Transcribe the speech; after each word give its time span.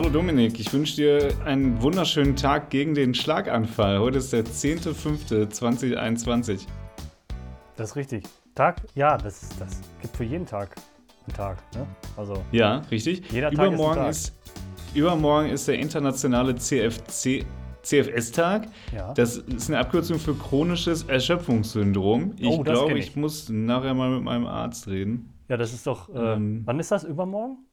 Hallo 0.00 0.08
Dominik, 0.08 0.58
ich 0.58 0.72
wünsche 0.72 0.96
dir 0.96 1.28
einen 1.44 1.82
wunderschönen 1.82 2.34
Tag 2.34 2.70
gegen 2.70 2.94
den 2.94 3.12
Schlaganfall. 3.12 4.00
Heute 4.00 4.16
ist 4.16 4.32
der 4.32 4.46
10.05.2021. 4.46 6.66
Das 7.76 7.90
ist 7.90 7.96
richtig. 7.96 8.24
Tag? 8.54 8.80
Ja, 8.94 9.18
das, 9.18 9.42
ist, 9.42 9.60
das 9.60 9.82
gibt 10.00 10.16
für 10.16 10.24
jeden 10.24 10.46
Tag 10.46 10.74
einen 11.26 11.36
Tag. 11.36 11.58
Ne? 11.74 11.86
Also, 12.16 12.42
ja, 12.50 12.78
richtig. 12.90 13.30
Jeder 13.30 13.50
Tag 13.50 13.66
übermorgen 13.66 14.06
ist, 14.06 14.28
ist 14.28 14.96
Übermorgen 14.96 15.50
ist 15.50 15.68
der 15.68 15.78
internationale 15.78 16.56
CFC, 16.56 17.44
CFS-Tag. 17.82 18.68
Ja. 18.94 19.12
Das 19.12 19.36
ist 19.36 19.68
eine 19.68 19.80
Abkürzung 19.80 20.18
für 20.18 20.34
chronisches 20.34 21.02
Erschöpfungssyndrom. 21.02 22.36
Ich 22.38 22.48
oh, 22.48 22.62
glaube, 22.62 22.98
ich. 22.98 23.08
ich. 23.08 23.16
muss 23.16 23.50
nachher 23.50 23.92
mal 23.92 24.08
mit 24.08 24.22
meinem 24.22 24.46
Arzt 24.46 24.88
reden. 24.88 25.34
Ja, 25.48 25.58
das 25.58 25.74
ist 25.74 25.86
doch. 25.86 26.08
Äh, 26.08 26.36
ähm, 26.36 26.62
wann 26.64 26.80
ist 26.80 26.90
das? 26.90 27.04
Übermorgen? 27.04 27.66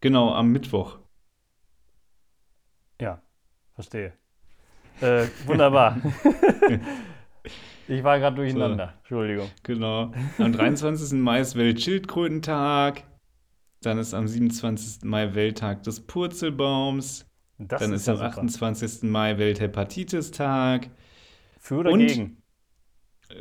Genau, 0.00 0.32
am 0.32 0.52
Mittwoch. 0.52 1.01
Ja, 3.02 3.20
verstehe. 3.74 4.12
Äh, 5.00 5.26
wunderbar. 5.44 6.00
ich 7.88 8.04
war 8.04 8.20
gerade 8.20 8.36
durcheinander. 8.36 8.86
So, 8.86 8.98
Entschuldigung. 8.98 9.50
Genau. 9.64 10.12
Am 10.38 10.52
23. 10.52 11.18
Mai 11.18 11.40
ist 11.40 11.56
Weltschildkrötentag. 11.56 13.02
Dann 13.80 13.98
ist 13.98 14.14
am 14.14 14.28
27. 14.28 15.02
Mai 15.02 15.34
Welttag 15.34 15.82
des 15.82 15.98
Purzelbaums. 16.06 17.26
Das 17.58 17.80
Dann 17.80 17.92
ist, 17.92 18.02
ist 18.02 18.08
am 18.08 18.18
super. 18.18 18.28
28. 18.28 19.02
Mai 19.10 19.36
Welthepatitis-Tag. 19.36 20.88
Für 21.58 21.78
oder 21.78 21.90
Und 21.90 22.06
gegen? 22.06 22.36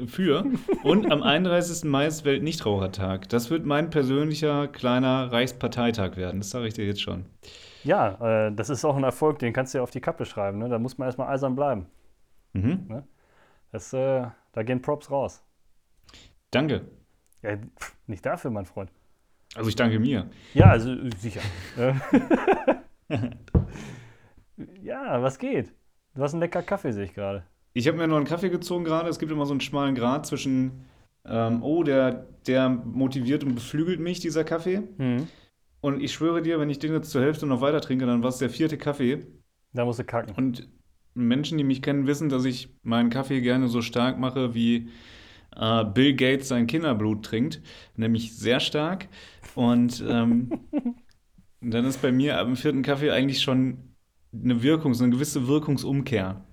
Für. 0.08 0.44
Und 0.82 1.12
am 1.12 1.22
31. 1.22 1.84
Mai 1.84 2.08
ist 2.08 2.26
Weltnichtrauchertag. 2.26 3.30
Das 3.30 3.52
wird 3.52 3.68
mein 3.68 3.92
persönlicher 3.92 4.68
kleiner 4.70 5.32
Reichsparteitag 5.32 6.18
werden. 6.18 6.40
Das 6.40 6.50
sage 6.50 6.68
ich 6.68 6.74
dir 6.74 6.88
jetzt 6.88 7.04
schon. 7.04 7.26
Ja, 7.84 8.48
äh, 8.48 8.52
das 8.54 8.70
ist 8.70 8.86
auch 8.86 8.96
ein 8.96 9.04
Erfolg, 9.04 9.40
den 9.40 9.54
kannst 9.54 9.74
du 9.74 9.80
ja 9.80 9.84
auf 9.84 9.92
die 9.92 10.02
Kappe 10.02 10.26
schreiben. 10.26 10.60
Ne? 10.60 10.70
Da 10.70 10.80
muss 10.80 10.98
man 10.98 11.08
erstmal 11.08 11.34
eisern 11.34 11.56
bleiben. 11.56 11.88
Mhm. 12.54 12.86
Ne? 12.88 13.08
Das, 13.72 13.94
äh, 13.94 14.28
da 14.52 14.64
gehen 14.64 14.82
Props 14.82 15.10
raus. 15.10 15.44
Danke. 16.52 16.88
Ja, 17.42 17.58
nicht 18.08 18.26
dafür, 18.26 18.52
mein 18.52 18.66
Freund. 18.66 18.92
Also 19.56 19.70
ich 19.70 19.76
danke 19.76 20.00
mir. 20.00 20.30
Ja, 20.54 20.68
also 20.68 20.92
äh, 20.92 21.10
sicher. 21.18 21.42
ja, 24.82 25.22
was 25.22 25.40
geht? 25.40 25.74
Du 26.14 26.22
hast 26.22 26.34
einen 26.34 26.42
lecker 26.42 26.62
Kaffee, 26.62 26.92
sehe 26.92 27.06
ich 27.06 27.14
gerade. 27.14 27.44
Ich 27.74 27.88
habe 27.88 27.98
mir 27.98 28.08
nur 28.08 28.18
einen 28.18 28.28
Kaffee 28.28 28.50
gezogen 28.50 28.84
gerade. 28.84 29.10
Es 29.10 29.18
gibt 29.18 29.32
immer 29.32 29.46
so 29.46 29.54
einen 29.54 29.62
schmalen 29.62 29.96
Grad 29.96 30.26
zwischen, 30.26 30.86
ähm, 31.26 31.64
oh, 31.64 31.84
der, 31.84 32.28
der 32.48 32.70
motiviert 32.70 33.44
und 33.44 33.56
beflügelt 33.56 34.00
mich, 34.00 34.20
dieser 34.20 34.44
Kaffee. 34.44 34.84
Mhm. 34.98 35.28
Und 35.82 36.02
ich 36.02 36.14
schwöre 36.14 36.42
dir, 36.42 36.60
wenn 36.60 36.70
ich 36.70 36.80
den 36.80 36.94
jetzt 36.94 37.10
zur 37.10 37.22
Hälfte 37.22 37.46
noch 37.46 37.62
weiter 37.62 37.82
trinke, 37.82 38.06
dann 38.06 38.22
war 38.22 38.30
es 38.30 38.38
der 38.38 38.50
vierte 38.50 38.78
Kaffee. 38.78 39.26
Da 39.74 39.84
musst 39.84 40.00
du 40.00 40.04
kacken. 40.04 40.36
Und 40.36 40.70
Menschen, 41.14 41.58
die 41.58 41.64
mich 41.64 41.82
kennen, 41.82 42.08
wissen, 42.08 42.30
dass 42.30 42.46
ich 42.46 42.70
meinen 42.84 43.10
Kaffee 43.10 43.42
gerne 43.42 43.68
so 43.68 43.82
stark 43.82 44.20
mache, 44.20 44.54
wie 44.54 44.90
äh, 45.56 45.84
Bill 45.86 46.16
Gates 46.16 46.48
sein 46.48 46.68
Kinderblut 46.68 47.26
trinkt. 47.26 47.62
Nämlich 47.96 48.38
sehr 48.38 48.60
stark. 48.60 49.08
Und 49.56 50.04
ähm, 50.08 50.62
dann 51.62 51.86
ist 51.86 52.02
bei 52.02 52.12
mir 52.12 52.38
ab 52.38 52.46
dem 52.46 52.56
vierten 52.56 52.84
Kaffee 52.84 53.12
eigentlich 53.12 53.42
schon 53.42 53.96
eine 54.34 54.64
Wirkung, 54.64 54.94
so 54.94 55.04
eine 55.04 55.14
gewisse 55.14 55.48
Wirkungsumkehr 55.48 56.46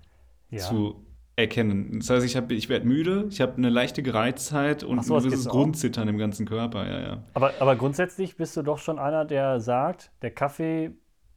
ja. 0.50 0.58
zu 0.58 1.04
erkennen. 1.38 2.00
Das 2.00 2.10
heißt, 2.10 2.26
ich, 2.26 2.36
ich 2.50 2.68
werde 2.68 2.86
müde, 2.86 3.26
ich 3.30 3.40
habe 3.40 3.56
eine 3.56 3.70
leichte 3.70 4.02
Gereiztheit 4.02 4.82
und 4.82 5.04
so, 5.04 5.16
ein 5.16 5.22
gewisses 5.22 5.48
Grundzittern 5.48 6.08
im 6.08 6.18
ganzen 6.18 6.46
Körper. 6.46 6.84
Ja, 6.86 7.00
ja. 7.00 7.22
Aber, 7.34 7.54
aber 7.60 7.76
grundsätzlich 7.76 8.36
bist 8.36 8.56
du 8.56 8.62
doch 8.62 8.78
schon 8.78 8.98
einer, 8.98 9.24
der 9.24 9.60
sagt, 9.60 10.10
der 10.22 10.32
Kaffee 10.32 10.90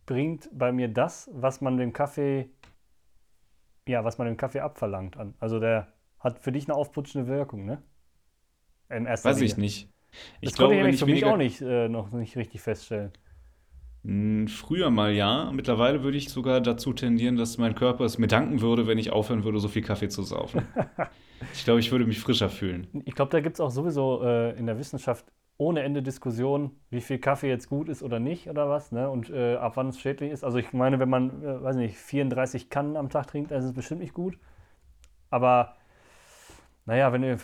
bringt 0.07 0.49
bei 0.51 0.71
mir 0.71 0.87
das, 0.87 1.29
was 1.33 1.61
man 1.61 1.77
dem 1.77 1.93
Kaffee, 1.93 2.49
ja, 3.87 4.03
was 4.03 4.17
man 4.17 4.25
dem 4.25 4.37
Kaffee 4.37 4.61
abverlangt 4.61 5.17
an. 5.17 5.35
Also 5.39 5.59
der 5.59 5.93
hat 6.19 6.39
für 6.39 6.51
dich 6.51 6.67
eine 6.67 6.75
aufputschende 6.75 7.27
Wirkung, 7.27 7.65
ne? 7.65 7.81
Weiß 8.89 9.23
Linie. 9.23 9.45
ich 9.45 9.57
nicht. 9.57 9.89
Ich 10.41 10.49
das 10.49 10.57
glaube, 10.57 10.75
konnte 10.75 10.89
ich 10.89 10.99
für 10.99 11.05
mich 11.05 11.25
auch 11.25 11.37
nicht, 11.37 11.61
äh, 11.61 11.87
noch 11.87 12.11
nicht 12.11 12.35
richtig 12.35 12.61
feststellen. 12.61 13.11
Hm, 14.03 14.47
früher 14.47 14.89
mal 14.89 15.11
ja. 15.11 15.51
Mittlerweile 15.51 16.03
würde 16.03 16.17
ich 16.17 16.29
sogar 16.29 16.61
dazu 16.61 16.93
tendieren, 16.93 17.35
dass 17.35 17.57
mein 17.57 17.75
Körper 17.75 18.05
es 18.05 18.17
mir 18.17 18.27
danken 18.27 18.61
würde, 18.61 18.87
wenn 18.87 18.97
ich 18.97 19.11
aufhören 19.11 19.43
würde, 19.43 19.59
so 19.59 19.67
viel 19.67 19.83
Kaffee 19.83 20.09
zu 20.09 20.23
saufen. 20.23 20.65
ich 21.53 21.63
glaube, 21.63 21.79
ich 21.79 21.91
würde 21.91 22.05
mich 22.05 22.19
frischer 22.19 22.49
fühlen. 22.49 22.87
Ich 23.05 23.13
glaube, 23.13 23.31
da 23.31 23.39
gibt 23.39 23.55
es 23.55 23.59
auch 23.59 23.71
sowieso 23.71 24.23
äh, 24.23 24.57
in 24.57 24.65
der 24.65 24.79
Wissenschaft 24.79 25.25
ohne 25.57 25.83
Ende 25.83 26.01
Diskussion, 26.01 26.71
wie 26.89 27.01
viel 27.01 27.19
Kaffee 27.19 27.47
jetzt 27.47 27.69
gut 27.69 27.87
ist 27.87 28.01
oder 28.01 28.19
nicht 28.19 28.49
oder 28.49 28.67
was, 28.67 28.91
ne? 28.91 29.07
Und 29.11 29.29
äh, 29.29 29.57
ab 29.57 29.73
wann 29.75 29.89
es 29.89 29.99
schädlich 29.99 30.31
ist. 30.31 30.43
Also 30.43 30.57
ich 30.57 30.73
meine, 30.73 30.97
wenn 30.99 31.09
man, 31.09 31.43
äh, 31.43 31.61
weiß 31.61 31.75
nicht, 31.75 31.97
34 31.97 32.71
Kannen 32.71 32.97
am 32.97 33.09
Tag 33.09 33.27
trinkt, 33.27 33.51
dann 33.51 33.59
ist 33.59 33.65
es 33.65 33.73
bestimmt 33.73 34.01
nicht 34.01 34.15
gut. 34.15 34.39
Aber 35.29 35.75
naja, 36.85 37.13
wenn 37.13 37.21
du, 37.21 37.37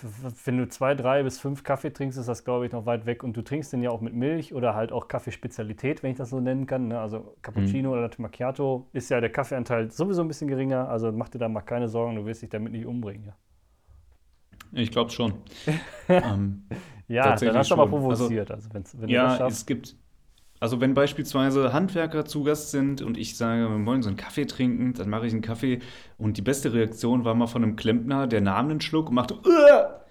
wenn 0.46 0.58
du 0.58 0.68
zwei, 0.68 0.96
drei 0.96 1.22
bis 1.22 1.40
fünf 1.40 1.64
Kaffee 1.64 1.92
trinkst, 1.92 2.18
ist 2.18 2.28
das, 2.28 2.44
glaube 2.44 2.66
ich, 2.66 2.72
noch 2.72 2.86
weit 2.88 3.06
weg. 3.06 3.24
Und 3.24 3.38
du 3.38 3.44
trinkst 3.44 3.72
den 3.72 3.84
ja 3.84 3.92
auch 3.92 4.02
mit 4.02 4.14
Milch 4.14 4.53
oder 4.53 4.74
halt 4.74 4.92
auch 4.92 5.08
Kaffeespezialität, 5.08 6.02
wenn 6.02 6.12
ich 6.12 6.18
das 6.18 6.31
so 6.31 6.40
nennen 6.40 6.66
kann. 6.66 6.88
Ne? 6.88 7.00
Also 7.00 7.36
Cappuccino 7.44 7.90
mhm. 7.90 7.94
oder 7.94 8.02
Latte 8.02 8.22
Macchiato 8.22 8.88
ist 8.94 9.09
ja 9.09 9.22
der 9.22 9.31
Kaffeeanteil 9.31 9.92
sowieso 9.92 10.22
ein 10.22 10.28
bisschen 10.28 10.48
geringer. 10.48 10.90
Also 10.90 11.12
mach 11.12 11.30
dir 11.30 11.38
da 11.38 11.48
mal 11.50 11.62
keine 11.62 11.88
Sorgen, 11.88 12.16
du 12.16 12.25
wirst 12.25 12.42
dich 12.42 12.50
damit 12.50 12.72
nicht 12.72 12.88
umbringen. 12.88 13.25
Ja. 13.28 13.36
Ich 14.72 14.92
glaube 14.92 15.12
schon. 15.12 15.34
ähm, 16.09 16.64
ja, 17.08 17.36
dann 17.36 17.58
hast 17.58 17.69
du 17.69 17.75
aber 17.75 17.88
provoziert. 17.88 18.50
Also, 18.50 18.69
also 18.74 19.02
wenn 19.02 19.09
ja, 19.09 19.48
es 19.48 19.66
gibt, 19.66 19.96
also 20.59 20.81
wenn 20.81 20.94
beispielsweise 20.94 21.73
Handwerker 21.73 22.25
zu 22.25 22.44
Gast 22.44 22.72
sind 22.72 23.01
und 23.01 23.18
ich 23.18 23.38
sage, 23.38 23.69
wir 23.69 23.85
wollen 23.85 24.01
so 24.01 24.09
einen 24.09 24.18
Kaffee 24.18 24.45
trinken, 24.45 24.94
dann 24.94 25.09
mache 25.09 25.28
ich 25.28 25.34
einen 25.34 25.41
Kaffee 25.41 25.79
und 26.18 26.38
die 26.38 26.41
beste 26.41 26.73
Reaktion 26.73 27.25
war 27.25 27.35
mal 27.35 27.47
von 27.47 27.63
einem 27.63 27.75
Klempner, 27.75 28.28
der 28.28 28.41
nahm 28.41 28.69
einen 28.69 28.81
Schluck 28.81 29.09
und 29.09 29.16
machte 29.16 29.35
Uah! 29.35 30.01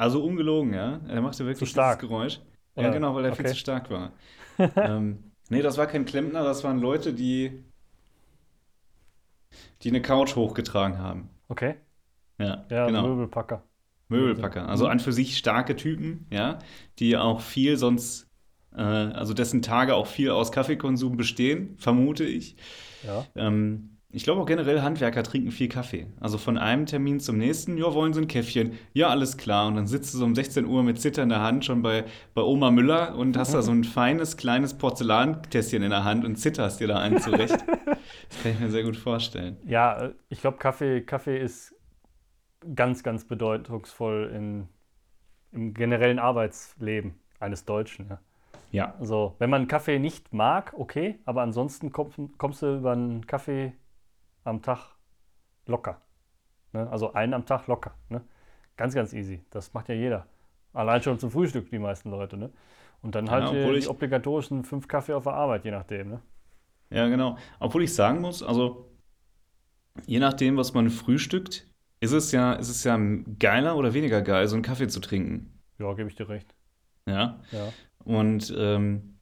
also 0.00 0.24
ungelogen, 0.24 0.72
ja. 0.72 1.00
Er 1.08 1.20
machte 1.20 1.44
wirklich 1.44 1.74
dieses 1.74 1.98
Geräusch. 1.98 2.40
Ja, 2.74 2.84
ja, 2.84 2.90
genau, 2.90 3.14
weil 3.14 3.26
er 3.26 3.32
okay. 3.32 3.42
viel 3.42 3.52
zu 3.52 3.58
stark 3.58 3.90
war. 3.90 4.12
ähm, 4.76 5.32
nee, 5.50 5.60
das 5.60 5.76
war 5.76 5.86
kein 5.86 6.06
Klempner, 6.06 6.42
das 6.42 6.64
waren 6.64 6.78
Leute, 6.78 7.12
die, 7.12 7.64
die 9.82 9.90
eine 9.90 10.00
Couch 10.00 10.36
hochgetragen 10.36 10.98
haben. 10.98 11.28
Okay. 11.48 11.74
Ja, 12.38 12.64
ja 12.70 12.86
genau. 12.86 13.08
Möbelpacker. 13.08 13.62
Möbelpacker. 14.08 14.68
Also 14.68 14.86
an 14.86 15.00
für 15.00 15.12
sich 15.12 15.36
starke 15.36 15.76
Typen, 15.76 16.26
ja, 16.30 16.58
die 16.98 17.18
auch 17.18 17.42
viel 17.42 17.76
sonst 17.76 18.29
äh, 18.74 18.80
also 18.80 19.34
dessen 19.34 19.62
Tage 19.62 19.94
auch 19.94 20.06
viel 20.06 20.30
aus 20.30 20.52
Kaffeekonsum 20.52 21.16
bestehen, 21.16 21.76
vermute 21.78 22.24
ich. 22.24 22.56
Ja. 23.06 23.26
Ähm, 23.34 23.90
ich 24.12 24.24
glaube 24.24 24.40
auch 24.40 24.46
generell, 24.46 24.82
Handwerker 24.82 25.22
trinken 25.22 25.52
viel 25.52 25.68
Kaffee. 25.68 26.08
Also 26.18 26.36
von 26.36 26.58
einem 26.58 26.84
Termin 26.86 27.20
zum 27.20 27.38
nächsten, 27.38 27.78
ja, 27.78 27.94
wollen 27.94 28.12
sie 28.12 28.20
ein 28.20 28.26
Käffchen? 28.26 28.72
Ja, 28.92 29.08
alles 29.08 29.36
klar. 29.36 29.68
Und 29.68 29.76
dann 29.76 29.86
sitzt 29.86 30.12
du 30.12 30.18
so 30.18 30.24
um 30.24 30.34
16 30.34 30.66
Uhr 30.66 30.82
mit 30.82 31.00
zitternder 31.00 31.40
Hand 31.40 31.64
schon 31.64 31.80
bei, 31.82 32.04
bei 32.34 32.42
Oma 32.42 32.72
Müller 32.72 33.14
und 33.16 33.36
hast 33.36 33.54
da 33.54 33.62
so 33.62 33.70
ein 33.70 33.84
feines, 33.84 34.36
kleines 34.36 34.74
Porzellantässchen 34.74 35.84
in 35.84 35.90
der 35.90 36.02
Hand 36.02 36.24
und 36.24 36.36
zitterst 36.36 36.80
dir 36.80 36.88
da 36.88 36.98
einen 36.98 37.20
zurecht. 37.20 37.52
das 38.28 38.42
kann 38.42 38.52
ich 38.52 38.58
mir 38.58 38.70
sehr 38.70 38.82
gut 38.82 38.96
vorstellen. 38.96 39.58
Ja, 39.64 40.06
äh, 40.06 40.14
ich 40.28 40.40
glaube, 40.40 40.58
Kaffee, 40.58 41.02
Kaffee 41.02 41.38
ist 41.38 41.76
ganz, 42.74 43.04
ganz 43.04 43.24
bedeutungsvoll 43.24 44.32
in, 44.34 44.68
im 45.52 45.72
generellen 45.72 46.18
Arbeitsleben 46.18 47.14
eines 47.38 47.64
Deutschen. 47.64 48.08
Ja. 48.10 48.20
Ja. 48.70 48.94
Also, 48.98 49.34
wenn 49.38 49.50
man 49.50 49.68
Kaffee 49.68 49.98
nicht 49.98 50.32
mag, 50.32 50.74
okay, 50.76 51.18
aber 51.24 51.42
ansonsten 51.42 51.92
komm, 51.92 52.36
kommst 52.38 52.62
du 52.62 52.76
über 52.76 52.92
einen 52.92 53.26
Kaffee 53.26 53.72
am 54.44 54.62
Tag 54.62 54.96
locker. 55.66 56.00
Ne? 56.72 56.88
Also 56.90 57.12
einen 57.12 57.34
am 57.34 57.46
Tag 57.46 57.66
locker. 57.66 57.94
Ne? 58.08 58.22
Ganz, 58.76 58.94
ganz 58.94 59.12
easy. 59.12 59.44
Das 59.50 59.72
macht 59.74 59.88
ja 59.88 59.94
jeder. 59.94 60.26
Allein 60.72 61.02
schon 61.02 61.18
zum 61.18 61.30
Frühstück, 61.30 61.70
die 61.70 61.78
meisten 61.78 62.10
Leute. 62.10 62.36
Ne? 62.36 62.50
Und 63.02 63.14
dann 63.14 63.30
halt 63.30 63.52
ja, 63.52 63.72
die 63.72 63.88
obligatorischen 63.88 64.64
fünf 64.64 64.86
Kaffee 64.86 65.14
auf 65.14 65.24
der 65.24 65.34
Arbeit, 65.34 65.64
je 65.64 65.70
nachdem. 65.70 66.10
Ne? 66.10 66.20
Ja, 66.90 67.08
genau. 67.08 67.36
Obwohl 67.58 67.82
ich 67.82 67.94
sagen 67.94 68.20
muss, 68.20 68.42
also 68.42 68.90
je 70.06 70.18
nachdem, 70.18 70.56
was 70.56 70.74
man 70.74 70.90
frühstückt, 70.90 71.66
ist 72.00 72.12
es 72.12 72.32
ja, 72.32 72.52
ist 72.54 72.68
es 72.68 72.84
ja 72.84 72.98
geiler 73.38 73.76
oder 73.76 73.94
weniger 73.94 74.22
geil, 74.22 74.46
so 74.48 74.56
einen 74.56 74.62
Kaffee 74.62 74.88
zu 74.88 75.00
trinken. 75.00 75.60
Ja, 75.78 75.92
gebe 75.94 76.08
ich 76.08 76.14
dir 76.14 76.28
recht. 76.28 76.54
Ja. 77.06 77.40
ja. 77.52 77.72
Und 78.04 78.54
ähm, 78.56 79.18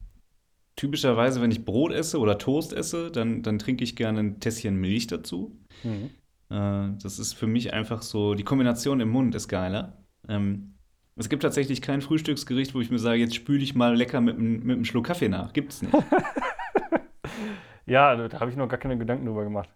typischerweise, 0.75 1.41
wenn 1.41 1.51
ich 1.51 1.65
Brot 1.65 1.91
esse 1.91 2.19
oder 2.19 2.37
Toast 2.37 2.73
esse, 2.73 3.11
dann, 3.11 3.41
dann 3.41 3.59
trinke 3.59 3.83
ich 3.83 3.95
gerne 3.95 4.19
ein 4.19 4.39
Tässchen 4.39 4.75
Milch 4.75 5.07
dazu. 5.07 5.57
Mhm. 5.83 6.09
Äh, 6.49 6.97
das 7.01 7.19
ist 7.19 7.33
für 7.33 7.47
mich 7.47 7.73
einfach 7.73 8.01
so, 8.01 8.33
die 8.33 8.43
Kombination 8.43 8.99
im 8.99 9.09
Mund 9.09 9.35
ist 9.35 9.47
geiler. 9.47 9.97
Ähm, 10.27 10.75
es 11.15 11.27
gibt 11.27 11.43
tatsächlich 11.43 11.81
kein 11.81 12.01
Frühstücksgericht, 12.01 12.73
wo 12.73 12.79
ich 12.79 12.89
mir 12.89 12.99
sage, 12.99 13.19
jetzt 13.19 13.35
spüle 13.35 13.61
ich 13.61 13.75
mal 13.75 13.95
lecker 13.95 14.21
mit, 14.21 14.39
mit 14.39 14.63
einem 14.63 14.85
Schluck 14.85 15.07
Kaffee 15.07 15.27
nach. 15.27 15.51
Gibt 15.51 15.73
es 15.73 15.81
nicht. 15.81 15.93
ja, 17.85 18.15
da 18.15 18.39
habe 18.39 18.49
ich 18.49 18.55
noch 18.55 18.69
gar 18.69 18.79
keine 18.79 18.97
Gedanken 18.97 19.25
drüber 19.25 19.43
gemacht. 19.43 19.69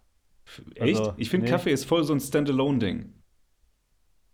Echt? 0.75 0.99
Also, 0.99 1.13
ich 1.17 1.29
finde, 1.29 1.45
nee. 1.45 1.51
Kaffee 1.51 1.71
ist 1.71 1.83
voll 1.83 2.03
so 2.05 2.13
ein 2.13 2.21
Standalone-Ding. 2.21 3.13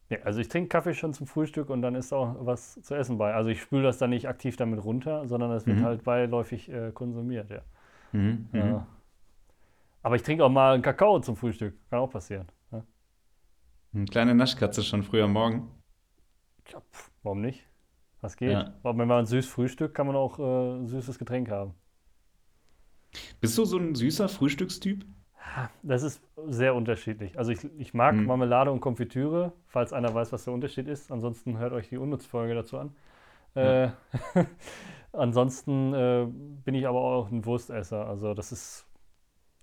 Ja, 0.09 0.19
also 0.23 0.39
ich 0.39 0.47
trinke 0.47 0.69
Kaffee 0.69 0.93
schon 0.93 1.13
zum 1.13 1.27
Frühstück 1.27 1.69
und 1.69 1.81
dann 1.81 1.93
ist 1.93 2.11
auch 2.13 2.35
was 2.39 2.81
zu 2.81 2.95
essen 2.95 3.17
bei. 3.17 3.33
Also 3.33 3.49
ich 3.49 3.61
spüle 3.61 3.83
das 3.83 3.99
dann 3.99 4.09
nicht 4.09 4.27
aktiv 4.27 4.57
damit 4.57 4.83
runter, 4.83 5.27
sondern 5.27 5.51
es 5.51 5.67
wird 5.67 5.77
mhm. 5.77 5.83
halt 5.83 6.03
beiläufig 6.03 6.69
äh, 6.69 6.91
konsumiert, 6.91 7.49
ja. 7.51 7.61
Mhm, 8.11 8.49
ja. 8.53 8.65
Mhm. 8.65 8.83
Aber 10.01 10.15
ich 10.15 10.23
trinke 10.23 10.43
auch 10.43 10.49
mal 10.49 10.73
einen 10.73 10.81
Kakao 10.81 11.19
zum 11.19 11.35
Frühstück. 11.35 11.75
Kann 11.89 11.99
auch 11.99 12.09
passieren. 12.09 12.47
Ja. 12.71 12.83
Eine 13.93 14.05
kleine 14.05 14.33
Naschkatze 14.33 14.81
schon 14.81 15.03
früh 15.03 15.21
am 15.21 15.33
Morgen. 15.33 15.69
Ja, 16.71 16.79
pff, 16.79 17.11
warum 17.21 17.41
nicht? 17.41 17.67
Was 18.21 18.35
geht? 18.35 18.51
Ja. 18.51 18.73
Wenn 18.83 19.07
man 19.07 19.11
ein 19.11 19.25
süß 19.25 19.45
Frühstück, 19.45 19.93
kann 19.93 20.07
man 20.07 20.15
auch 20.15 20.39
äh, 20.39 20.79
ein 20.79 20.87
süßes 20.87 21.19
Getränk 21.19 21.49
haben. 21.49 21.73
Bist 23.41 23.57
du 23.57 23.65
so 23.65 23.77
ein 23.77 23.95
süßer 23.95 24.29
Frühstückstyp? 24.29 25.05
Das 25.83 26.03
ist 26.03 26.21
sehr 26.47 26.75
unterschiedlich. 26.75 27.37
Also 27.37 27.51
ich, 27.51 27.59
ich 27.77 27.93
mag 27.93 28.15
hm. 28.15 28.25
Marmelade 28.25 28.71
und 28.71 28.81
Konfitüre, 28.81 29.53
falls 29.67 29.93
einer 29.93 30.13
weiß, 30.13 30.31
was 30.31 30.45
der 30.45 30.53
Unterschied 30.53 30.87
ist. 30.87 31.11
Ansonsten 31.11 31.57
hört 31.57 31.73
euch 31.73 31.89
die 31.89 31.97
Unnutzfolge 31.97 32.53
dazu 32.55 32.77
an. 32.77 32.95
Ja. 33.55 33.85
Äh, 33.85 33.91
ansonsten 35.13 35.93
äh, 35.93 36.27
bin 36.63 36.75
ich 36.75 36.87
aber 36.87 36.99
auch 36.99 37.31
ein 37.31 37.45
Wurstesser. 37.45 38.07
Also 38.07 38.33
das 38.33 38.51
ist. 38.51 38.85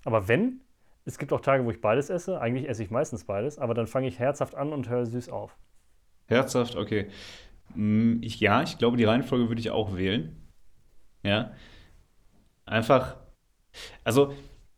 Aber 0.05 0.29
wenn, 0.29 0.61
es 1.07 1.19
gibt 1.19 1.33
auch 1.33 1.41
Tage, 1.41 1.65
wo 1.65 1.71
ich 1.71 1.81
beides 1.81 2.11
esse. 2.11 2.41
Eigentlich 2.41 2.69
esse 2.69 2.83
ich 2.83 2.91
meistens 2.91 3.25
beides, 3.25 3.59
aber 3.59 3.75
dann 3.75 3.87
fange 3.87 4.09
ich 4.09 4.19
herzhaft 4.19 4.55
an 4.55 4.73
und 4.73 4.89
höre 4.89 5.07
süß 5.07 5.29
auf. 5.29 5.57
Herzhaft, 6.27 6.75
okay. 6.77 7.09
Hm, 7.75 8.21
ich, 8.23 8.41
ja, 8.41 8.63
ich 8.63 8.79
glaube, 8.79 8.97
die 8.97 9.05
Reihenfolge 9.05 9.49
würde 9.49 9.61
ich 9.61 9.71
auch 9.71 9.97
wählen. 9.97 10.37
Ja. 11.23 11.53
Einfach. 12.65 13.17
Also, 14.03 14.35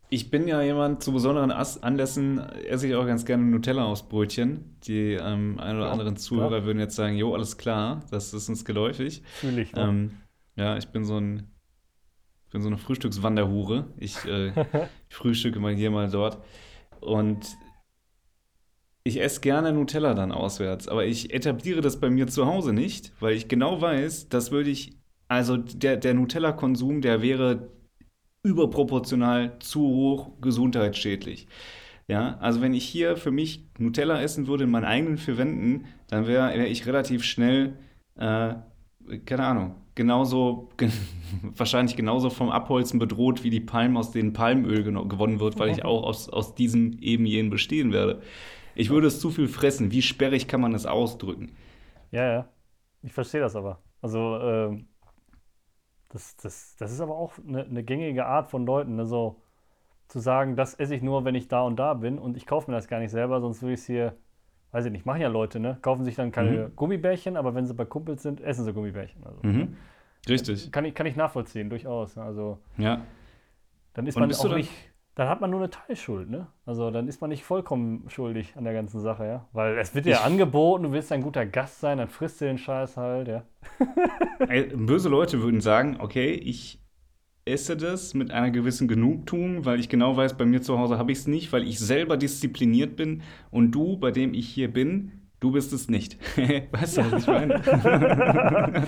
ich 0.09 0.31
bin 0.31 0.47
ja 0.47 0.61
jemand, 0.61 1.03
zu 1.03 1.13
besonderen 1.13 1.51
Anlässen 1.51 2.39
esse 2.39 2.87
ich 2.87 2.95
auch 2.95 3.05
ganz 3.05 3.25
gerne 3.25 3.43
Nutella 3.43 3.85
aus 3.85 4.09
Brötchen. 4.09 4.77
Die 4.83 5.13
ähm, 5.13 5.59
ein 5.59 5.75
oder 5.75 5.85
ja, 5.85 5.91
anderen 5.91 6.17
Zuhörer 6.17 6.49
klar. 6.49 6.65
würden 6.65 6.79
jetzt 6.79 6.95
sagen, 6.95 7.15
jo, 7.15 7.33
alles 7.33 7.57
klar, 7.57 8.03
das 8.09 8.33
ist 8.33 8.49
uns 8.49 8.65
geläufig. 8.65 9.21
Fühle 9.33 9.61
ich. 9.61 9.73
Ne? 9.73 9.81
Ähm, 9.81 10.11
ja, 10.55 10.77
ich 10.77 10.87
bin 10.87 11.05
so 11.05 11.17
ein 11.17 11.51
ich 12.49 12.53
bin 12.53 12.63
so 12.63 12.67
eine 12.67 12.79
Frühstückswanderhure. 12.79 13.93
Ich, 13.97 14.25
äh, 14.25 14.47
ich 15.09 15.15
frühstücke 15.15 15.59
mal 15.59 15.75
hier, 15.75 15.91
mal 15.91 16.09
dort. 16.09 16.39
Und 16.99 17.45
ich 19.03 19.21
esse 19.21 19.41
gerne 19.41 19.71
Nutella 19.71 20.15
dann 20.15 20.31
auswärts, 20.31 20.87
aber 20.87 21.05
ich 21.05 21.31
etabliere 21.31 21.81
das 21.81 21.99
bei 21.99 22.09
mir 22.09 22.25
zu 22.25 22.47
Hause 22.47 22.73
nicht, 22.73 23.13
weil 23.19 23.35
ich 23.35 23.47
genau 23.47 23.79
weiß, 23.81 24.29
das 24.29 24.51
würde 24.51 24.71
ich, 24.71 24.97
also 25.27 25.57
der, 25.57 25.97
der 25.97 26.15
Nutella-Konsum, 26.15 27.01
der 27.01 27.21
wäre 27.21 27.69
überproportional 28.43 29.59
zu 29.59 29.81
hoch 29.81 30.31
gesundheitsschädlich. 30.41 31.47
Ja, 32.07 32.37
also 32.39 32.61
wenn 32.61 32.73
ich 32.73 32.85
hier 32.85 33.17
für 33.17 33.31
mich 33.31 33.65
Nutella 33.77 34.19
essen 34.21 34.47
würde 34.47 34.63
in 34.63 34.71
meinen 34.71 34.85
eigenen 34.85 35.17
vier 35.17 35.37
Wänden, 35.37 35.85
dann 36.07 36.25
wäre 36.25 36.57
wär 36.57 36.67
ich 36.67 36.87
relativ 36.87 37.23
schnell, 37.23 37.77
äh, 38.15 38.55
keine 39.25 39.43
Ahnung, 39.43 39.75
genauso, 39.93 40.69
ge 40.77 40.89
wahrscheinlich 41.55 41.95
genauso 41.95 42.31
vom 42.31 42.49
Abholzen 42.49 42.97
bedroht, 42.97 43.43
wie 43.43 43.51
die 43.51 43.59
Palmen, 43.59 43.97
aus 43.97 44.11
denen 44.11 44.33
Palmöl 44.33 44.83
gewonnen 44.83 45.39
wird, 45.39 45.59
weil 45.59 45.69
ich 45.69 45.85
auch 45.85 46.03
aus, 46.03 46.29
aus 46.29 46.55
diesem 46.55 46.97
eben 46.99 47.25
jenen 47.25 47.51
bestehen 47.51 47.91
werde. 47.93 48.21
Ich 48.75 48.89
würde 48.89 49.07
es 49.07 49.19
zu 49.19 49.29
viel 49.29 49.47
fressen. 49.47 49.91
Wie 49.91 50.01
sperrig 50.01 50.47
kann 50.47 50.61
man 50.61 50.73
es 50.73 50.85
ausdrücken? 50.85 51.51
Ja, 52.11 52.31
ja. 52.31 52.49
Ich 53.03 53.13
verstehe 53.13 53.41
das 53.41 53.55
aber. 53.55 53.83
Also, 54.01 54.37
äh, 54.37 54.83
das, 56.09 56.35
das, 56.37 56.75
das 56.77 56.91
ist 56.91 57.01
aber 57.01 57.15
auch 57.15 57.33
eine, 57.47 57.63
eine 57.63 57.83
gängige 57.83 58.25
Art 58.25 58.49
von 58.49 58.65
Leuten, 58.65 58.95
ne? 58.95 59.05
so 59.05 59.41
zu 60.07 60.19
sagen, 60.19 60.55
das 60.55 60.73
esse 60.73 60.95
ich 60.95 61.03
nur, 61.03 61.23
wenn 61.23 61.35
ich 61.35 61.47
da 61.47 61.61
und 61.61 61.77
da 61.77 61.93
bin 61.93 62.17
und 62.17 62.35
ich 62.35 62.47
kaufe 62.47 62.69
mir 62.69 62.75
das 62.75 62.87
gar 62.87 62.99
nicht 62.99 63.11
selber, 63.11 63.41
sonst 63.41 63.61
würde 63.61 63.73
ich 63.73 63.81
es 63.81 63.85
hier, 63.85 64.15
weiß 64.71 64.85
ich 64.85 64.91
nicht, 64.91 65.05
machen 65.05 65.21
ja 65.21 65.27
Leute, 65.27 65.59
ne? 65.59 65.77
Kaufen 65.83 66.03
sich 66.03 66.15
dann 66.15 66.31
keine 66.31 66.69
mhm. 66.69 66.75
Gummibärchen, 66.75 67.37
aber 67.37 67.53
wenn 67.53 67.67
sie 67.67 67.75
bei 67.75 67.85
Kumpels 67.85 68.23
sind, 68.23 68.41
essen 68.41 68.65
sie 68.65 68.73
Gummibärchen. 68.73 69.23
Also, 69.23 69.39
mhm. 69.43 69.57
Ne? 69.57 69.77
Richtig. 70.27 70.71
Kann 70.71 70.85
ich, 70.85 70.95
kann 70.95 71.05
ich 71.05 71.15
nachvollziehen, 71.15 71.69
durchaus. 71.69 72.15
Ne? 72.15 72.23
Also, 72.23 72.57
ja. 72.77 73.01
Dann 73.93 74.07
ist 74.07 74.15
und 74.15 74.21
man 74.21 74.33
auch 74.33 74.55
nicht 74.55 74.71
dann 75.19 75.27
hat 75.27 75.41
man 75.41 75.51
nur 75.51 75.59
eine 75.59 75.69
Teilschuld, 75.69 76.29
ne? 76.29 76.47
Also 76.65 76.91
dann 76.91 77.09
ist 77.09 77.19
man 77.19 77.29
nicht 77.29 77.43
vollkommen 77.43 78.05
schuldig 78.07 78.53
an 78.55 78.63
der 78.63 78.71
ganzen 78.71 79.01
Sache, 79.01 79.25
ja? 79.25 79.45
Weil 79.51 79.77
es 79.77 79.93
wird 79.93 80.05
dir 80.05 80.13
ich 80.13 80.19
angeboten, 80.21 80.83
du 80.83 80.91
willst 80.93 81.11
ein 81.11 81.21
guter 81.21 81.45
Gast 81.45 81.81
sein, 81.81 81.97
dann 81.97 82.07
frisst 82.07 82.39
du 82.39 82.45
den 82.45 82.57
Scheiß 82.57 82.95
halt, 82.95 83.27
ja. 83.27 83.43
Böse 84.75 85.09
Leute 85.09 85.41
würden 85.41 85.59
sagen, 85.59 85.97
okay, 85.99 86.31
ich 86.31 86.81
esse 87.43 87.75
das 87.75 88.13
mit 88.13 88.31
einer 88.31 88.49
gewissen 88.49 88.87
Genugtuung, 88.87 89.65
weil 89.65 89.81
ich 89.81 89.89
genau 89.89 90.15
weiß, 90.15 90.37
bei 90.37 90.45
mir 90.45 90.61
zu 90.61 90.79
Hause 90.79 90.97
habe 90.97 91.11
ich 91.11 91.17
es 91.17 91.27
nicht, 91.27 91.51
weil 91.51 91.67
ich 91.67 91.79
selber 91.79 92.15
diszipliniert 92.15 92.95
bin 92.95 93.21
und 93.51 93.71
du, 93.71 93.97
bei 93.97 94.11
dem 94.11 94.33
ich 94.33 94.47
hier 94.47 94.71
bin, 94.71 95.27
du 95.41 95.51
bist 95.51 95.73
es 95.73 95.89
nicht. 95.89 96.17
weißt 96.71 96.97
du, 96.97 97.11
was 97.11 97.21
ich 97.23 97.27
meine? 97.27 98.87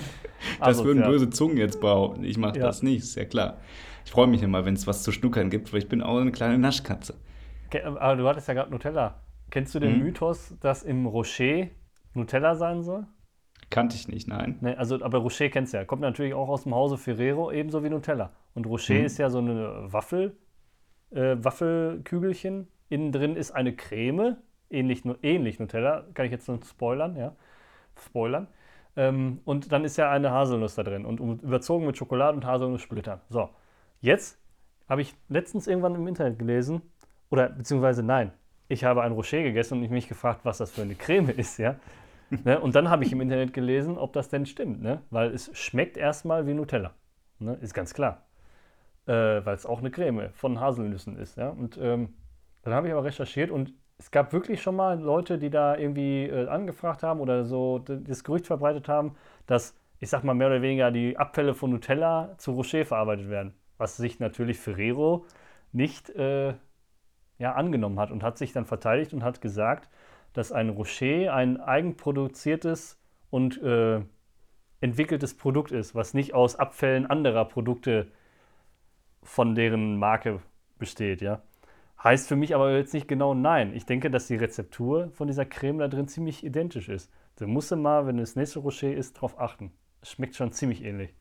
das 0.66 0.84
würden 0.84 1.02
böse 1.02 1.30
Zungen 1.30 1.56
jetzt 1.56 1.80
behaupten. 1.80 2.24
Ich 2.24 2.38
mache 2.38 2.58
ja. 2.58 2.66
das 2.66 2.82
nicht, 2.82 3.02
ist 3.02 3.16
ja 3.16 3.24
klar. 3.24 3.58
Ich 4.04 4.10
freue 4.10 4.26
mich 4.26 4.42
immer, 4.42 4.64
wenn 4.64 4.74
es 4.74 4.86
was 4.86 5.02
zu 5.02 5.12
schnuckern 5.12 5.50
gibt, 5.50 5.72
weil 5.72 5.80
ich 5.80 5.88
bin 5.88 6.02
auch 6.02 6.18
eine 6.18 6.32
kleine 6.32 6.58
Naschkatze. 6.58 7.14
Aber 7.84 8.16
du 8.16 8.28
hattest 8.28 8.48
ja 8.48 8.54
gerade 8.54 8.70
Nutella. 8.70 9.20
Kennst 9.50 9.74
du 9.74 9.80
den 9.80 9.98
mhm. 9.98 10.04
Mythos, 10.04 10.54
dass 10.60 10.82
im 10.82 11.06
Rocher 11.06 11.68
Nutella 12.14 12.54
sein 12.54 12.82
soll? 12.82 13.06
Kannte 13.70 13.96
ich 13.96 14.08
nicht, 14.08 14.28
nein. 14.28 14.58
Nee, 14.60 14.74
also, 14.74 15.02
aber 15.02 15.18
Rocher 15.18 15.48
kennst 15.48 15.72
du 15.72 15.78
ja. 15.78 15.84
Kommt 15.84 16.02
natürlich 16.02 16.34
auch 16.34 16.48
aus 16.48 16.64
dem 16.64 16.74
Hause 16.74 16.98
Ferrero, 16.98 17.50
ebenso 17.50 17.82
wie 17.82 17.88
Nutella. 17.88 18.32
Und 18.54 18.66
Rocher 18.66 18.94
mhm. 18.94 19.04
ist 19.04 19.18
ja 19.18 19.30
so 19.30 19.38
eine 19.38 19.92
Waffel, 19.92 20.36
äh, 21.10 21.36
Waffelkügelchen. 21.38 22.68
Innen 22.88 23.12
drin 23.12 23.36
ist 23.36 23.52
eine 23.52 23.74
Creme, 23.74 24.36
ähnlich, 24.68 25.04
ähnlich 25.22 25.58
Nutella. 25.58 26.06
Kann 26.12 26.26
ich 26.26 26.32
jetzt 26.32 26.48
nur 26.48 26.60
spoilern, 26.64 27.16
ja. 27.16 27.34
Spoilern. 27.98 28.48
Ähm, 28.96 29.40
und 29.44 29.72
dann 29.72 29.84
ist 29.84 29.96
ja 29.96 30.10
eine 30.10 30.30
Haselnuss 30.30 30.74
da 30.74 30.82
drin 30.82 31.04
und 31.04 31.20
überzogen 31.42 31.86
mit 31.86 31.96
Schokolade 31.96 32.36
und 32.36 32.44
Haselnusssplittern. 32.44 33.20
So. 33.28 33.48
Jetzt 34.00 34.38
habe 34.88 35.00
ich 35.00 35.14
letztens 35.28 35.66
irgendwann 35.66 35.94
im 35.94 36.06
Internet 36.06 36.38
gelesen, 36.38 36.82
oder 37.30 37.48
beziehungsweise 37.48 38.02
nein, 38.02 38.32
ich 38.68 38.84
habe 38.84 39.02
ein 39.02 39.12
Rocher 39.12 39.42
gegessen 39.42 39.82
und 39.82 39.90
mich 39.90 40.08
gefragt, 40.08 40.40
was 40.44 40.58
das 40.58 40.70
für 40.70 40.82
eine 40.82 40.94
Creme 40.94 41.30
ist, 41.30 41.58
ja. 41.58 41.76
ne? 42.44 42.60
Und 42.60 42.74
dann 42.74 42.90
habe 42.90 43.04
ich 43.04 43.12
im 43.12 43.20
Internet 43.20 43.54
gelesen, 43.54 43.96
ob 43.96 44.12
das 44.12 44.28
denn 44.28 44.44
stimmt, 44.44 44.82
ne? 44.82 45.00
Weil 45.10 45.30
es 45.32 45.50
schmeckt 45.56 45.96
erstmal 45.96 46.46
wie 46.46 46.54
Nutella. 46.54 46.92
Ne? 47.38 47.56
Ist 47.60 47.74
ganz 47.74 47.94
klar. 47.94 48.26
Äh, 49.06 49.12
Weil 49.44 49.54
es 49.54 49.66
auch 49.66 49.80
eine 49.80 49.90
Creme 49.90 50.30
von 50.34 50.60
Haselnüssen 50.60 51.18
ist, 51.18 51.36
ja. 51.36 51.48
Und 51.48 51.78
ähm, 51.80 52.14
dann 52.62 52.74
habe 52.74 52.86
ich 52.86 52.92
aber 52.92 53.04
recherchiert 53.04 53.50
und 53.50 53.72
es 54.02 54.10
gab 54.10 54.32
wirklich 54.32 54.60
schon 54.62 54.76
mal 54.76 54.98
Leute, 55.00 55.38
die 55.38 55.50
da 55.50 55.76
irgendwie 55.76 56.24
äh, 56.24 56.48
angefragt 56.48 57.02
haben 57.02 57.20
oder 57.20 57.44
so 57.44 57.78
das 57.78 58.24
Gerücht 58.24 58.46
verbreitet 58.46 58.88
haben, 58.88 59.14
dass, 59.46 59.76
ich 60.00 60.10
sag 60.10 60.24
mal, 60.24 60.34
mehr 60.34 60.48
oder 60.48 60.62
weniger 60.62 60.90
die 60.90 61.16
Abfälle 61.16 61.54
von 61.54 61.70
Nutella 61.70 62.34
zu 62.38 62.52
Rocher 62.52 62.84
verarbeitet 62.84 63.28
werden 63.30 63.54
was 63.82 63.96
sich 63.96 64.20
natürlich 64.20 64.60
Ferrero 64.60 65.26
nicht 65.72 66.08
äh, 66.10 66.54
ja, 67.38 67.52
angenommen 67.54 67.98
hat 67.98 68.12
und 68.12 68.22
hat 68.22 68.38
sich 68.38 68.52
dann 68.52 68.64
verteidigt 68.64 69.12
und 69.12 69.24
hat 69.24 69.40
gesagt, 69.40 69.90
dass 70.34 70.52
ein 70.52 70.68
Rocher 70.68 71.34
ein 71.34 71.60
eigenproduziertes 71.60 72.96
und 73.30 73.60
äh, 73.60 74.00
entwickeltes 74.80 75.36
Produkt 75.36 75.72
ist, 75.72 75.96
was 75.96 76.14
nicht 76.14 76.32
aus 76.32 76.54
Abfällen 76.54 77.06
anderer 77.06 77.44
Produkte 77.44 78.06
von 79.24 79.56
deren 79.56 79.98
Marke 79.98 80.40
besteht, 80.78 81.20
ja. 81.20 81.42
Heißt 82.02 82.28
für 82.28 82.36
mich 82.36 82.54
aber 82.54 82.76
jetzt 82.76 82.94
nicht 82.94 83.06
genau 83.06 83.32
nein. 83.34 83.74
Ich 83.74 83.86
denke, 83.86 84.10
dass 84.10 84.26
die 84.26 84.34
Rezeptur 84.34 85.10
von 85.12 85.28
dieser 85.28 85.44
Creme 85.44 85.78
da 85.78 85.88
drin 85.88 86.08
ziemlich 86.08 86.44
identisch 86.44 86.88
ist. 86.88 87.10
Da 87.36 87.46
musst 87.46 87.70
du 87.70 87.76
mal, 87.76 88.06
wenn 88.06 88.16
das 88.16 88.34
nächste 88.34 88.58
Rocher 88.58 88.92
ist, 88.92 89.14
drauf 89.14 89.38
achten. 89.38 89.72
Es 90.00 90.10
schmeckt 90.10 90.34
schon 90.34 90.52
ziemlich 90.52 90.82
ähnlich. 90.82 91.14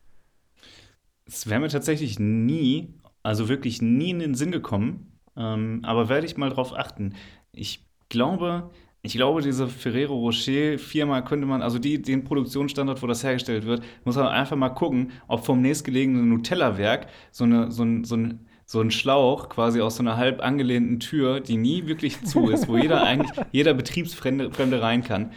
Es 1.26 1.48
wäre 1.48 1.60
mir 1.60 1.70
tatsächlich 1.70 2.20
nie, 2.20 2.96
also 3.22 3.48
wirklich 3.48 3.82
nie 3.82 4.10
in 4.10 4.20
den 4.20 4.36
Sinn 4.36 4.52
gekommen, 4.52 5.20
ähm, 5.38 5.82
aber 5.84 6.10
werde 6.10 6.26
ich 6.26 6.36
mal 6.36 6.50
drauf 6.50 6.74
achten. 6.76 7.14
Ich 7.52 7.86
glaube, 8.10 8.72
ich 9.04 9.14
glaube, 9.14 9.42
diese 9.42 9.68
Ferrero 9.68 10.16
Rocher 10.16 10.78
Firma 10.78 11.22
könnte 11.22 11.48
man, 11.48 11.62
also 11.62 11.80
die, 11.80 12.02
den 12.02 12.24
Produktionsstandort, 12.24 13.02
wo 13.02 13.08
das 13.08 13.24
hergestellt 13.24 13.66
wird, 13.66 13.84
muss 14.04 14.16
man 14.16 14.28
einfach 14.28 14.56
mal 14.56 14.70
gucken, 14.70 15.12
ob 15.28 15.46
vom 15.46 15.62
nächstgelegenen 15.62 16.30
Nutella-Werk 16.30 17.08
so, 17.32 17.46
eine, 17.46 17.72
so, 17.72 17.84
ein, 17.84 18.04
so, 18.04 18.16
ein, 18.16 18.46
so 18.72 18.80
ein 18.80 18.90
Schlauch 18.90 19.50
quasi 19.50 19.82
aus 19.82 19.98
so 19.98 20.04
einer 20.04 20.16
halb 20.16 20.42
angelehnten 20.42 21.02
Tür, 21.02 21.42
die 21.42 21.58
nie 21.58 21.88
wirklich 21.88 22.24
zu 22.24 22.50
ist, 22.50 22.70
wo 22.70 22.78
jeder 22.78 23.04
eigentlich, 23.04 23.32
jeder 23.52 23.74
Betriebsfremde 23.74 24.50
Fremde 24.50 24.82
rein 24.82 25.04
kann, 25.04 25.34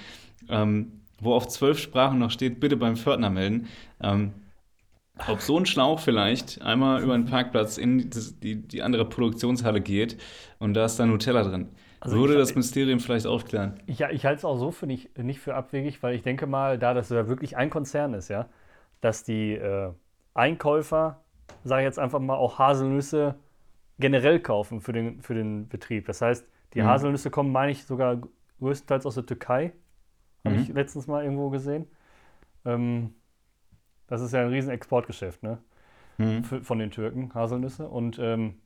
ähm, 0.48 1.00
wo 1.20 1.34
auf 1.34 1.48
zwölf 1.48 1.80
Sprachen 1.80 2.20
noch 2.20 2.30
steht, 2.30 2.60
bitte 2.60 2.76
beim 2.76 2.96
Pförtner 2.96 3.30
melden. 3.30 3.66
Ähm, 4.00 4.34
ob 5.26 5.40
so 5.40 5.58
ein 5.58 5.66
Schlauch 5.66 5.98
vielleicht 5.98 6.62
einmal 6.62 7.02
über 7.02 7.14
den 7.14 7.24
Parkplatz 7.24 7.76
in 7.76 8.08
die, 8.40 8.54
die 8.54 8.82
andere 8.82 9.04
Produktionshalle 9.04 9.80
geht 9.80 10.16
und 10.60 10.74
da 10.74 10.84
ist 10.84 11.00
dann 11.00 11.08
Nutella 11.08 11.42
drin. 11.42 11.70
Also 11.98 12.16
Würde 12.16 12.34
ich, 12.34 12.38
das 12.38 12.54
Mysterium 12.54 13.00
vielleicht 13.00 13.26
aufklären? 13.26 13.80
Ja, 13.88 14.10
ich 14.10 14.24
halte 14.26 14.38
es 14.38 14.44
auch 14.44 14.58
so 14.58 14.70
für 14.70 14.86
nicht, 14.86 15.18
nicht 15.18 15.40
für 15.40 15.56
abwegig, 15.56 16.04
weil 16.04 16.14
ich 16.14 16.22
denke 16.22 16.46
mal, 16.46 16.78
da 16.78 16.94
das 16.94 17.08
ja 17.08 17.26
wirklich 17.26 17.56
ein 17.56 17.70
Konzern 17.70 18.14
ist, 18.14 18.28
ja, 18.28 18.48
dass 19.00 19.24
die 19.24 19.54
äh, 19.54 19.90
Einkäufer, 20.34 21.23
sage 21.64 21.82
ich 21.82 21.86
jetzt 21.86 21.98
einfach 21.98 22.20
mal, 22.20 22.36
auch 22.36 22.58
Haselnüsse 22.58 23.36
generell 23.98 24.40
kaufen 24.40 24.80
für 24.80 24.92
den, 24.92 25.20
für 25.22 25.34
den 25.34 25.68
Betrieb. 25.68 26.06
Das 26.06 26.20
heißt, 26.20 26.46
die 26.74 26.82
mhm. 26.82 26.86
Haselnüsse 26.86 27.30
kommen, 27.30 27.52
meine 27.52 27.72
ich, 27.72 27.84
sogar 27.84 28.18
größtenteils 28.60 29.06
aus 29.06 29.14
der 29.14 29.26
Türkei. 29.26 29.72
Habe 30.44 30.56
mhm. 30.56 30.62
ich 30.62 30.68
letztens 30.68 31.06
mal 31.06 31.24
irgendwo 31.24 31.50
gesehen. 31.50 31.86
Ähm, 32.64 33.14
das 34.06 34.20
ist 34.20 34.32
ja 34.32 34.40
ein 34.40 34.48
riesen 34.48 34.70
Exportgeschäft, 34.70 35.42
ne? 35.42 35.58
mhm. 36.18 36.44
von 36.44 36.78
den 36.78 36.90
Türken, 36.90 37.32
Haselnüsse. 37.34 37.88
Und 37.88 38.18
ähm, 38.18 38.60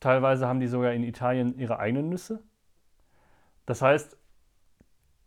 teilweise 0.00 0.46
haben 0.46 0.60
die 0.60 0.66
sogar 0.66 0.92
in 0.92 1.04
Italien 1.04 1.58
ihre 1.58 1.78
eigenen 1.78 2.08
Nüsse. 2.08 2.42
Das 3.66 3.82
heißt, 3.82 4.16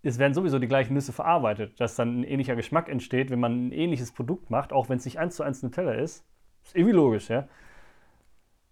es 0.03 0.19
werden 0.19 0.33
sowieso 0.33 0.59
die 0.59 0.67
gleichen 0.67 0.93
Nüsse 0.93 1.11
verarbeitet, 1.11 1.79
dass 1.79 1.95
dann 1.95 2.21
ein 2.21 2.23
ähnlicher 2.23 2.55
Geschmack 2.55 2.87
entsteht, 2.87 3.29
wenn 3.29 3.39
man 3.39 3.67
ein 3.67 3.71
ähnliches 3.71 4.11
Produkt 4.11 4.49
macht, 4.49 4.71
auch 4.71 4.89
wenn 4.89 4.97
es 4.97 5.05
nicht 5.05 5.19
eins 5.19 5.35
zu 5.35 5.43
eins 5.43 5.63
Nutella 5.63 5.93
ist. 5.93 6.25
Ist 6.67 6.75
irgendwie 6.75 6.93
logisch, 6.93 7.29
ja. 7.29 7.47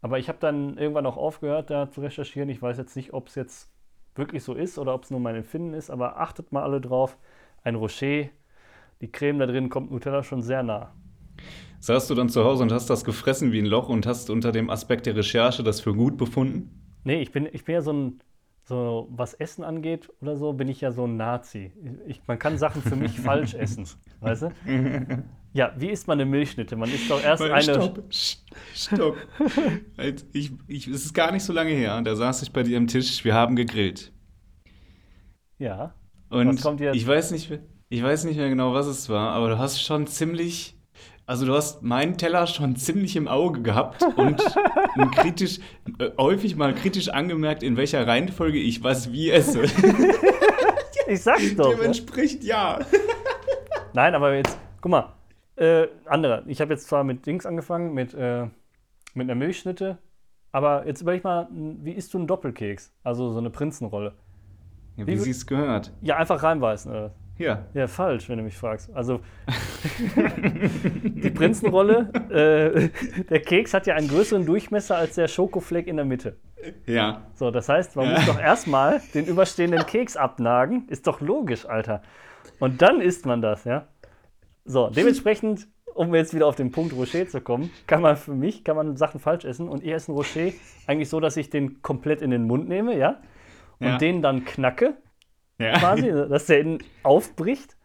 Aber 0.02 0.20
ich 0.20 0.28
habe 0.28 0.38
dann 0.40 0.78
irgendwann 0.78 1.06
auch 1.06 1.16
aufgehört, 1.18 1.70
da 1.70 1.90
zu 1.90 2.02
recherchieren. 2.02 2.50
Ich 2.50 2.62
weiß 2.62 2.78
jetzt 2.78 2.96
nicht, 2.96 3.14
ob 3.14 3.30
es 3.30 3.36
jetzt 3.36 3.72
wirklich 4.16 4.44
so 4.44 4.54
ist 4.54 4.78
oder 4.78 4.94
ob 4.94 5.04
es 5.04 5.12
nur 5.12 5.20
mein 5.22 5.36
Empfinden 5.36 5.74
ist, 5.74 5.90
aber 5.90 6.20
achtet 6.20 6.52
mal 6.52 6.64
alle 6.64 6.82
drauf. 6.82 7.18
Ein 7.64 7.76
Rocher, 7.76 8.26
die 9.02 9.12
Creme 9.12 9.40
da 9.40 9.46
drin 9.48 9.70
kommt 9.70 9.92
Nutella 9.92 10.24
schon 10.24 10.42
sehr 10.42 10.62
nah. 10.62 10.92
Saßt 11.80 12.10
du 12.10 12.16
dann 12.16 12.30
zu 12.30 12.44
Hause 12.44 12.64
und 12.64 12.72
hast 12.74 12.90
das 12.90 13.06
gefressen 13.06 13.54
wie 13.54 13.60
ein 13.60 13.66
Loch 13.66 13.88
und 13.90 14.06
hast 14.06 14.30
unter 14.30 14.52
dem 14.52 14.70
Aspekt 14.70 15.06
der 15.06 15.16
Recherche 15.16 15.64
das 15.64 15.80
für 15.80 15.94
gut 15.94 16.18
befunden? 16.18 16.70
Nee, 17.06 17.22
ich 17.22 17.32
bin, 17.32 17.48
ich 17.52 17.64
bin 17.64 17.76
ja 17.76 17.82
so 17.82 17.94
ein, 17.94 18.20
so 18.66 19.08
was 19.12 19.34
Essen 19.36 19.64
angeht 19.64 20.12
oder 20.22 20.36
so, 20.36 20.54
bin 20.54 20.68
ich 20.68 20.82
ja 20.82 20.92
so 20.92 21.06
ein 21.06 21.16
Nazi. 21.16 21.72
Ich, 22.08 22.22
man 22.28 22.40
kann 22.40 22.58
Sachen 22.58 22.82
für 22.82 22.96
mich 22.96 23.20
falsch 23.20 23.54
essen, 23.54 23.88
weißt 24.20 24.44
du? 24.44 24.52
Ja, 25.56 25.72
wie 25.78 25.88
isst 25.88 26.06
man 26.06 26.20
eine 26.20 26.30
Milchschnitte? 26.30 26.76
Man 26.76 26.92
isst 26.92 27.10
doch 27.10 27.24
erst 27.24 27.42
Weil, 27.42 27.54
eine. 27.54 27.64
Stopp, 27.64 28.04
stopp. 28.76 29.18
ich, 30.34 30.52
ich, 30.68 30.88
es 30.88 31.06
ist 31.06 31.14
gar 31.14 31.32
nicht 31.32 31.44
so 31.44 31.54
lange 31.54 31.72
her. 31.72 32.02
Da 32.02 32.14
saß 32.14 32.42
ich 32.42 32.52
bei 32.52 32.62
dir 32.62 32.78
am 32.78 32.88
Tisch. 32.88 33.24
Wir 33.24 33.34
haben 33.34 33.56
gegrillt. 33.56 34.12
Ja. 35.58 35.94
Und 36.30 36.56
was 36.56 36.62
kommt 36.62 36.82
jetzt? 36.82 36.98
ich 36.98 37.08
weiß 37.08 37.32
nicht, 37.32 37.58
ich 37.88 38.04
weiß 38.04 38.26
nicht 38.26 38.36
mehr 38.36 38.50
genau, 38.50 38.74
was 38.74 38.86
es 38.86 39.08
war, 39.08 39.32
aber 39.32 39.48
du 39.48 39.58
hast 39.58 39.82
schon 39.82 40.08
ziemlich 40.08 40.76
also 41.26 41.46
du 41.46 41.56
hast 41.56 41.82
meinen 41.82 42.18
Teller 42.18 42.46
schon 42.48 42.76
ziemlich 42.76 43.16
im 43.16 43.28
Auge 43.30 43.62
gehabt 43.62 44.04
und 44.18 44.38
kritisch, 45.16 45.60
äh, 45.98 46.10
häufig 46.20 46.56
mal 46.56 46.76
kritisch 46.76 47.10
angemerkt, 47.10 47.64
in 47.64 47.78
welcher 47.78 48.06
Reihenfolge 48.06 48.60
ich 48.60 48.84
was 48.84 49.12
wie 49.12 49.32
esse. 49.32 49.64
ich 51.08 51.24
sag's 51.24 51.56
doch. 51.56 51.72
Dem 51.72 51.82
entspricht 51.82 52.44
ja. 52.44 52.80
Nein, 53.94 54.14
aber 54.14 54.36
jetzt, 54.36 54.60
guck 54.82 54.92
mal, 54.92 55.16
äh, 55.56 55.88
andere. 56.06 56.44
Ich 56.48 56.62
habe 56.62 56.74
jetzt 56.74 56.88
zwar 56.88 57.04
mit 57.04 57.26
Dings 57.26 57.46
angefangen, 57.46 57.94
mit, 57.94 58.14
äh, 58.14 58.48
mit 59.14 59.30
einer 59.30 59.36
Milchschnitte, 59.36 59.98
aber 60.52 60.88
jetzt 60.88 61.02
überleg 61.02 61.24
mal, 61.24 61.48
wie 61.52 61.92
isst 61.92 62.14
du 62.14 62.18
einen 62.18 62.28
Doppelkeks? 62.28 62.94
Also 63.04 63.32
so 63.32 63.40
eine 63.40 63.50
Prinzenrolle. 63.50 64.14
Ja, 64.98 65.08
wie, 65.08 65.12
wie 65.12 65.18
sie 65.18 65.32
es 65.32 65.46
gehört. 65.46 65.92
Ja, 66.02 66.18
einfach 66.18 66.42
reinbeißen. 66.42 66.92
Oder? 66.92 67.12
Ja. 67.38 67.66
Ja, 67.74 67.88
falsch, 67.88 68.30
wenn 68.30 68.38
du 68.38 68.44
mich 68.44 68.56
fragst. 68.56 68.94
Also, 68.96 69.20
die 70.16 71.30
Prinzenrolle, 71.32 72.10
äh, 72.30 73.24
der 73.30 73.42
Keks 73.42 73.74
hat 73.74 73.88
ja 73.88 73.96
einen 73.96 74.08
größeren 74.08 74.46
Durchmesser 74.46 74.96
als 74.96 75.16
der 75.16 75.28
Schokofleck 75.28 75.88
in 75.88 75.98
der 75.98 76.06
Mitte. 76.06 76.38
Ja. 76.86 77.24
So, 77.34 77.52
das 77.52 77.68
heißt, 77.68 77.96
man 77.96 78.06
ja. 78.06 78.14
muss 78.14 78.26
doch 78.26 78.40
erstmal 78.40 79.02
den 79.14 79.26
überstehenden 79.26 79.86
Keks 79.86 80.16
abnagen. 80.16 80.88
Ist 80.88 81.08
doch 81.08 81.20
logisch, 81.20 81.66
Alter. 81.66 82.02
Und 82.60 82.82
dann 82.82 83.02
isst 83.02 83.26
man 83.26 83.42
das, 83.42 83.66
ja. 83.66 83.88
So, 84.66 84.90
dementsprechend, 84.90 85.68
um 85.94 86.14
jetzt 86.16 86.34
wieder 86.34 86.48
auf 86.48 86.56
den 86.56 86.72
Punkt 86.72 86.94
Rocher 86.94 87.28
zu 87.28 87.40
kommen, 87.40 87.72
kann 87.88 88.02
man 88.02 88.18
für 88.18 88.34
mich, 88.34 88.64
kann 88.64 88.76
man 88.76 88.98
Sachen 88.98 89.20
falsch 89.20 89.46
essen. 89.46 89.70
Und 89.70 89.84
ich 89.84 89.92
esse 89.92 90.12
einen 90.12 90.18
Rocher 90.18 90.52
eigentlich 90.88 91.10
so, 91.10 91.20
dass 91.20 91.38
ich 91.38 91.50
den 91.50 91.82
komplett 91.84 92.22
in 92.22 92.32
den 92.32 92.46
Mund 92.48 92.68
nehme, 92.68 92.98
ja. 92.98 93.22
Und 93.80 93.88
ja. 93.88 93.98
den 93.98 94.22
dann 94.22 94.44
knacke 94.44 94.96
ja. 95.60 95.78
quasi, 95.78 96.10
dass 96.30 96.48
der 96.48 96.60
innen 96.60 96.80
aufbricht, 97.04 97.78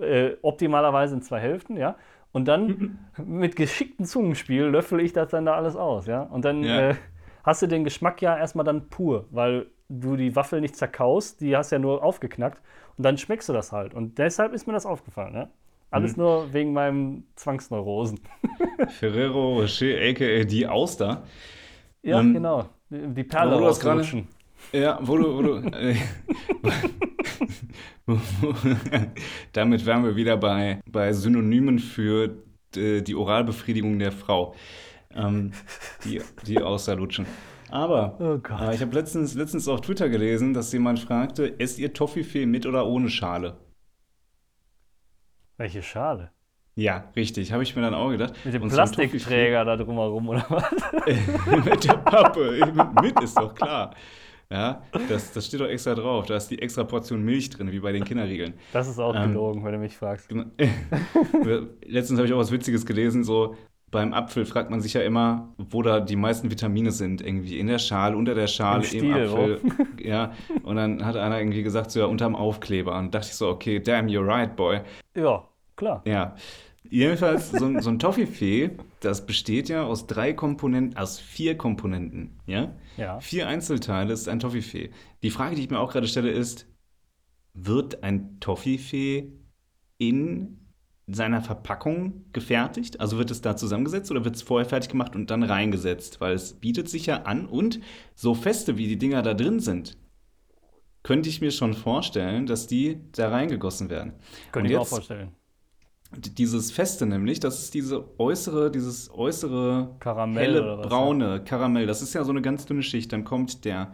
äh, 0.00 0.36
optimalerweise 0.42 1.16
in 1.16 1.22
zwei 1.22 1.40
Hälften, 1.40 1.76
ja. 1.76 1.96
Und 2.30 2.46
dann 2.46 2.98
mit 3.16 3.56
geschicktem 3.56 4.04
Zungenspiel 4.04 4.64
löffel 4.64 5.00
ich 5.00 5.12
das 5.12 5.30
dann 5.30 5.46
da 5.46 5.54
alles 5.54 5.74
aus, 5.74 6.06
ja. 6.06 6.22
Und 6.22 6.44
dann 6.44 6.62
ja. 6.62 6.90
Äh, 6.90 6.94
hast 7.42 7.62
du 7.62 7.66
den 7.66 7.82
Geschmack 7.82 8.22
ja 8.22 8.36
erstmal 8.38 8.64
dann 8.64 8.88
pur, 8.88 9.26
weil 9.30 9.66
du 9.88 10.16
die 10.16 10.36
Waffel 10.36 10.60
nicht 10.60 10.76
zerkaust, 10.76 11.40
die 11.40 11.56
hast 11.56 11.72
ja 11.72 11.78
nur 11.78 12.04
aufgeknackt 12.04 12.62
und 12.96 13.04
dann 13.04 13.16
schmeckst 13.16 13.48
du 13.48 13.52
das 13.52 13.72
halt. 13.72 13.94
Und 13.94 14.18
deshalb 14.18 14.52
ist 14.52 14.66
mir 14.66 14.74
das 14.74 14.86
aufgefallen, 14.86 15.34
ja. 15.34 15.48
Alles 15.90 16.16
mhm. 16.16 16.22
nur 16.22 16.52
wegen 16.52 16.72
meinem 16.72 17.24
Zwangsneurosen. 17.36 18.20
Ferrero 18.88 19.60
Rocher, 19.60 19.96
aka 20.10 20.44
die 20.44 20.66
Auster. 20.66 21.22
Ja, 22.02 22.20
ähm, 22.20 22.34
genau. 22.34 22.68
Die 22.90 23.24
Perle 23.24 23.56
ausrutschen. 23.56 24.28
Ja, 24.72 24.98
wo 25.02 25.16
du, 25.16 25.36
wo 25.36 25.42
du 25.42 25.56
äh, 25.76 25.96
damit 29.52 29.86
wären 29.86 30.04
wir 30.04 30.16
wieder 30.16 30.36
bei, 30.36 30.80
bei 30.90 31.12
Synonymen 31.12 31.78
für 31.78 32.36
äh, 32.76 33.02
die 33.02 33.14
Oralbefriedigung 33.14 33.98
der 33.98 34.12
Frau. 34.12 34.54
Ähm, 35.14 35.52
die, 36.04 36.20
die 36.46 36.60
außerlutschen. 36.60 37.26
Aber 37.70 38.16
oh 38.20 38.40
äh, 38.62 38.74
ich 38.74 38.80
habe 38.80 38.94
letztens, 38.94 39.34
letztens 39.34 39.68
auf 39.68 39.80
Twitter 39.80 40.08
gelesen, 40.08 40.54
dass 40.54 40.72
jemand 40.72 41.00
fragte, 41.00 41.58
esst 41.58 41.78
ihr 41.78 41.92
Toffifee 41.92 42.46
mit 42.46 42.66
oder 42.66 42.86
ohne 42.86 43.08
Schale? 43.08 43.56
Welche 45.58 45.82
Schale? 45.82 46.30
Ja, 46.76 47.10
richtig. 47.16 47.52
Habe 47.52 47.64
ich 47.64 47.74
mir 47.74 47.82
dann 47.82 47.94
auch 47.94 48.10
gedacht. 48.10 48.32
Mit 48.44 48.54
dem 48.54 48.68
Plastikträger 48.68 49.64
da 49.64 49.76
drumherum, 49.76 50.28
oder 50.28 50.46
was? 50.48 50.72
mit 51.64 51.84
der 51.84 51.94
Pappe. 51.94 52.72
mit 53.02 53.20
ist 53.20 53.36
doch 53.36 53.52
klar. 53.52 53.92
Ja, 54.50 54.82
das, 55.08 55.32
das 55.32 55.46
steht 55.46 55.60
doch 55.60 55.66
extra 55.66 55.96
drauf. 55.96 56.26
Da 56.26 56.36
ist 56.36 56.48
die 56.48 56.62
extra 56.62 56.84
Portion 56.84 57.22
Milch 57.22 57.50
drin, 57.50 57.72
wie 57.72 57.80
bei 57.80 57.90
den 57.90 58.04
Kinderriegeln. 58.04 58.54
Das 58.72 58.88
ist 58.88 59.00
auch 59.00 59.14
ähm, 59.14 59.32
gelogen, 59.32 59.64
wenn 59.64 59.72
du 59.72 59.78
mich 59.78 59.96
fragst. 59.96 60.30
Letztens 61.84 62.18
habe 62.18 62.28
ich 62.28 62.32
auch 62.32 62.38
was 62.38 62.52
Witziges 62.52 62.86
gelesen, 62.86 63.24
so 63.24 63.56
beim 63.90 64.12
Apfel 64.12 64.44
fragt 64.44 64.70
man 64.70 64.80
sich 64.80 64.94
ja 64.94 65.00
immer, 65.00 65.54
wo 65.56 65.82
da 65.82 66.00
die 66.00 66.16
meisten 66.16 66.50
Vitamine 66.50 66.90
sind. 66.90 67.20
Irgendwie 67.20 67.58
in 67.58 67.66
der 67.66 67.78
Schale, 67.78 68.16
unter 68.16 68.34
der 68.34 68.46
Schale, 68.46 68.86
im, 68.86 69.04
im 69.04 69.12
Apfel. 69.12 69.60
Oh. 69.64 69.84
Ja, 70.02 70.32
und 70.62 70.76
dann 70.76 71.04
hat 71.04 71.16
einer 71.16 71.38
irgendwie 71.38 71.62
gesagt, 71.62 71.90
so 71.90 72.00
ja, 72.00 72.06
unterm 72.06 72.36
Aufkleber. 72.36 72.96
Und 72.98 73.14
dachte 73.14 73.28
ich 73.28 73.34
so, 73.34 73.48
okay, 73.48 73.80
damn, 73.80 74.06
you're 74.06 74.26
right, 74.26 74.54
boy. 74.54 74.80
Ja, 75.14 75.44
klar. 75.76 76.02
Ja. 76.06 76.34
Jedenfalls, 76.90 77.50
so, 77.50 77.80
so 77.80 77.90
ein 77.90 77.98
Toffifee, 77.98 78.70
das 79.00 79.26
besteht 79.26 79.68
ja 79.68 79.84
aus 79.84 80.06
drei 80.06 80.32
Komponenten, 80.32 80.96
aus 80.96 81.18
vier 81.18 81.58
Komponenten, 81.58 82.40
ja? 82.46 82.74
Ja. 82.96 83.20
Vier 83.20 83.46
Einzelteile 83.46 84.12
ist 84.12 84.28
ein 84.28 84.40
Toffifee. 84.40 84.90
Die 85.22 85.30
Frage, 85.30 85.56
die 85.56 85.62
ich 85.62 85.70
mir 85.70 85.80
auch 85.80 85.92
gerade 85.92 86.08
stelle, 86.08 86.30
ist, 86.30 86.66
wird 87.52 88.02
ein 88.02 88.40
Toffifee 88.40 89.32
in 89.98 90.57
seiner 91.10 91.40
Verpackung 91.40 92.24
gefertigt? 92.32 93.00
Also 93.00 93.18
wird 93.18 93.30
es 93.30 93.40
da 93.40 93.56
zusammengesetzt 93.56 94.10
oder 94.10 94.24
wird 94.24 94.36
es 94.36 94.42
vorher 94.42 94.68
fertig 94.68 94.90
gemacht 94.90 95.16
und 95.16 95.30
dann 95.30 95.42
reingesetzt? 95.42 96.20
Weil 96.20 96.34
es 96.34 96.54
bietet 96.54 96.88
sich 96.88 97.06
ja 97.06 97.22
an 97.22 97.46
und 97.46 97.80
so 98.14 98.34
feste 98.34 98.76
wie 98.76 98.88
die 98.88 98.98
Dinger 98.98 99.22
da 99.22 99.34
drin 99.34 99.60
sind, 99.60 99.96
könnte 101.02 101.28
ich 101.28 101.40
mir 101.40 101.50
schon 101.50 101.74
vorstellen, 101.74 102.46
dass 102.46 102.66
die 102.66 103.00
da 103.12 103.28
reingegossen 103.28 103.88
werden. 103.88 104.14
Könnte 104.52 104.68
ich 104.68 104.76
mir 104.76 104.80
auch 104.80 104.86
vorstellen 104.86 105.32
dieses 106.10 106.70
Feste 106.70 107.06
nämlich, 107.06 107.38
das 107.38 107.62
ist 107.62 107.74
diese 107.74 108.18
äußere, 108.18 108.70
dieses 108.70 109.10
äußere 109.10 109.96
Karamell 110.00 110.42
helle, 110.42 110.78
was, 110.78 110.88
braune 110.88 111.28
ja? 111.28 111.38
Karamell. 111.38 111.86
Das 111.86 112.00
ist 112.00 112.14
ja 112.14 112.24
so 112.24 112.30
eine 112.30 112.40
ganz 112.40 112.64
dünne 112.64 112.82
Schicht. 112.82 113.12
Dann 113.12 113.24
kommt 113.24 113.64
der, 113.64 113.92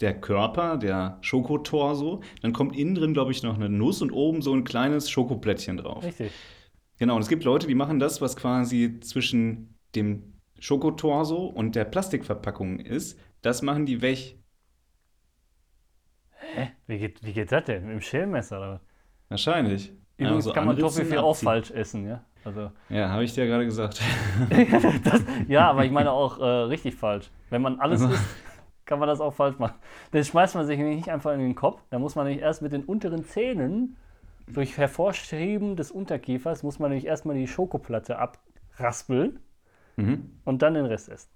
der 0.00 0.20
Körper, 0.20 0.76
der 0.76 1.18
Schokotorso. 1.20 2.22
Dann 2.42 2.52
kommt 2.52 2.76
innen 2.76 2.94
drin, 2.94 3.12
glaube 3.12 3.32
ich, 3.32 3.42
noch 3.42 3.56
eine 3.56 3.68
Nuss 3.68 4.02
und 4.02 4.12
oben 4.12 4.42
so 4.42 4.54
ein 4.54 4.64
kleines 4.64 5.10
Schokoplättchen 5.10 5.76
drauf. 5.76 6.04
Richtig. 6.04 6.32
Genau, 6.98 7.16
und 7.16 7.22
es 7.22 7.28
gibt 7.28 7.44
Leute, 7.44 7.66
die 7.66 7.74
machen 7.74 7.98
das, 7.98 8.20
was 8.20 8.36
quasi 8.36 9.00
zwischen 9.00 9.78
dem 9.94 10.34
Schokotorso 10.58 11.46
und 11.46 11.74
der 11.74 11.84
Plastikverpackung 11.84 12.78
ist. 12.78 13.18
Das 13.42 13.62
machen 13.62 13.86
die 13.86 14.02
weg. 14.02 14.38
Hä? 16.54 16.72
Wie 16.86 16.98
geht, 16.98 17.24
wie 17.24 17.32
geht 17.32 17.52
das 17.52 17.64
denn? 17.64 17.84
Mit 17.84 17.92
dem 17.92 18.00
Schälmesser 18.00 18.58
oder 18.58 18.80
Wahrscheinlich. 19.30 19.92
Übrigens 20.16 20.44
ja, 20.44 20.50
so 20.50 20.52
kann 20.52 20.66
man 20.66 20.76
Toffifee 20.76 21.18
auch 21.18 21.36
falsch 21.36 21.70
essen, 21.70 22.06
ja? 22.06 22.24
Also, 22.44 22.70
ja, 22.88 23.10
habe 23.10 23.24
ich 23.24 23.32
dir 23.32 23.46
gerade 23.46 23.64
gesagt. 23.64 24.00
das, 25.04 25.24
ja, 25.46 25.70
aber 25.70 25.84
ich 25.84 25.90
meine 25.90 26.10
auch 26.10 26.38
äh, 26.38 26.44
richtig 26.44 26.94
falsch. 26.94 27.30
Wenn 27.50 27.62
man 27.62 27.80
alles 27.80 28.02
also. 28.02 28.14
isst, 28.14 28.24
kann 28.90 28.98
man 28.98 29.08
das 29.08 29.20
auch 29.20 29.32
falsch 29.32 29.58
machen. 29.58 29.76
Dann 30.10 30.24
schmeißt 30.24 30.56
man 30.56 30.66
sich 30.66 30.78
nicht 30.78 31.08
einfach 31.08 31.32
in 31.32 31.38
den 31.38 31.54
Kopf. 31.54 31.80
Da 31.90 31.98
muss 32.00 32.16
man 32.16 32.26
nicht 32.26 32.40
erst 32.40 32.60
mit 32.60 32.72
den 32.72 32.84
unteren 32.84 33.24
Zähnen 33.24 33.96
durch 34.52 34.76
Hervorstreben 34.76 35.76
des 35.76 35.92
Unterkiefers 35.92 36.64
muss 36.64 36.80
man 36.80 36.90
nämlich 36.90 37.06
erstmal 37.06 37.36
die 37.36 37.46
Schokoplatte 37.46 38.18
abraspeln 38.18 39.38
mhm. 39.96 40.30
und 40.44 40.62
dann 40.62 40.74
den 40.74 40.86
Rest 40.86 41.08
essen. 41.08 41.30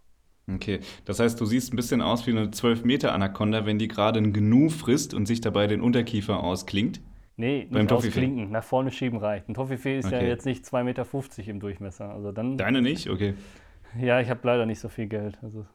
Okay, 0.53 0.81
das 1.05 1.21
heißt, 1.21 1.41
du 1.41 1.47
siehst 1.47 1.73
ein 1.73 1.77
bisschen 1.77 2.03
aus 2.03 2.27
wie 2.27 2.33
eine 2.33 2.51
12 2.51 2.85
Meter 2.85 3.13
Anaconda, 3.13 3.65
wenn 3.67 3.79
die 3.79 3.87
gerade 3.87 4.19
ein 4.19 4.33
Gnu 4.33 4.69
frisst 4.69 5.15
und 5.15 5.27
sich 5.27 5.41
dabei 5.41 5.69
den 5.69 5.81
Unterkiefer 5.81 6.43
ausklingt. 6.43 7.01
Nee, 7.37 7.69
nicht 7.71 7.93
ausklinken, 7.93 8.51
nach 8.51 8.65
vorne 8.65 8.91
schieben 8.91 9.19
reicht. 9.19 9.49
Ein 9.49 9.55
Toffifee 9.55 9.99
ist 9.99 10.07
okay. 10.07 10.17
ja 10.17 10.23
jetzt 10.23 10.45
nicht 10.45 10.65
2,50 10.65 10.83
Meter 10.83 11.07
im 11.51 11.61
Durchmesser. 11.61 12.11
Also 12.11 12.33
dann, 12.33 12.59
Deine 12.59 12.83
nicht? 12.83 13.09
Okay. 13.09 13.35
Ja, 13.99 14.21
ich 14.21 14.29
habe 14.29 14.41
leider 14.43 14.67
nicht 14.67 14.81
so 14.81 14.89
viel 14.89 15.07
Geld. 15.07 15.39
Also, 15.41 15.67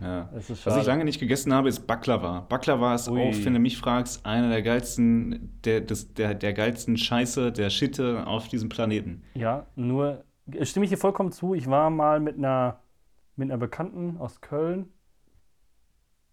ja. 0.00 0.28
Was 0.32 0.76
ich 0.76 0.86
lange 0.86 1.04
nicht 1.04 1.20
gegessen 1.20 1.54
habe, 1.54 1.68
ist 1.68 1.86
Baklava. 1.86 2.40
Baklava 2.40 2.94
ist 2.94 3.08
Ui. 3.08 3.20
auch, 3.20 3.44
wenn 3.44 3.54
du 3.54 3.60
mich 3.60 3.78
fragst, 3.78 4.24
einer 4.26 4.50
der 4.50 4.62
geilsten, 4.62 5.58
der, 5.64 5.80
des, 5.80 6.12
der, 6.14 6.34
der 6.34 6.52
geilsten 6.52 6.96
Scheiße, 6.96 7.52
der 7.52 7.70
Schitte 7.70 8.26
auf 8.26 8.48
diesem 8.48 8.68
Planeten. 8.68 9.22
Ja, 9.34 9.66
nur 9.74 10.24
stimme 10.62 10.84
ich 10.84 10.90
dir 10.90 10.98
vollkommen 10.98 11.32
zu. 11.32 11.54
Ich 11.54 11.68
war 11.68 11.90
mal 11.90 12.20
mit 12.20 12.36
einer, 12.36 12.80
mit 13.36 13.50
einer 13.50 13.58
Bekannten 13.58 14.18
aus 14.18 14.40
Köln 14.40 14.90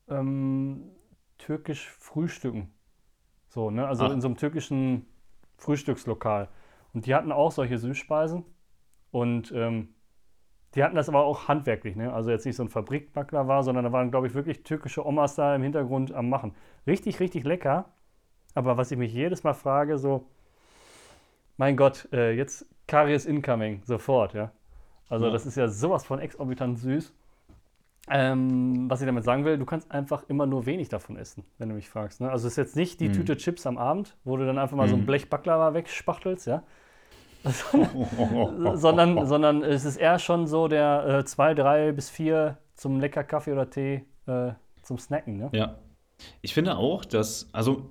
ähm, 0.10 0.92
türkisch 1.38 1.90
frühstücken. 1.90 2.74
So, 3.48 3.70
ne? 3.70 3.88
Also 3.88 4.06
Ach. 4.06 4.12
in 4.12 4.22
so 4.22 4.28
einem 4.28 4.38
türkischen 4.38 5.06
Frühstückslokal. 5.58 6.50
Und 6.94 7.06
die 7.06 7.16
hatten 7.16 7.32
auch 7.32 7.52
solche 7.52 7.78
Süßspeisen. 7.78 8.44
Und 9.12 9.52
ähm, 9.56 9.90
die 10.76 10.84
hatten 10.84 10.96
das 10.96 11.10
aber 11.10 11.24
auch 11.24 11.48
handwerklich, 11.48 11.96
ne? 11.96 12.14
Also 12.14 12.32
jetzt 12.32 12.46
nicht 12.46 12.56
so 12.56 12.64
ein 12.64 12.70
Fabrikbackler 12.70 13.48
war, 13.48 13.64
sondern 13.64 13.84
da 13.86 13.92
waren, 13.92 14.12
glaube 14.12 14.28
ich, 14.28 14.34
wirklich 14.34 14.64
türkische 14.64 15.06
Omas 15.06 15.36
da 15.36 15.56
im 15.56 15.62
Hintergrund 15.62 16.12
am 16.12 16.30
Machen. 16.30 16.56
Richtig, 16.88 17.20
richtig 17.20 17.44
lecker. 17.44 17.86
Aber 18.56 18.78
was 18.78 18.92
ich 18.92 18.98
mich 18.98 19.14
jedes 19.14 19.44
Mal 19.44 19.54
frage, 19.54 19.98
so, 19.98 20.26
mein 21.58 21.78
Gott, 21.78 22.08
äh, 22.12 22.32
jetzt 22.32 22.66
Karies 22.88 23.26
incoming, 23.26 23.82
sofort, 23.86 24.34
ja. 24.34 24.52
Also 25.10 25.28
ja. 25.28 25.32
das 25.32 25.46
ist 25.46 25.56
ja 25.56 25.68
sowas 25.68 26.06
von 26.06 26.20
exorbitant 26.20 26.80
süß. 26.80 27.14
Ähm, 28.10 28.90
was 28.90 29.00
ich 29.00 29.06
damit 29.06 29.24
sagen 29.24 29.46
will, 29.46 29.58
du 29.58 29.66
kannst 29.66 29.90
einfach 29.92 30.24
immer 30.28 30.46
nur 30.46 30.66
wenig 30.66 30.90
davon 30.90 31.16
essen, 31.16 31.46
wenn 31.58 31.70
du 31.70 31.76
mich 31.76 31.90
fragst. 31.90 32.20
Ne? 32.20 32.30
Also 32.30 32.48
es 32.48 32.54
ist 32.54 32.58
jetzt 32.58 32.76
nicht 32.76 33.00
die 33.00 33.08
mhm. 33.08 33.14
Tüte 33.14 33.38
Chips 33.38 33.66
am 33.66 33.78
Abend, 33.78 34.18
wo 34.26 34.36
du 34.36 34.46
dann 34.46 34.58
einfach 34.58 34.76
mal 34.76 34.88
mhm. 34.88 34.90
so 34.90 34.96
ein 34.98 35.02
mhm. 35.02 35.06
Blech 35.06 35.30
Baklava 35.30 35.74
wegspachtelst, 35.74 36.48
ja. 36.48 36.64
sondern, 38.76 39.26
sondern 39.28 39.64
es 39.64 39.86
ist 39.86 39.98
eher 39.98 40.20
schon 40.20 40.48
so 40.48 40.68
der 40.68 41.06
äh, 41.08 41.26
zwei, 41.26 41.54
drei 41.54 41.92
bis 41.92 42.10
vier 42.10 42.58
zum 42.76 43.00
lecker 43.00 43.24
Kaffee 43.24 43.52
oder 43.52 43.70
Tee 43.70 44.06
äh, 44.28 44.52
zum 44.82 44.98
Snacken, 44.98 45.38
ne? 45.38 45.50
Ja. 45.54 45.76
Ich 46.42 46.54
finde 46.54 46.78
auch, 46.78 47.04
dass, 47.06 47.50
also 47.52 47.90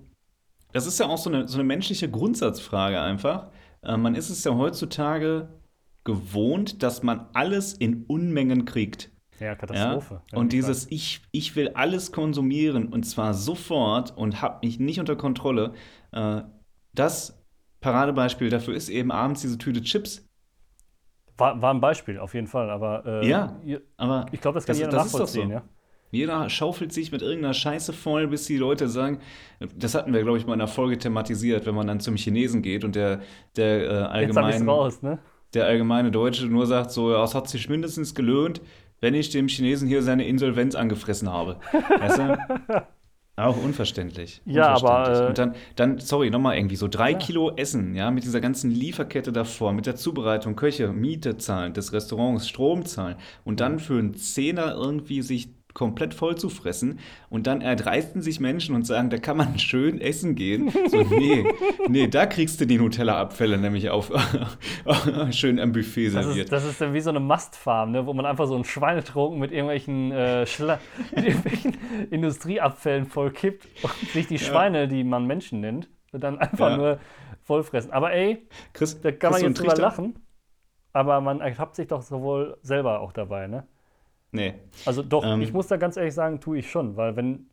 das 0.72 0.86
ist 0.86 0.98
ja 0.98 1.06
auch 1.06 1.18
so 1.18 1.30
eine, 1.30 1.48
so 1.48 1.54
eine 1.54 1.64
menschliche 1.64 2.10
Grundsatzfrage 2.10 3.00
einfach. 3.00 3.48
Äh, 3.82 3.96
man 3.96 4.14
ist 4.14 4.30
es 4.30 4.44
ja 4.44 4.54
heutzutage 4.54 5.48
gewohnt, 6.04 6.82
dass 6.82 7.02
man 7.02 7.26
alles 7.34 7.74
in 7.74 8.04
Unmengen 8.06 8.64
kriegt. 8.64 9.10
Ja, 9.38 9.54
Katastrophe. 9.54 10.22
Ja? 10.30 10.38
Und 10.38 10.52
dieses, 10.52 10.90
ich, 10.90 11.20
ich 11.32 11.56
will 11.56 11.70
alles 11.70 12.12
konsumieren 12.12 12.88
und 12.88 13.04
zwar 13.04 13.34
sofort 13.34 14.16
und 14.16 14.40
habe 14.40 14.64
mich 14.64 14.78
nicht 14.78 15.00
unter 15.00 15.16
Kontrolle. 15.16 15.74
Äh, 16.12 16.42
das 16.94 17.41
Paradebeispiel 17.82 18.48
dafür 18.48 18.74
ist 18.74 18.88
eben 18.88 19.12
abends 19.12 19.42
diese 19.42 19.58
Tüte 19.58 19.82
Chips. 19.82 20.26
War, 21.36 21.60
war 21.60 21.74
ein 21.74 21.80
Beispiel, 21.80 22.18
auf 22.18 22.32
jeden 22.32 22.46
Fall. 22.46 22.70
Aber, 22.70 23.04
äh, 23.04 23.28
ja, 23.28 23.58
aber 23.96 24.26
ich 24.32 24.40
glaube, 24.40 24.56
das 24.56 24.64
kann 24.64 24.74
das, 24.74 24.78
jeder 24.78 24.92
das 24.92 25.12
nachvollziehen. 25.12 25.48
So. 25.48 25.54
Ja? 25.54 25.62
Jeder 26.12 26.48
schaufelt 26.50 26.92
sich 26.92 27.10
mit 27.10 27.22
irgendeiner 27.22 27.54
Scheiße 27.54 27.92
voll, 27.92 28.28
bis 28.28 28.46
die 28.46 28.58
Leute 28.58 28.88
sagen, 28.88 29.18
das 29.74 29.94
hatten 29.94 30.12
wir, 30.12 30.22
glaube 30.22 30.38
ich, 30.38 30.46
mal 30.46 30.54
in 30.54 30.60
einer 30.60 30.68
Folge 30.68 30.98
thematisiert, 30.98 31.66
wenn 31.66 31.74
man 31.74 31.86
dann 31.86 32.00
zum 32.00 32.16
Chinesen 32.16 32.62
geht 32.62 32.84
und 32.84 32.94
der, 32.94 33.20
der 33.56 33.82
äh, 33.82 33.88
allgemein, 33.88 34.68
raus, 34.68 35.02
ne? 35.02 35.18
der 35.54 35.64
allgemeine 35.64 36.10
Deutsche 36.10 36.46
nur 36.46 36.66
sagt, 36.66 36.90
so, 36.90 37.10
ja, 37.10 37.24
es 37.24 37.34
hat 37.34 37.48
sich 37.48 37.68
mindestens 37.68 38.14
gelöhnt, 38.14 38.60
wenn 39.00 39.14
ich 39.14 39.30
dem 39.30 39.48
Chinesen 39.48 39.88
hier 39.88 40.02
seine 40.02 40.26
Insolvenz 40.26 40.74
angefressen 40.74 41.32
habe. 41.32 41.58
weißt 41.72 42.18
du? 42.18 42.86
Auch 43.36 43.56
unverständlich. 43.56 44.42
Ja, 44.44 44.74
unverständlich. 44.74 45.16
aber. 45.16 45.24
Äh, 45.24 45.28
und 45.28 45.38
dann, 45.38 45.54
dann, 45.76 45.98
sorry, 45.98 46.30
nochmal 46.30 46.56
irgendwie 46.56 46.76
so 46.76 46.86
drei 46.86 47.12
ja. 47.12 47.18
Kilo 47.18 47.56
Essen, 47.56 47.94
ja, 47.94 48.10
mit 48.10 48.24
dieser 48.24 48.40
ganzen 48.40 48.70
Lieferkette 48.70 49.32
davor, 49.32 49.72
mit 49.72 49.86
der 49.86 49.96
Zubereitung, 49.96 50.54
Köche, 50.54 50.92
Miete 50.92 51.38
zahlen 51.38 51.72
des 51.72 51.92
Restaurants, 51.92 52.48
Strom 52.48 52.84
zahlen 52.84 53.16
und 53.44 53.60
dann 53.60 53.78
für 53.78 53.98
einen 53.98 54.14
Zehner 54.14 54.74
irgendwie 54.74 55.22
sich 55.22 55.48
komplett 55.74 56.14
voll 56.14 56.36
zu 56.36 56.48
fressen 56.48 56.98
und 57.30 57.46
dann 57.46 57.60
erdreisten 57.60 58.22
sich 58.22 58.40
Menschen 58.40 58.74
und 58.74 58.86
sagen, 58.86 59.10
da 59.10 59.18
kann 59.18 59.36
man 59.36 59.58
schön 59.58 60.00
essen 60.00 60.34
gehen. 60.34 60.72
So, 60.88 61.02
nee, 61.02 61.44
nee, 61.88 62.06
da 62.08 62.26
kriegst 62.26 62.60
du 62.60 62.66
die 62.66 62.78
Nutella-Abfälle 62.78 63.58
nämlich 63.58 63.90
auf 63.90 64.10
schön 65.30 65.58
am 65.58 65.72
Buffet 65.72 66.10
serviert. 66.10 66.52
Das 66.52 66.62
ist, 66.62 66.68
das 66.68 66.72
ist 66.72 66.80
dann 66.80 66.94
wie 66.94 67.00
so 67.00 67.10
eine 67.10 67.20
Mastfarm, 67.20 67.92
ne, 67.92 68.06
wo 68.06 68.12
man 68.12 68.26
einfach 68.26 68.46
so 68.46 68.54
einen 68.54 68.64
Schweinetrunken 68.64 69.38
mit 69.38 69.52
irgendwelchen, 69.52 70.12
äh, 70.12 70.40
mit 71.14 71.24
irgendwelchen 71.24 71.76
Industrieabfällen 72.10 73.06
voll 73.06 73.30
kippt 73.30 73.66
und 73.82 74.10
sich 74.10 74.26
die 74.26 74.38
Schweine, 74.38 74.80
ja. 74.80 74.86
die 74.86 75.04
man 75.04 75.26
Menschen 75.26 75.60
nennt, 75.60 75.88
dann 76.12 76.38
einfach 76.38 76.70
ja. 76.70 76.76
nur 76.76 77.00
vollfressen. 77.42 77.92
Aber 77.92 78.12
ey, 78.12 78.46
Chris, 78.72 79.00
da 79.00 79.12
kann 79.12 79.32
man 79.32 79.42
jetzt 79.42 79.60
drüber 79.60 79.76
lachen, 79.76 80.18
aber 80.92 81.20
man 81.20 81.40
ertappt 81.40 81.76
sich 81.76 81.88
doch 81.88 82.02
sowohl 82.02 82.58
selber 82.62 83.00
auch 83.00 83.12
dabei, 83.12 83.46
ne? 83.46 83.66
Nee. 84.32 84.54
Also 84.86 85.02
doch, 85.02 85.24
ähm, 85.24 85.42
ich 85.42 85.52
muss 85.52 85.68
da 85.68 85.76
ganz 85.76 85.96
ehrlich 85.96 86.14
sagen, 86.14 86.40
tue 86.40 86.58
ich 86.58 86.70
schon, 86.70 86.96
weil 86.96 87.16
wenn, 87.16 87.46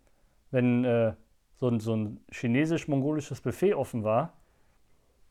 wenn 0.50 0.86
äh, 0.86 1.14
so, 1.56 1.68
ein, 1.68 1.80
so 1.80 1.96
ein 1.96 2.22
chinesisch-mongolisches 2.32 3.42
Buffet 3.42 3.74
offen 3.74 4.04
war, 4.04 4.34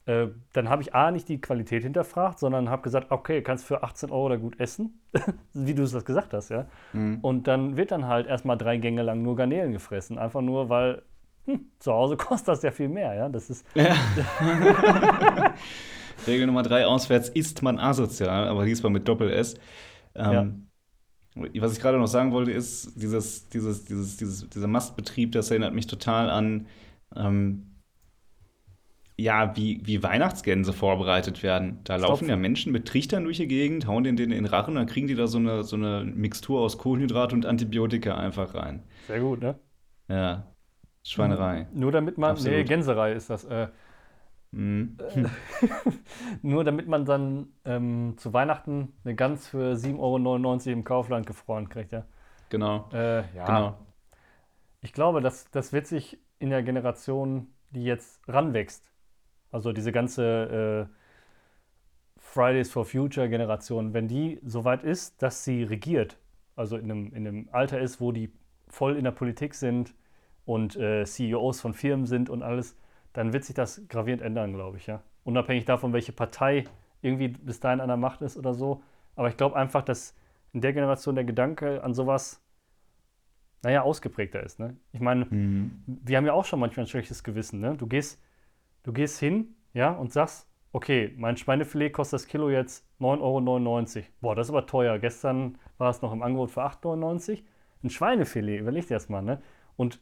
äh, 0.04 0.28
dann 0.52 0.68
habe 0.68 0.82
ich 0.82 0.94
A, 0.94 1.10
nicht 1.10 1.28
die 1.28 1.40
Qualität 1.40 1.82
hinterfragt, 1.82 2.38
sondern 2.38 2.68
habe 2.68 2.82
gesagt, 2.82 3.10
okay, 3.10 3.42
kannst 3.42 3.64
für 3.64 3.82
18 3.82 4.10
Euro 4.10 4.28
da 4.28 4.36
gut 4.36 4.60
essen, 4.60 5.00
wie 5.54 5.74
du 5.74 5.82
es 5.82 5.92
das 5.92 6.04
gesagt 6.04 6.34
hast, 6.34 6.50
ja. 6.50 6.66
Mhm. 6.92 7.18
Und 7.22 7.46
dann 7.46 7.76
wird 7.76 7.90
dann 7.90 8.06
halt 8.06 8.26
erstmal 8.26 8.58
drei 8.58 8.76
Gänge 8.76 9.02
lang 9.02 9.22
nur 9.22 9.36
Garnelen 9.36 9.72
gefressen, 9.72 10.18
einfach 10.18 10.42
nur, 10.42 10.68
weil 10.68 11.02
hm, 11.46 11.66
zu 11.78 11.92
Hause 11.92 12.16
kostet 12.18 12.48
das 12.48 12.62
ja 12.62 12.70
viel 12.70 12.88
mehr, 12.88 13.14
ja. 13.14 13.28
Das 13.28 13.48
ist. 13.48 13.66
Ja. 13.74 13.96
Regel 16.26 16.46
Nummer 16.46 16.62
drei, 16.62 16.86
auswärts 16.86 17.30
isst 17.30 17.62
man 17.62 17.78
asozial, 17.78 18.48
aber 18.48 18.64
diesmal 18.64 18.92
mit 18.92 19.08
Doppel-S. 19.08 19.54
Ähm, 20.14 20.32
ja. 20.32 20.46
Was 21.60 21.72
ich 21.72 21.80
gerade 21.80 21.98
noch 21.98 22.06
sagen 22.06 22.32
wollte, 22.32 22.52
ist, 22.52 23.00
dieses, 23.00 23.48
dieses, 23.48 23.84
dieses, 23.84 24.16
dieses, 24.16 24.48
dieser 24.48 24.66
Mastbetrieb, 24.66 25.32
das 25.32 25.50
erinnert 25.50 25.74
mich 25.74 25.86
total 25.86 26.30
an, 26.30 26.66
ähm, 27.16 27.64
ja, 29.16 29.56
wie, 29.56 29.80
wie 29.84 30.02
Weihnachtsgänse 30.02 30.72
vorbereitet 30.72 31.42
werden. 31.42 31.80
Da 31.82 31.94
Stopfen. 31.94 32.08
laufen 32.08 32.28
ja 32.28 32.36
Menschen 32.36 32.72
mit 32.72 32.86
Trichtern 32.86 33.24
durch 33.24 33.38
die 33.38 33.48
Gegend, 33.48 33.86
hauen 33.86 34.04
den 34.04 34.16
in 34.16 34.30
den 34.30 34.46
Rachen, 34.46 34.76
dann 34.76 34.86
kriegen 34.86 35.08
die 35.08 35.16
da 35.16 35.26
so 35.26 35.38
eine, 35.38 35.64
so 35.64 35.74
eine 35.74 36.04
Mixtur 36.04 36.60
aus 36.60 36.78
Kohlenhydrat 36.78 37.32
und 37.32 37.44
Antibiotika 37.44 38.16
einfach 38.16 38.54
rein. 38.54 38.84
Sehr 39.08 39.20
gut, 39.20 39.40
ne? 39.40 39.58
Ja. 40.08 40.46
Schweinerei. 41.02 41.66
Nur 41.72 41.90
damit 41.90 42.16
man, 42.16 42.32
Absolut. 42.32 42.58
nee, 42.58 42.64
Gänserei 42.64 43.12
ist 43.12 43.30
das. 43.30 43.44
Äh, 43.44 43.68
Mhm. 44.50 44.96
Nur 46.42 46.64
damit 46.64 46.88
man 46.88 47.04
dann 47.04 47.48
ähm, 47.64 48.14
zu 48.16 48.32
Weihnachten 48.32 48.94
eine 49.04 49.14
Gans 49.14 49.48
für 49.48 49.74
7,99 49.74 49.98
Euro 49.98 50.72
im 50.72 50.84
Kaufland 50.84 51.26
gefroren 51.26 51.68
kriegt, 51.68 51.92
ja. 51.92 52.04
Genau. 52.48 52.88
Äh, 52.92 53.22
ja. 53.34 53.44
Genau. 53.44 53.78
Ich 54.80 54.92
glaube, 54.92 55.20
das, 55.20 55.50
das 55.50 55.72
wird 55.72 55.86
sich 55.86 56.18
in 56.38 56.50
der 56.50 56.62
Generation, 56.62 57.48
die 57.70 57.84
jetzt 57.84 58.20
ranwächst, 58.28 58.90
also 59.50 59.72
diese 59.72 59.92
ganze 59.92 60.88
äh, 60.88 60.94
Fridays 62.16 62.70
for 62.70 62.84
Future 62.84 63.28
Generation, 63.28 63.92
wenn 63.92 64.08
die 64.08 64.40
so 64.44 64.64
weit 64.64 64.82
ist, 64.82 65.22
dass 65.22 65.44
sie 65.44 65.62
regiert, 65.62 66.18
also 66.56 66.76
in 66.76 66.90
einem, 66.90 67.06
in 67.14 67.26
einem 67.26 67.48
Alter 67.52 67.80
ist, 67.80 68.00
wo 68.00 68.12
die 68.12 68.32
voll 68.68 68.96
in 68.96 69.04
der 69.04 69.12
Politik 69.12 69.54
sind 69.54 69.94
und 70.44 70.76
äh, 70.76 71.04
CEOs 71.04 71.60
von 71.60 71.74
Firmen 71.74 72.06
sind 72.06 72.30
und 72.30 72.42
alles, 72.42 72.76
dann 73.18 73.32
wird 73.32 73.44
sich 73.44 73.54
das 73.56 73.82
gravierend 73.88 74.22
ändern, 74.22 74.52
glaube 74.52 74.76
ich, 74.76 74.86
ja. 74.86 75.02
Unabhängig 75.24 75.64
davon, 75.64 75.92
welche 75.92 76.12
Partei 76.12 76.64
irgendwie 77.02 77.26
bis 77.26 77.58
dahin 77.58 77.80
an 77.80 77.88
der 77.88 77.96
Macht 77.96 78.22
ist 78.22 78.36
oder 78.36 78.54
so. 78.54 78.80
Aber 79.16 79.28
ich 79.28 79.36
glaube 79.36 79.56
einfach, 79.56 79.82
dass 79.82 80.14
in 80.52 80.60
der 80.60 80.72
Generation 80.72 81.16
der 81.16 81.24
Gedanke 81.24 81.82
an 81.82 81.94
sowas, 81.94 82.40
naja, 83.64 83.82
ausgeprägter 83.82 84.40
ist. 84.44 84.60
Ne? 84.60 84.76
Ich 84.92 85.00
meine, 85.00 85.24
mhm. 85.24 85.82
wir 85.84 86.16
haben 86.16 86.26
ja 86.26 86.32
auch 86.32 86.44
schon 86.44 86.60
manchmal 86.60 86.84
ein 86.84 86.88
schlechtes 86.88 87.24
Gewissen. 87.24 87.58
Ne? 87.58 87.74
Du, 87.76 87.88
gehst, 87.88 88.22
du 88.84 88.92
gehst 88.92 89.18
hin 89.18 89.56
ja, 89.74 89.90
und 89.90 90.12
sagst, 90.12 90.48
okay, 90.70 91.12
mein 91.16 91.36
Schweinefilet 91.36 91.90
kostet 91.90 92.20
das 92.20 92.28
Kilo 92.28 92.50
jetzt 92.50 92.86
9,99 93.00 93.96
Euro. 93.96 94.06
Boah, 94.20 94.36
das 94.36 94.46
ist 94.46 94.50
aber 94.52 94.66
teuer. 94.66 95.00
Gestern 95.00 95.58
war 95.78 95.90
es 95.90 96.02
noch 96.02 96.12
im 96.12 96.22
Angebot 96.22 96.52
für 96.52 96.62
8,99 96.62 97.30
Euro. 97.30 97.40
Ein 97.82 97.90
Schweinefilet, 97.90 98.60
überleg 98.60 98.86
dir 98.86 98.94
das 98.94 99.08
mal. 99.08 99.22
Ne? 99.22 99.42
Und 99.76 100.00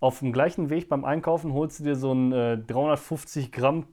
auf 0.00 0.20
dem 0.20 0.32
gleichen 0.32 0.70
Weg 0.70 0.88
beim 0.88 1.04
Einkaufen 1.04 1.52
holst 1.52 1.80
du 1.80 1.84
dir 1.84 1.96
so 1.96 2.12
ein 2.12 2.32
äh, 2.32 2.58
350 2.58 3.50
Gramm 3.52 3.86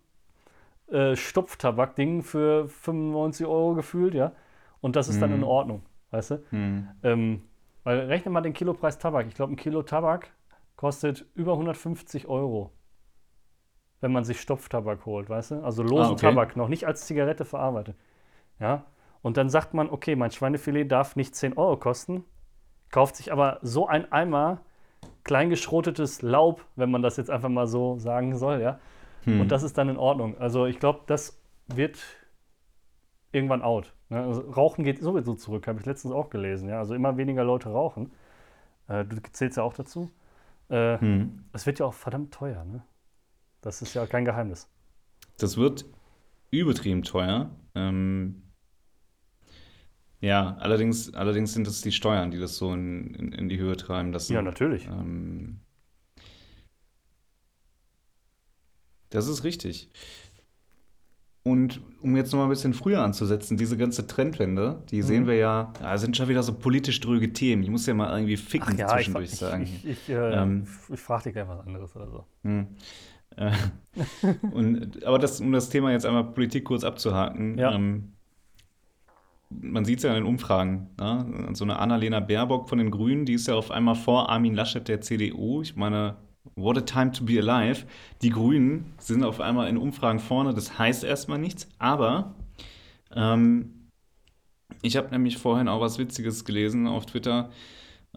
äh, 0.88 1.16
Stopftabak-Ding 1.16 2.22
für 2.22 2.68
95 2.68 3.48
Euro 3.48 3.74
gefühlt, 3.74 4.14
ja. 4.14 4.34
Und 4.82 4.96
das 4.96 5.08
ist 5.08 5.16
mhm. 5.18 5.22
dann 5.22 5.32
in 5.32 5.38
mhm. 5.40 5.48
Ordnung, 5.48 5.82
weißt 6.12 6.32
du? 6.32 6.44
Mhm. 6.52 6.88
Ähm, 7.04 7.42
weil 7.84 8.00
rechne 8.02 8.32
mal 8.32 8.42
den 8.42 8.54
Kilopreis 8.54 8.98
Tabak. 8.98 9.28
Ich 9.28 9.36
glaube, 9.36 9.54
ein 9.54 9.58
Kilo 9.58 9.82
Tabak 9.84 10.32
kostet 10.76 11.26
über 11.34 11.54
150 11.54 12.28
Euro, 12.28 12.72
wenn 14.02 14.12
man 14.12 14.24
sich 14.24 14.42
Stopftabak 14.42 15.06
holt, 15.06 15.30
weißt 15.30 15.52
du? 15.52 15.64
Also 15.64 15.82
losen 15.82 16.12
ah, 16.12 16.12
okay. 16.12 16.28
Tabak, 16.28 16.56
noch 16.56 16.68
nicht 16.68 16.86
als 16.86 17.06
Zigarette 17.06 17.46
verarbeitet. 17.46 17.96
Ja. 18.60 18.86
Und 19.22 19.38
dann 19.38 19.50
sagt 19.50 19.74
man, 19.74 19.90
okay, 19.90 20.16
mein 20.16 20.32
Schweinefilet 20.32 20.86
darf 20.88 21.16
nicht 21.16 21.36
10 21.36 21.58
Euro 21.58 21.78
kosten, 21.78 22.24
kauft 22.92 23.16
sich 23.16 23.32
aber 23.32 23.60
so 23.64 23.88
ein 23.88 24.12
Eimer 24.12 24.62
kleingeschrotetes 25.24 26.22
Laub, 26.22 26.66
wenn 26.76 26.92
man 26.92 27.02
das 27.02 27.18
jetzt 27.18 27.30
einfach 27.30 27.50
mal 27.50 27.68
so 27.68 27.98
sagen 27.98 28.38
soll, 28.38 28.62
ja. 28.62 28.80
Hm. 29.24 29.42
Und 29.42 29.52
das 29.52 29.64
ist 29.64 29.78
dann 29.78 29.90
in 29.90 29.98
Ordnung. 29.98 30.38
Also 30.38 30.66
ich 30.66 30.80
glaube, 30.80 31.02
das 31.08 31.42
wird 31.68 32.00
irgendwann 33.32 33.62
out. 33.62 33.94
Ne? 34.10 34.24
Also 34.24 34.42
Rauchen 34.42 34.84
geht 34.84 35.02
sowieso 35.02 35.36
zurück, 35.36 35.68
habe 35.68 35.80
ich 35.80 35.86
letztens 35.86 36.14
auch 36.14 36.30
gelesen. 36.30 36.70
Ja? 36.70 36.80
Also 36.80 36.96
immer 36.96 37.18
weniger 37.18 37.44
Leute 37.44 37.70
rauchen. 37.70 38.12
Äh, 38.88 39.06
du 39.06 39.18
zählst 39.32 39.58
ja 39.58 39.64
auch 39.64 39.74
dazu. 39.74 40.12
Äh, 40.70 41.00
hm. 41.00 41.46
Es 41.54 41.66
wird 41.66 41.80
ja 41.80 41.86
auch 41.86 41.94
verdammt 41.94 42.34
teuer. 42.34 42.64
Ne? 42.66 42.84
Das 43.62 43.82
ist 43.82 43.94
ja 43.94 44.06
kein 44.06 44.26
Geheimnis. 44.26 44.70
Das 45.38 45.58
wird 45.58 45.86
übertrieben 46.52 47.04
teuer. 47.04 47.50
Ähm, 47.74 48.44
Ja, 50.22 50.58
allerdings, 50.60 51.14
allerdings 51.14 51.54
sind 51.54 51.68
es 51.68 51.82
die 51.82 51.92
Steuern, 51.92 52.32
die 52.32 52.40
das 52.40 52.58
so 52.58 52.74
in, 52.74 53.14
in, 53.14 53.32
in 53.32 53.50
die 53.50 53.60
Höhe 53.60 53.78
treiben. 53.78 54.12
Dass, 54.12 54.30
ja, 54.30 54.42
natürlich. 54.42 54.88
Ähm, 54.88 55.60
das 59.10 59.28
ist 59.28 59.44
richtig. 59.44 59.90
Und 61.48 61.80
um 62.02 62.18
jetzt 62.18 62.32
noch 62.32 62.40
mal 62.40 62.46
ein 62.46 62.50
bisschen 62.50 62.74
früher 62.74 63.04
anzusetzen, 63.04 63.56
diese 63.56 63.78
ganze 63.78 64.08
Trendwende, 64.08 64.82
die 64.90 64.98
mhm. 64.98 65.04
sehen 65.04 65.28
wir 65.28 65.36
ja, 65.36 65.72
ja, 65.80 65.96
sind 66.00 66.18
schon 66.18 66.28
wieder 66.28 66.42
so 66.42 66.56
politisch 66.56 67.00
dröge 67.02 67.34
Themen. 67.34 67.62
Ich 67.62 67.70
muss 67.70 67.86
ja 67.86 67.94
mal 67.94 68.12
irgendwie 68.18 68.36
ficken 68.36 68.76
ja, 68.80 68.88
zwischendurch 68.88 69.32
ich, 69.32 69.38
sagen. 69.38 69.64
Ich, 69.64 69.86
ich, 69.86 70.10
äh, 70.10 70.42
ähm, 70.42 70.66
ich 70.92 71.00
frage 71.00 71.26
dich 71.26 71.34
gleich 71.34 71.48
was 71.48 71.60
anderes 71.60 71.96
oder 71.96 72.10
so. 72.10 72.26
Hm. 72.44 72.68
Äh, 73.36 73.52
und, 74.54 75.06
aber 75.06 75.20
das, 75.20 75.40
um 75.40 75.52
das 75.52 75.70
Thema 75.70 75.92
jetzt 75.92 76.08
einmal 76.08 76.24
Politik 76.24 76.66
kurz 76.66 76.84
abzuhaken, 76.84 77.60
ja. 77.60 77.76
ähm, 77.76 78.15
man 79.50 79.86
sieht 79.86 80.00
es 80.00 80.04
ja 80.04 80.10
in 80.10 80.24
den 80.24 80.26
Umfragen. 80.26 80.90
Ne? 81.00 81.50
So 81.54 81.64
eine 81.64 81.80
Annalena 81.80 82.20
Baerbock 82.20 82.70
von 82.70 82.78
den 82.78 82.92
Grünen, 82.92 83.26
die 83.26 83.34
ist 83.34 83.48
ja 83.48 83.56
auf 83.56 83.72
einmal 83.72 83.96
vor 83.96 84.30
Armin 84.30 84.54
Laschet 84.54 84.88
der 84.88 85.02
CDU. 85.02 85.62
Ich 85.62 85.76
meine, 85.76 86.18
What 86.56 86.78
a 86.78 86.82
time 86.82 87.12
to 87.12 87.26
be 87.26 87.40
alive. 87.40 87.86
Die 88.22 88.30
Grünen 88.30 88.94
sind 89.00 89.24
auf 89.24 89.42
einmal 89.42 89.68
in 89.68 89.78
Umfragen 89.78 90.20
vorne. 90.20 90.54
Das 90.54 90.78
heißt 90.78 91.04
erstmal 91.04 91.40
nichts. 91.40 91.68
Aber 91.80 92.36
ähm, 93.14 93.90
ich 94.82 94.96
habe 94.96 95.10
nämlich 95.10 95.38
vorhin 95.38 95.68
auch 95.68 95.82
was 95.82 95.98
Witziges 95.98 96.46
gelesen 96.46 96.88
auf 96.88 97.08
Twitter. 97.08 97.50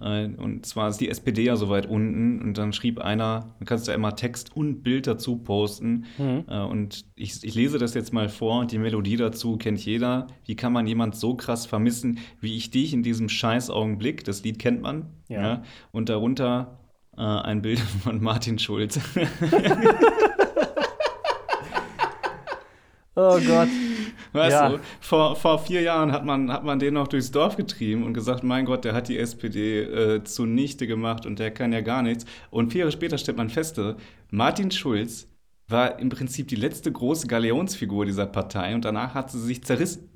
Äh, 0.01 0.27
und 0.27 0.67
zwar 0.67 0.89
ist 0.89 0.99
die 0.99 1.09
SPD 1.09 1.45
ja 1.45 1.57
so 1.57 1.69
weit 1.69 1.87
unten. 1.87 2.41
Und 2.43 2.59
dann 2.59 2.73
schrieb 2.73 2.99
einer, 3.01 3.55
du 3.59 3.65
kannst 3.65 3.89
ja 3.89 3.95
immer 3.95 4.17
Text 4.17 4.57
und 4.57 4.83
Bild 4.83 5.07
dazu 5.07 5.37
posten. 5.37 6.05
Mhm. 6.19 6.45
Äh, 6.49 6.61
und 6.61 7.05
ich, 7.15 7.43
ich 7.43 7.55
lese 7.55 7.79
das 7.79 7.95
jetzt 7.95 8.13
mal 8.13 8.29
vor. 8.29 8.67
Die 8.67 8.79
Melodie 8.79 9.17
dazu 9.17 9.57
kennt 9.57 9.85
jeder. 9.85 10.27
Wie 10.45 10.57
kann 10.57 10.73
man 10.73 10.87
jemand 10.87 11.17
so 11.17 11.35
krass 11.35 11.67
vermissen 11.67 12.19
wie 12.41 12.57
ich 12.57 12.71
dich 12.71 12.93
in 12.93 13.03
diesem 13.03 13.29
scheiß 13.29 13.71
Augenblick? 13.71 14.25
Das 14.25 14.43
Lied 14.45 14.59
kennt 14.59 14.83
man. 14.83 15.07
Ja. 15.29 15.43
ja? 15.43 15.63
Und 15.93 16.09
darunter 16.09 16.79
äh, 17.17 17.23
ein 17.23 17.63
Bild 17.63 17.79
von 18.05 18.23
Martin 18.23 18.59
Schulz. 18.59 19.01
oh 23.15 23.39
Gott. 23.41 23.69
Weißt 24.33 24.53
ja. 24.53 24.69
du, 24.71 24.79
vor, 25.01 25.37
vor 25.37 25.59
vier 25.59 25.83
Jahren 25.83 26.13
hat 26.13 26.25
man, 26.25 26.53
hat 26.53 26.65
man 26.65 26.79
den 26.79 26.95
noch 26.95 27.09
durchs 27.09 27.31
Dorf 27.31 27.57
getrieben 27.57 28.05
und 28.05 28.15
gesagt, 28.15 28.45
mein 28.45 28.65
Gott, 28.65 28.85
der 28.85 28.95
hat 28.95 29.09
die 29.09 29.19
SPD 29.19 29.83
äh, 29.83 30.25
zunichte 30.25 30.87
gemacht 30.87 31.27
und 31.27 31.39
der 31.39 31.51
kann 31.51 31.73
ja 31.73 31.81
gar 31.81 32.03
nichts. 32.03 32.25
Und 32.51 32.73
vier 32.73 32.81
Jahre 32.81 32.93
später 32.93 33.19
stellt 33.19 33.39
man 33.39 33.51
fest, 33.51 33.81
Martin 34.31 34.71
Schulz 34.71 35.29
war 35.69 35.99
im 35.99 36.09
Prinzip 36.09 36.49
die 36.49 36.57
letzte 36.57 36.91
große 36.91 37.27
Galeonsfigur 37.27 38.07
dieser 38.07 38.27
Partei 38.27 38.75
und 38.75 38.85
danach 38.85 39.15
hat 39.15 39.31
sie 39.31 39.41
sich 39.41 39.63
zerrissen. 39.65 40.09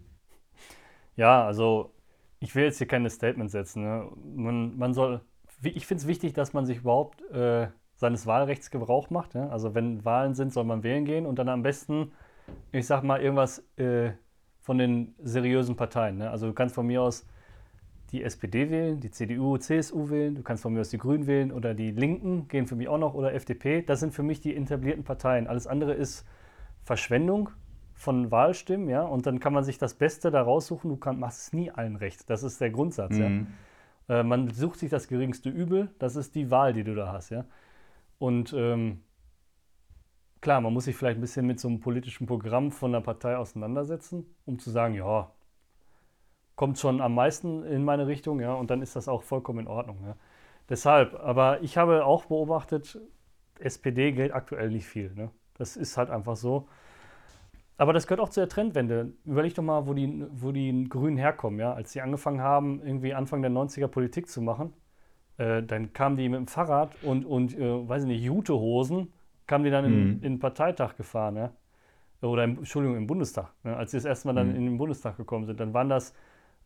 Ja, 1.16 1.44
also 1.46 1.94
ich 2.40 2.55
will 2.55 2.64
jetzt 2.64 2.79
hier 2.79 2.87
keine 2.87 3.11
Statements 3.11 3.53
setzen. 3.53 3.83
Ne? 3.83 4.11
Man, 4.35 4.77
man 4.79 4.94
soll 4.94 5.20
ich 5.62 5.87
finde 5.87 6.03
es 6.03 6.07
wichtig, 6.07 6.33
dass 6.35 6.53
man 6.53 6.66
sich 6.66 6.79
überhaupt 6.79 7.22
äh, 7.31 7.68
seines 7.94 8.27
Wahlrechts 8.27 8.70
Gebrauch 8.70 9.11
macht. 9.11 9.35
Ja? 9.35 9.48
Also 9.48 9.75
wenn 9.75 10.05
Wahlen 10.05 10.35
sind, 10.35 10.53
soll 10.53 10.64
man 10.64 10.83
wählen 10.83 11.05
gehen 11.05 11.27
und 11.27 11.38
dann 11.38 11.48
am 11.48 11.62
besten, 11.62 12.12
ich 12.72 12.87
sag 12.87 13.02
mal, 13.02 13.20
irgendwas 13.20 13.64
äh, 13.76 14.12
von 14.61 14.78
den 14.78 15.14
seriösen 15.22 15.76
Parteien. 15.76 16.18
Ne? 16.18 16.31
Also 16.31 16.46
du 16.46 16.52
kannst 16.52 16.74
von 16.74 16.87
mir 16.87 17.02
aus 17.02 17.26
die 18.12 18.22
SPD 18.22 18.70
wählen, 18.70 19.00
die 19.00 19.11
CDU, 19.11 19.57
CSU 19.57 20.11
wählen, 20.11 20.35
du 20.35 20.42
kannst 20.42 20.62
von 20.62 20.72
mir 20.72 20.81
aus 20.81 20.90
die 20.90 20.98
Grünen 20.98 21.26
wählen 21.26 21.50
oder 21.50 21.74
die 21.74 21.90
Linken 21.90 22.46
gehen 22.46 22.66
für 22.66 22.76
mich 22.76 22.88
auch 22.88 22.98
noch 22.98 23.14
oder 23.14 23.33
FDP. 23.33 23.83
Das 23.83 24.00
sind 24.00 24.12
für 24.12 24.22
mich 24.22 24.40
die 24.40 24.55
etablierten 24.55 25.02
Parteien. 25.02 25.46
Alles 25.46 25.66
andere 25.66 25.94
ist 25.94 26.26
Verschwendung 26.85 27.50
von 27.94 28.31
Wahlstimmen, 28.31 28.88
ja, 28.88 29.02
und 29.02 29.26
dann 29.26 29.38
kann 29.38 29.52
man 29.52 29.64
sich 29.64 29.78
das 29.78 29.94
Beste 29.94 30.31
da 30.31 30.42
raussuchen. 30.42 30.90
Du 30.90 30.96
kann, 30.96 31.18
machst 31.20 31.40
es 31.40 31.52
nie 31.52 31.70
allen 31.70 31.96
recht. 31.96 32.28
Das 32.28 32.42
ist 32.42 32.61
der 32.61 32.70
Grundsatz, 32.70 33.12
mhm. 33.12 33.46
ja. 34.09 34.20
Äh, 34.20 34.24
man 34.24 34.50
sucht 34.50 34.81
sich 34.81 34.90
das 34.90 35.09
geringste 35.09 35.48
Übel, 35.48 35.90
das 35.98 36.16
ist 36.16 36.35
die 36.35 36.50
Wahl, 36.50 36.72
die 36.72 36.85
du 36.85 36.94
da 36.94 37.12
hast, 37.12 37.31
ja. 37.31 37.44
Und 38.18 38.52
ähm, 38.57 39.02
klar, 40.42 40.61
man 40.61 40.74
muss 40.74 40.85
sich 40.85 40.96
vielleicht 40.96 41.16
ein 41.16 41.22
bisschen 41.22 41.46
mit 41.46 41.59
so 41.59 41.68
einem 41.68 41.81
politischen 41.81 42.26
Programm 42.26 42.70
von 42.70 42.92
der 42.92 43.00
Partei 43.00 43.37
auseinandersetzen, 43.37 44.26
um 44.44 44.59
zu 44.59 44.70
sagen, 44.70 44.94
ja, 44.94 45.31
kommt 46.57 46.78
schon 46.78 47.00
am 47.00 47.14
meisten 47.14 47.64
in 47.64 47.85
meine 47.85 48.07
Richtung, 48.07 48.40
ja, 48.40 48.52
und 48.52 48.70
dann 48.70 48.83
ist 48.83 48.94
das 48.94 49.09
auch 49.09 49.22
vollkommen 49.22 49.61
in 49.61 49.66
Ordnung. 49.68 49.98
Ja. 50.05 50.16
Deshalb, 50.68 51.14
aber 51.14 51.62
ich 51.62 51.78
habe 51.78 52.05
auch 52.05 52.26
beobachtet, 52.26 53.00
SPD 53.59 54.12
gilt 54.12 54.35
aktuell 54.35 54.70
nicht 54.70 54.87
viel. 54.87 55.12
Ne? 55.14 55.31
Das 55.57 55.76
ist 55.76 55.96
halt 55.96 56.11
einfach 56.11 56.37
so. 56.37 56.68
Aber 57.78 57.92
das 57.92 58.07
gehört 58.07 58.20
auch 58.20 58.28
zur 58.28 58.48
Trendwende. 58.48 59.12
Überleg 59.24 59.55
doch 59.55 59.62
mal, 59.62 59.87
wo 59.87 59.94
die, 59.94 60.26
wo 60.33 60.52
die 60.52 60.87
Grünen 60.88 61.16
herkommen. 61.16 61.59
Ja? 61.59 61.72
Als 61.72 61.92
sie 61.92 62.00
angefangen 62.00 62.40
haben, 62.40 62.81
irgendwie 62.85 63.14
Anfang 63.14 63.42
der 63.42 63.50
90er 63.50 63.88
Politik 63.88 64.28
zu 64.28 64.40
machen, 64.40 64.72
äh, 65.38 65.62
dann 65.62 65.92
kamen 65.92 66.16
die 66.16 66.28
mit 66.28 66.38
dem 66.38 66.46
Fahrrad 66.46 66.94
und, 67.02 67.24
und 67.24 67.57
äh, 67.59 67.88
weiß 67.88 68.02
ich 68.02 68.09
nicht, 68.09 68.22
Jutehosen, 68.22 69.12
kamen 69.46 69.64
die 69.64 69.70
dann 69.70 69.85
in, 69.85 69.92
mhm. 69.92 70.12
in 70.14 70.20
den 70.20 70.38
Parteitag 70.38 70.96
gefahren. 70.96 71.37
Ja? 71.37 71.52
Oder, 72.22 72.44
im, 72.44 72.59
Entschuldigung, 72.59 72.96
im 72.96 73.07
Bundestag. 73.07 73.52
Ne? 73.64 73.76
Als 73.76 73.90
sie 73.90 73.96
das 73.96 74.05
erste 74.05 74.28
Mal 74.28 74.35
dann 74.35 74.50
mhm. 74.50 74.57
in 74.57 74.64
den 74.66 74.78
Bundestag 74.78 75.16
gekommen 75.16 75.46
sind, 75.46 75.61
dann 75.61 75.74
waren 75.74 75.88
das 75.88 76.14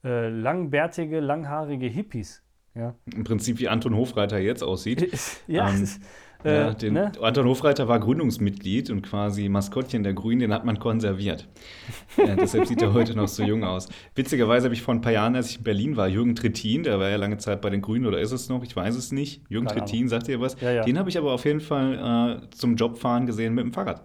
äh, 0.04 0.28
langbärtige, 0.28 1.20
langhaarige 1.20 1.86
Hippies. 1.86 2.42
Ja? 2.74 2.94
Im 3.14 3.24
Prinzip 3.24 3.58
wie 3.58 3.68
Anton 3.68 3.96
Hofreiter 3.96 4.38
jetzt 4.38 4.62
aussieht. 4.62 5.10
ja, 5.46 5.68
ähm, 5.70 5.88
ja, 6.44 6.70
äh, 6.70 6.74
den, 6.74 6.94
ne? 6.94 7.12
Anton 7.20 7.46
Hofreiter 7.46 7.88
war 7.88 7.98
Gründungsmitglied 8.00 8.90
und 8.90 9.02
quasi 9.02 9.48
Maskottchen 9.48 10.02
der 10.02 10.14
Grünen, 10.14 10.40
den 10.40 10.52
hat 10.52 10.64
man 10.64 10.78
konserviert. 10.78 11.48
äh, 12.16 12.36
deshalb 12.36 12.66
sieht 12.66 12.82
er 12.82 12.92
heute 12.92 13.16
noch 13.16 13.28
so 13.28 13.42
jung 13.42 13.64
aus. 13.64 13.88
Witzigerweise 14.14 14.66
habe 14.66 14.74
ich 14.74 14.82
vor 14.82 14.94
ein 14.94 15.00
paar 15.00 15.12
Jahren, 15.12 15.34
als 15.34 15.50
ich 15.50 15.58
in 15.58 15.64
Berlin 15.64 15.96
war, 15.96 16.08
Jürgen 16.08 16.34
Trittin, 16.34 16.82
der 16.82 16.98
war 16.98 17.08
ja 17.08 17.16
lange 17.16 17.38
Zeit 17.38 17.60
bei 17.60 17.70
den 17.70 17.82
Grünen 17.82 18.06
oder 18.06 18.20
ist 18.20 18.32
es 18.32 18.48
noch, 18.48 18.62
ich 18.62 18.74
weiß 18.74 18.94
es 18.96 19.12
nicht. 19.12 19.42
Jürgen 19.48 19.66
Keine 19.66 19.80
Trittin, 19.80 20.08
sagt 20.08 20.28
ihr 20.28 20.40
was? 20.40 20.60
Ja, 20.60 20.70
ja. 20.70 20.84
Den 20.84 20.98
habe 20.98 21.08
ich 21.08 21.18
aber 21.18 21.32
auf 21.32 21.44
jeden 21.44 21.60
Fall 21.60 22.40
äh, 22.44 22.50
zum 22.50 22.76
Jobfahren 22.76 23.26
gesehen 23.26 23.54
mit 23.54 23.64
dem 23.64 23.72
Fahrrad. 23.72 24.02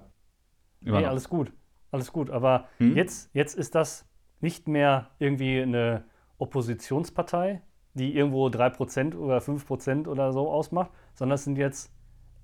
Immer 0.84 1.00
nee, 1.00 1.06
alles 1.06 1.30
gut. 1.30 1.52
Alles 1.92 2.12
gut. 2.12 2.30
Aber 2.30 2.66
hm? 2.78 2.96
jetzt, 2.96 3.30
jetzt 3.34 3.56
ist 3.56 3.76
das 3.76 4.06
nicht 4.40 4.68
mehr 4.68 5.12
irgendwie 5.20 5.62
eine 5.62 6.06
Oppositionspartei, 6.38 7.62
die 7.94 8.16
irgendwo 8.16 8.48
3% 8.48 9.16
oder 9.16 9.40
5% 9.40 10.08
oder 10.08 10.34
so 10.34 10.50
ausmacht, 10.50 10.92
sondern 11.14 11.36
es 11.36 11.44
sind 11.44 11.58
jetzt 11.58 11.92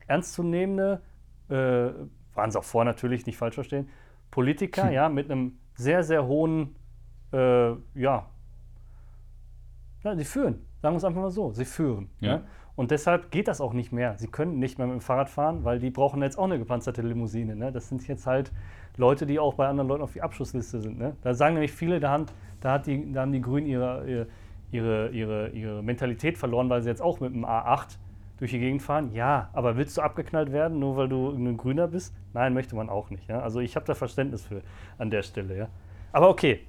ernstzunehmende, 0.08 1.02
äh, 1.50 1.54
waren 1.54 2.50
es 2.50 2.56
auch 2.56 2.64
vor 2.64 2.86
natürlich, 2.86 3.26
nicht 3.26 3.38
falsch 3.38 3.56
verstehen, 3.56 3.90
Politiker, 4.32 4.86
hm. 4.86 4.94
ja, 4.94 5.10
mit 5.10 5.32
einem 5.32 5.58
sehr, 5.76 6.04
sehr 6.04 6.26
hohen, 6.26 6.76
äh, 7.32 7.72
ja, 7.94 8.26
ja, 10.04 10.16
sie 10.16 10.26
führen, 10.26 10.66
sagen 10.82 10.94
wir 10.94 10.98
es 10.98 11.04
einfach 11.04 11.22
mal 11.22 11.32
so, 11.32 11.52
sie 11.52 11.66
führen. 11.66 12.10
Ja. 12.20 12.28
ja. 12.28 12.42
Und 12.78 12.92
deshalb 12.92 13.32
geht 13.32 13.48
das 13.48 13.60
auch 13.60 13.74
nicht 13.74 13.92
mehr. 13.92 14.16
Sie 14.20 14.28
können 14.28 14.60
nicht 14.60 14.78
mehr 14.78 14.86
mit 14.86 14.94
dem 14.94 15.02
Fahrrad 15.02 15.30
fahren, 15.30 15.64
weil 15.64 15.80
die 15.80 15.90
brauchen 15.90 16.22
jetzt 16.22 16.38
auch 16.38 16.44
eine 16.44 16.60
gepanzerte 16.60 17.02
Limousine. 17.02 17.56
Ne? 17.56 17.72
Das 17.72 17.90
sind 17.90 18.08
jetzt 18.08 18.28
halt 18.28 18.52
Leute, 18.98 19.26
die 19.26 19.40
auch 19.40 19.56
bei 19.56 19.68
anderen 19.68 19.88
Leuten 19.88 20.04
auf 20.04 20.14
die 20.14 20.22
Abschlussliste 20.22 20.80
sind. 20.80 21.00
Ne? 21.00 21.16
Da 21.24 21.34
sagen 21.34 21.56
nämlich 21.56 21.72
viele, 21.72 22.00
da 22.00 22.12
haben, 22.12 22.28
da 22.62 22.74
hat 22.74 22.86
die, 22.86 23.12
da 23.12 23.22
haben 23.22 23.32
die 23.32 23.42
Grünen 23.42 23.66
ihre, 23.66 24.28
ihre, 24.72 25.10
ihre, 25.10 25.50
ihre 25.50 25.82
Mentalität 25.82 26.38
verloren, 26.38 26.70
weil 26.70 26.84
sie 26.84 26.90
jetzt 26.90 27.02
auch 27.02 27.20
mit 27.20 27.34
dem 27.34 27.46
A8 27.46 27.98
durch 28.38 28.52
die 28.52 28.60
Gegend 28.60 28.82
fahren? 28.82 29.12
Ja, 29.14 29.50
aber 29.54 29.78
willst 29.78 29.98
du 29.98 30.02
abgeknallt 30.02 30.52
werden, 30.52 30.80
nur 30.80 30.96
weil 30.96 31.10
du 31.10 31.30
ein 31.32 31.58
Grüner 31.58 31.88
bist? 31.88 32.16
Nein, 32.34 32.54
möchte 32.54 32.76
man 32.76 32.90
auch 32.90 33.10
nicht. 33.10 33.28
Ja? 33.28 33.40
Also 33.40 33.60
ich 33.60 33.76
habe 33.76 33.86
da 33.86 33.96
Verständnis 33.96 34.46
für 34.46 34.62
an 34.98 35.10
der 35.10 35.24
Stelle. 35.24 35.58
Ja? 35.58 35.68
Aber 36.12 36.30
okay, 36.30 36.62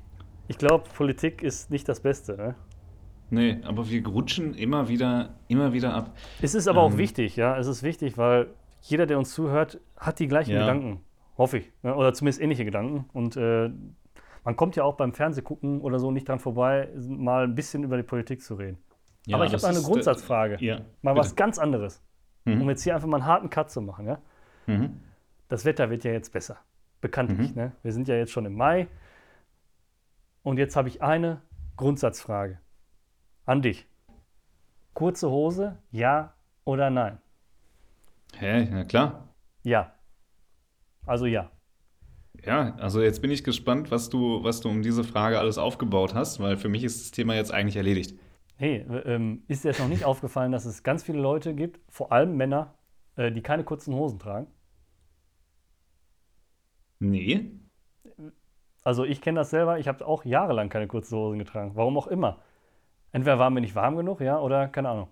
ich 0.48 0.58
glaube, 0.58 0.88
Politik 0.94 1.42
ist 1.42 1.70
nicht 1.70 1.88
das 1.88 2.00
Beste. 2.00 2.36
Ne? 2.36 2.54
Nee, 3.30 3.58
aber 3.64 3.88
wir 3.88 4.06
rutschen 4.06 4.54
immer 4.54 4.88
wieder, 4.88 5.34
immer 5.48 5.72
wieder 5.72 5.94
ab. 5.94 6.16
Es 6.40 6.54
ist 6.54 6.66
aber 6.66 6.80
ähm, 6.80 6.92
auch 6.92 6.96
wichtig, 6.96 7.36
ja. 7.36 7.58
Es 7.58 7.66
ist 7.66 7.82
wichtig, 7.82 8.16
weil 8.16 8.48
jeder, 8.80 9.06
der 9.06 9.18
uns 9.18 9.32
zuhört, 9.34 9.80
hat 9.96 10.18
die 10.18 10.28
gleichen 10.28 10.52
ja. 10.52 10.60
Gedanken. 10.60 11.00
Hoffe 11.36 11.58
ich. 11.58 11.72
Ne? 11.82 11.94
Oder 11.94 12.14
zumindest 12.14 12.40
ähnliche 12.40 12.64
Gedanken. 12.64 13.04
Und 13.12 13.36
äh, 13.36 13.70
man 14.44 14.56
kommt 14.56 14.76
ja 14.76 14.84
auch 14.84 14.96
beim 14.96 15.12
Fernsehgucken 15.12 15.82
oder 15.82 15.98
so 15.98 16.10
nicht 16.10 16.28
dran 16.28 16.38
vorbei, 16.38 16.88
mal 16.96 17.44
ein 17.44 17.54
bisschen 17.54 17.84
über 17.84 17.96
die 17.98 18.02
Politik 18.02 18.40
zu 18.42 18.54
reden. 18.54 18.78
Ja, 19.28 19.36
Aber 19.36 19.44
ich 19.44 19.52
habe 19.52 19.66
eine 19.66 19.82
Grundsatzfrage. 19.82 20.56
Ja, 20.60 20.80
mal 21.02 21.12
bitte. 21.12 21.16
was 21.16 21.36
ganz 21.36 21.58
anderes. 21.58 22.02
Mhm. 22.46 22.62
Um 22.62 22.70
jetzt 22.70 22.82
hier 22.82 22.94
einfach 22.94 23.06
mal 23.06 23.18
einen 23.18 23.26
harten 23.26 23.50
Cut 23.50 23.70
zu 23.70 23.82
machen. 23.82 24.06
Ja? 24.06 24.22
Mhm. 24.66 25.00
Das 25.48 25.66
Wetter 25.66 25.90
wird 25.90 26.02
ja 26.04 26.12
jetzt 26.12 26.32
besser. 26.32 26.56
Bekanntlich. 27.02 27.50
Mhm. 27.54 27.62
Ne? 27.62 27.72
Wir 27.82 27.92
sind 27.92 28.08
ja 28.08 28.14
jetzt 28.14 28.32
schon 28.32 28.46
im 28.46 28.54
Mai. 28.54 28.88
Und 30.42 30.56
jetzt 30.56 30.76
habe 30.76 30.88
ich 30.88 31.02
eine 31.02 31.42
Grundsatzfrage 31.76 32.58
an 33.44 33.60
dich. 33.60 33.86
Kurze 34.94 35.28
Hose, 35.28 35.76
ja 35.90 36.32
oder 36.64 36.88
nein? 36.88 37.18
Hä, 38.34 38.64
ja 38.64 38.84
klar. 38.84 39.28
Ja. 39.62 39.92
Also 41.04 41.26
ja. 41.26 41.50
Ja, 42.46 42.76
also 42.76 43.02
jetzt 43.02 43.20
bin 43.20 43.30
ich 43.30 43.44
gespannt, 43.44 43.90
was 43.90 44.08
du, 44.08 44.42
was 44.42 44.60
du 44.60 44.70
um 44.70 44.80
diese 44.80 45.04
Frage 45.04 45.38
alles 45.38 45.58
aufgebaut 45.58 46.14
hast, 46.14 46.40
weil 46.40 46.56
für 46.56 46.70
mich 46.70 46.82
ist 46.82 47.02
das 47.02 47.10
Thema 47.10 47.34
jetzt 47.34 47.52
eigentlich 47.52 47.76
erledigt. 47.76 48.18
Hey, 48.58 48.84
ähm, 49.04 49.44
ist 49.46 49.62
dir 49.62 49.68
jetzt 49.68 49.78
noch 49.78 49.86
nicht 49.88 50.04
aufgefallen, 50.04 50.50
dass 50.50 50.64
es 50.64 50.82
ganz 50.82 51.04
viele 51.04 51.20
Leute 51.20 51.54
gibt, 51.54 51.80
vor 51.88 52.10
allem 52.10 52.36
Männer, 52.36 52.74
äh, 53.14 53.30
die 53.30 53.40
keine 53.40 53.62
kurzen 53.62 53.94
Hosen 53.94 54.18
tragen? 54.18 54.48
Nee. 57.00 57.52
Also 58.82 59.04
ich 59.04 59.20
kenne 59.20 59.38
das 59.38 59.50
selber, 59.50 59.78
ich 59.78 59.86
habe 59.86 60.04
auch 60.04 60.24
jahrelang 60.24 60.70
keine 60.70 60.88
kurzen 60.88 61.16
Hosen 61.16 61.38
getragen. 61.38 61.76
Warum 61.76 61.96
auch 61.96 62.08
immer. 62.08 62.42
Entweder 63.12 63.38
war 63.38 63.50
mir 63.50 63.60
nicht 63.60 63.76
warm 63.76 63.96
genug, 63.96 64.20
ja, 64.20 64.40
oder 64.40 64.68
keine 64.68 64.88
Ahnung. 64.88 65.08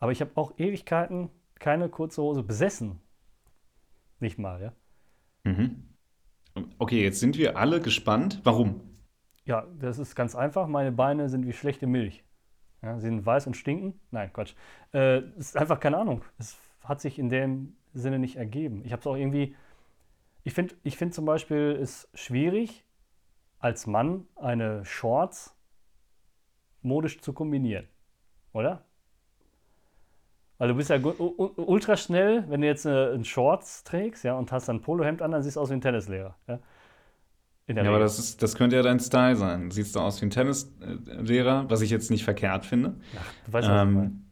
Aber 0.00 0.10
ich 0.12 0.20
habe 0.20 0.32
auch 0.34 0.58
Ewigkeiten 0.58 1.30
keine 1.60 1.88
kurze 1.88 2.20
Hose 2.22 2.42
besessen. 2.42 3.00
Nicht 4.18 4.38
mal, 4.38 4.60
ja. 4.60 4.72
Mhm. 5.44 5.94
Okay, 6.78 7.02
jetzt 7.04 7.20
sind 7.20 7.38
wir 7.38 7.56
alle 7.56 7.80
gespannt. 7.80 8.40
Warum? 8.44 8.80
Ja, 9.44 9.66
das 9.78 9.98
ist 9.98 10.16
ganz 10.16 10.34
einfach. 10.34 10.66
Meine 10.66 10.90
Beine 10.92 11.28
sind 11.28 11.46
wie 11.46 11.52
schlechte 11.52 11.86
Milch. 11.86 12.24
Ja, 12.82 12.96
sie 12.98 13.06
sind 13.06 13.24
weiß 13.24 13.46
und 13.46 13.56
stinken. 13.56 13.98
Nein, 14.10 14.32
Quatsch. 14.32 14.54
Äh, 14.92 15.20
ist 15.38 15.56
einfach 15.56 15.78
keine 15.78 15.98
Ahnung. 15.98 16.22
Es 16.38 16.56
hat 16.82 17.00
sich 17.00 17.18
in 17.18 17.28
dem 17.28 17.76
Sinne 17.94 18.18
nicht 18.18 18.36
ergeben. 18.36 18.82
Ich 18.84 18.92
habe 18.92 19.00
es 19.00 19.06
auch 19.06 19.16
irgendwie. 19.16 19.54
Ich 20.44 20.54
finde 20.54 20.74
ich 20.82 20.96
find 20.96 21.14
zum 21.14 21.24
Beispiel 21.24 21.78
es 21.80 22.08
schwierig, 22.14 22.84
als 23.60 23.86
Mann 23.86 24.26
eine 24.34 24.84
Shorts 24.84 25.56
modisch 26.82 27.20
zu 27.20 27.32
kombinieren. 27.32 27.86
Oder? 28.52 28.84
Weil 30.58 30.68
du 30.68 30.74
bist 30.74 30.90
ja 30.90 30.98
ultra 30.98 31.96
schnell, 31.96 32.44
wenn 32.48 32.60
du 32.60 32.66
jetzt 32.66 32.86
eine, 32.86 33.24
Shorts 33.24 33.84
trägst, 33.84 34.24
ja, 34.24 34.34
und 34.36 34.52
hast 34.52 34.68
dann 34.68 34.76
ein 34.76 34.80
Polohemd 34.80 35.22
an, 35.22 35.32
dann 35.32 35.42
siehst 35.42 35.56
du 35.56 35.60
aus 35.60 35.70
wie 35.70 35.74
ein 35.74 35.80
Tennislehrer. 35.80 36.36
Ja, 36.46 36.58
ja 37.68 37.82
aber 37.84 37.98
das, 37.98 38.18
ist, 38.18 38.42
das 38.42 38.54
könnte 38.54 38.76
ja 38.76 38.82
dein 38.82 39.00
Style 39.00 39.36
sein. 39.36 39.70
Siehst 39.70 39.94
du 39.94 40.00
aus 40.00 40.20
wie 40.20 40.26
ein 40.26 40.30
Tennislehrer, 40.30 41.68
was 41.68 41.80
ich 41.80 41.90
jetzt 41.90 42.10
nicht 42.10 42.24
verkehrt 42.24 42.66
finde. 42.66 42.96
Ach, 43.16 43.32
du 43.46 43.52
weißt, 43.52 43.68
ähm, 43.68 43.74
was 43.74 43.82
ich 43.82 43.88
ähm, 43.88 43.94
meine. 43.94 44.22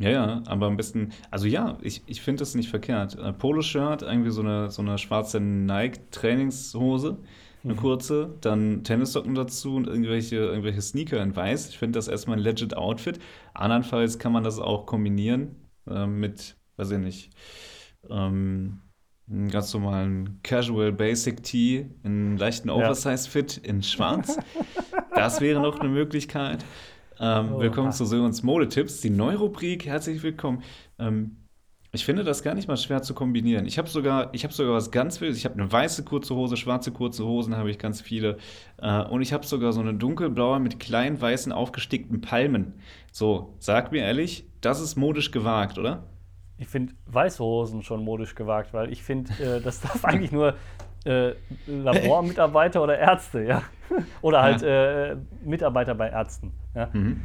Ja, 0.00 0.10
ja, 0.10 0.42
aber 0.46 0.66
am 0.66 0.76
besten, 0.76 1.10
also 1.30 1.48
ja, 1.48 1.76
ich, 1.82 2.02
ich 2.06 2.22
finde 2.22 2.40
das 2.40 2.54
nicht 2.54 2.70
verkehrt. 2.70 3.18
Äh, 3.18 3.32
Poloshirt, 3.32 4.02
irgendwie 4.02 4.30
so 4.30 4.42
eine, 4.42 4.70
so 4.70 4.80
eine 4.80 4.96
schwarze 4.96 5.40
Nike-Trainingshose, 5.40 7.18
eine 7.64 7.74
mhm. 7.74 7.78
kurze, 7.78 8.36
dann 8.40 8.84
Tennissocken 8.84 9.34
dazu 9.34 9.74
und 9.74 9.88
irgendwelche, 9.88 10.36
irgendwelche 10.36 10.82
Sneaker 10.82 11.20
in 11.20 11.34
weiß. 11.34 11.70
Ich 11.70 11.78
finde 11.78 11.98
das 11.98 12.06
erstmal 12.06 12.36
ein 12.36 12.42
legit 12.44 12.76
Outfit. 12.76 13.18
Andernfalls 13.54 14.20
kann 14.20 14.30
man 14.32 14.44
das 14.44 14.60
auch 14.60 14.86
kombinieren 14.86 15.56
äh, 15.88 16.06
mit, 16.06 16.56
weiß 16.76 16.92
ich 16.92 16.98
nicht, 16.98 17.30
ähm, 18.08 18.80
einen 19.30 19.50
ganz 19.50 19.72
normalen 19.74 20.40
Casual 20.42 20.92
Basic 20.92 21.42
Tee 21.42 21.86
in 22.02 22.36
leichten 22.36 22.70
Oversize 22.70 23.28
Fit 23.28 23.58
in 23.58 23.82
schwarz. 23.82 24.38
das 25.14 25.40
wäre 25.40 25.60
noch 25.60 25.80
eine 25.80 25.88
Möglichkeit. 25.88 26.64
Ähm, 27.20 27.52
oh, 27.52 27.60
willkommen 27.60 27.92
zu 27.92 28.04
Sörens 28.04 28.42
Modetipps, 28.42 29.00
die 29.00 29.10
Neurubrik. 29.10 29.84
Herzlich 29.86 30.22
willkommen. 30.22 30.62
Ähm, 30.98 31.36
ich 31.90 32.04
finde 32.04 32.22
das 32.22 32.42
gar 32.42 32.54
nicht 32.54 32.68
mal 32.68 32.76
schwer 32.76 33.02
zu 33.02 33.14
kombinieren. 33.14 33.66
Ich 33.66 33.78
habe 33.78 33.88
sogar, 33.88 34.32
ich 34.32 34.46
sogar 34.50 34.74
was 34.74 34.90
ganz 34.90 35.20
Wildes. 35.20 35.38
Ich 35.38 35.44
habe 35.44 35.54
eine 35.54 35.70
weiße 35.70 36.04
kurze 36.04 36.34
Hose, 36.34 36.56
schwarze 36.56 36.92
kurze 36.92 37.24
Hosen 37.24 37.56
habe 37.56 37.70
ich 37.70 37.78
ganz 37.78 38.00
viele. 38.00 38.38
Äh, 38.78 39.02
und 39.04 39.20
ich 39.20 39.32
habe 39.32 39.46
sogar 39.46 39.72
so 39.72 39.80
eine 39.80 39.94
dunkelblaue 39.94 40.60
mit 40.60 40.80
kleinen 40.80 41.20
weißen 41.20 41.52
aufgestickten 41.52 42.20
Palmen. 42.20 42.74
So, 43.12 43.54
sag 43.58 43.92
mir 43.92 44.02
ehrlich, 44.02 44.44
das 44.60 44.80
ist 44.80 44.96
modisch 44.96 45.30
gewagt, 45.32 45.78
oder? 45.78 46.04
Ich 46.58 46.68
finde 46.68 46.92
weiße 47.06 47.42
Hosen 47.42 47.82
schon 47.82 48.04
modisch 48.04 48.34
gewagt, 48.34 48.74
weil 48.74 48.92
ich 48.92 49.02
finde, 49.02 49.32
äh, 49.42 49.60
das 49.60 49.80
darf 49.80 50.04
eigentlich 50.04 50.32
nur 50.32 50.54
äh, 51.04 51.32
Labormitarbeiter 51.66 52.82
oder 52.82 52.98
Ärzte, 52.98 53.44
ja. 53.44 53.62
oder 54.22 54.42
halt 54.42 54.62
ja. 54.62 55.12
Äh, 55.12 55.16
Mitarbeiter 55.44 55.94
bei 55.94 56.08
Ärzten. 56.08 56.52
Ja? 56.74 56.88
Mhm. 56.92 57.22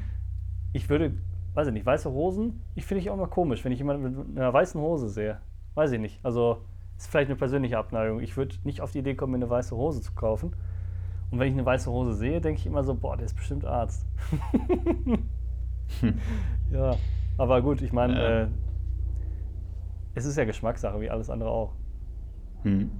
Ich 0.71 0.89
würde, 0.89 1.13
weiß 1.53 1.67
ich 1.67 1.73
nicht, 1.73 1.85
weiße 1.85 2.11
Hosen, 2.11 2.61
ich 2.75 2.85
finde 2.85 3.01
ich 3.01 3.09
auch 3.09 3.17
mal 3.17 3.27
komisch, 3.27 3.63
wenn 3.65 3.71
ich 3.71 3.79
jemanden 3.79 4.03
mit 4.03 4.37
einer 4.37 4.53
weißen 4.53 4.79
Hose 4.79 5.09
sehe. 5.09 5.39
Weiß 5.75 5.91
ich 5.91 5.99
nicht. 5.99 6.19
Also 6.23 6.63
ist 6.97 7.09
vielleicht 7.09 7.29
eine 7.29 7.37
persönliche 7.37 7.77
Abneigung. 7.77 8.21
Ich 8.21 8.37
würde 8.37 8.55
nicht 8.63 8.81
auf 8.81 8.91
die 8.91 8.99
Idee 8.99 9.15
kommen, 9.15 9.31
mir 9.31 9.37
eine 9.37 9.49
weiße 9.49 9.75
Hose 9.75 10.01
zu 10.01 10.13
kaufen. 10.13 10.55
Und 11.31 11.39
wenn 11.39 11.47
ich 11.47 11.53
eine 11.53 11.65
weiße 11.65 11.89
Hose 11.89 12.13
sehe, 12.13 12.39
denke 12.41 12.59
ich 12.59 12.67
immer 12.67 12.83
so, 12.83 12.93
boah, 12.93 13.17
der 13.17 13.25
ist 13.25 13.35
bestimmt 13.35 13.65
Arzt. 13.65 14.05
hm. 15.99 16.19
Ja, 16.71 16.95
aber 17.37 17.61
gut, 17.61 17.81
ich 17.81 17.91
meine, 17.91 18.43
äh, 18.43 18.47
es 20.15 20.25
ist 20.25 20.37
ja 20.37 20.45
Geschmackssache, 20.45 20.99
wie 21.01 21.09
alles 21.09 21.29
andere 21.29 21.49
auch. 21.49 21.73
Hm. 22.63 22.91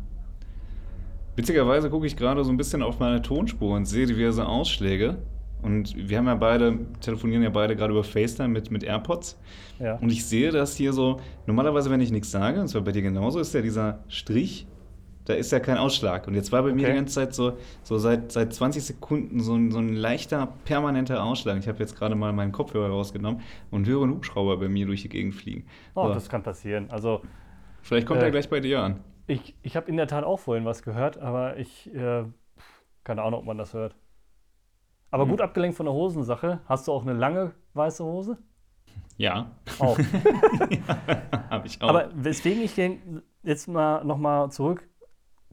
Witzigerweise 1.36 1.89
gucke 1.89 2.06
ich 2.06 2.15
gerade 2.15 2.43
so 2.43 2.52
ein 2.52 2.58
bisschen 2.58 2.84
auf 2.84 2.99
meine 2.99 3.21
Tonspur 3.21 3.76
und 3.76 3.86
sehe 3.86 4.06
diverse 4.06 4.45
Ausschläge. 4.45 5.17
Und 5.63 5.95
wir 5.95 6.17
haben 6.17 6.28
ja 6.28 6.36
beide, 6.36 6.78
telefonieren 6.99 7.41
ja 7.41 7.49
beide 7.49 7.76
gerade 7.76 7.93
über 7.93 8.04
FaceTime 8.04 8.49
mit, 8.49 8.69
mit 8.69 8.84
AirPods. 8.84 9.39
Ja. 9.80 9.95
Und 9.95 10.12
ich 10.12 10.26
sehe, 10.26 10.52
dass 10.52 10.76
hier 10.76 10.91
so, 10.91 11.21
normalerweise, 11.47 11.89
wenn 11.89 12.02
ich 12.02 12.12
nichts 12.12 12.32
sage, 12.32 12.60
und 12.60 12.67
zwar 12.67 12.82
bei 12.82 12.91
dir 12.91 13.02
genauso, 13.02 13.39
ist 13.39 13.54
ja 13.54 13.62
dieser 13.62 14.04
Strich, 14.10 14.67
da 15.26 15.34
ist 15.34 15.52
ja 15.52 15.60
kein 15.60 15.78
Ausschlag. 15.78 16.28
Und 16.28 16.36
jetzt 16.36 16.52
war 16.52 16.62
bei 16.64 16.70
okay. 16.70 16.76
mir 16.76 16.88
die 16.88 16.94
ganze 16.94 17.16
Zeit 17.16 17.34
so, 17.34 17.58
so 17.84 17.98
seit, 17.98 18.32
seit 18.32 18.54
20 18.54 18.84
Sekunden 18.84 19.40
so 19.40 19.56
ein, 19.56 19.72
so 19.72 19.80
ein 19.80 19.96
leichter, 19.96 20.48
permanenter 20.66 21.24
Ausschlag. 21.24 21.58
Ich 21.60 21.68
habe 21.68 21.80
jetzt 21.80 21.98
gerade 21.98 22.16
mal 22.16 22.34
meinen 22.34 22.52
Kopfhörer 22.52 22.90
rausgenommen 22.90 23.42
und 23.72 23.88
höre 23.88 24.04
einen 24.04 24.16
Hubschrauber 24.16 24.58
bei 24.58 24.68
mir 24.68 24.86
durch 24.86 25.02
die 25.04 25.10
Gegend 25.10 25.36
fliegen. 25.36 25.66
Oh, 25.96 26.08
so. 26.08 26.14
das 26.14 26.30
kann 26.30 26.44
passieren. 26.44 26.90
Also, 26.92 27.22
Vielleicht 27.82 28.08
kommt 28.08 28.22
äh, 28.22 28.26
er 28.26 28.32
gleich 28.32 28.50
bei 28.50 28.60
dir 28.60 28.82
an. 28.82 29.00
Ich, 29.28 29.56
ich 29.62 29.76
habe 29.76 29.90
in 29.90 29.98
der 29.98 30.08
Tat 30.08 30.26
auch 30.26 30.40
vorhin 30.40 30.66
was 30.66 30.84
gehört, 30.84 31.18
aber 31.18 31.58
ich, 31.58 31.94
äh, 31.94 32.26
keine 33.04 33.22
Ahnung, 33.22 33.42
ob 33.42 33.46
man 33.46 33.58
das 33.58 33.74
hört. 33.74 33.96
Aber 35.12 35.24
hm. 35.24 35.32
gut 35.32 35.42
abgelenkt 35.42 35.78
von 35.78 35.86
der 35.86 35.94
Hosensache. 35.94 36.60
Hast 36.66 36.88
du 36.88 36.92
auch 36.92 37.04
eine 37.04 37.14
lange 37.14 37.54
weiße 37.74 38.04
Hose? 38.04 38.38
Ja. 39.18 39.52
Auch. 39.80 39.98
ja, 40.70 40.98
habe 41.50 41.68
ich 41.68 41.82
auch. 41.82 41.90
Aber 41.90 42.10
weswegen 42.16 42.64
ich 42.64 42.76
jetzt 43.44 43.68
mal 43.68 44.04
nochmal 44.04 44.52
zurück. 44.52 44.90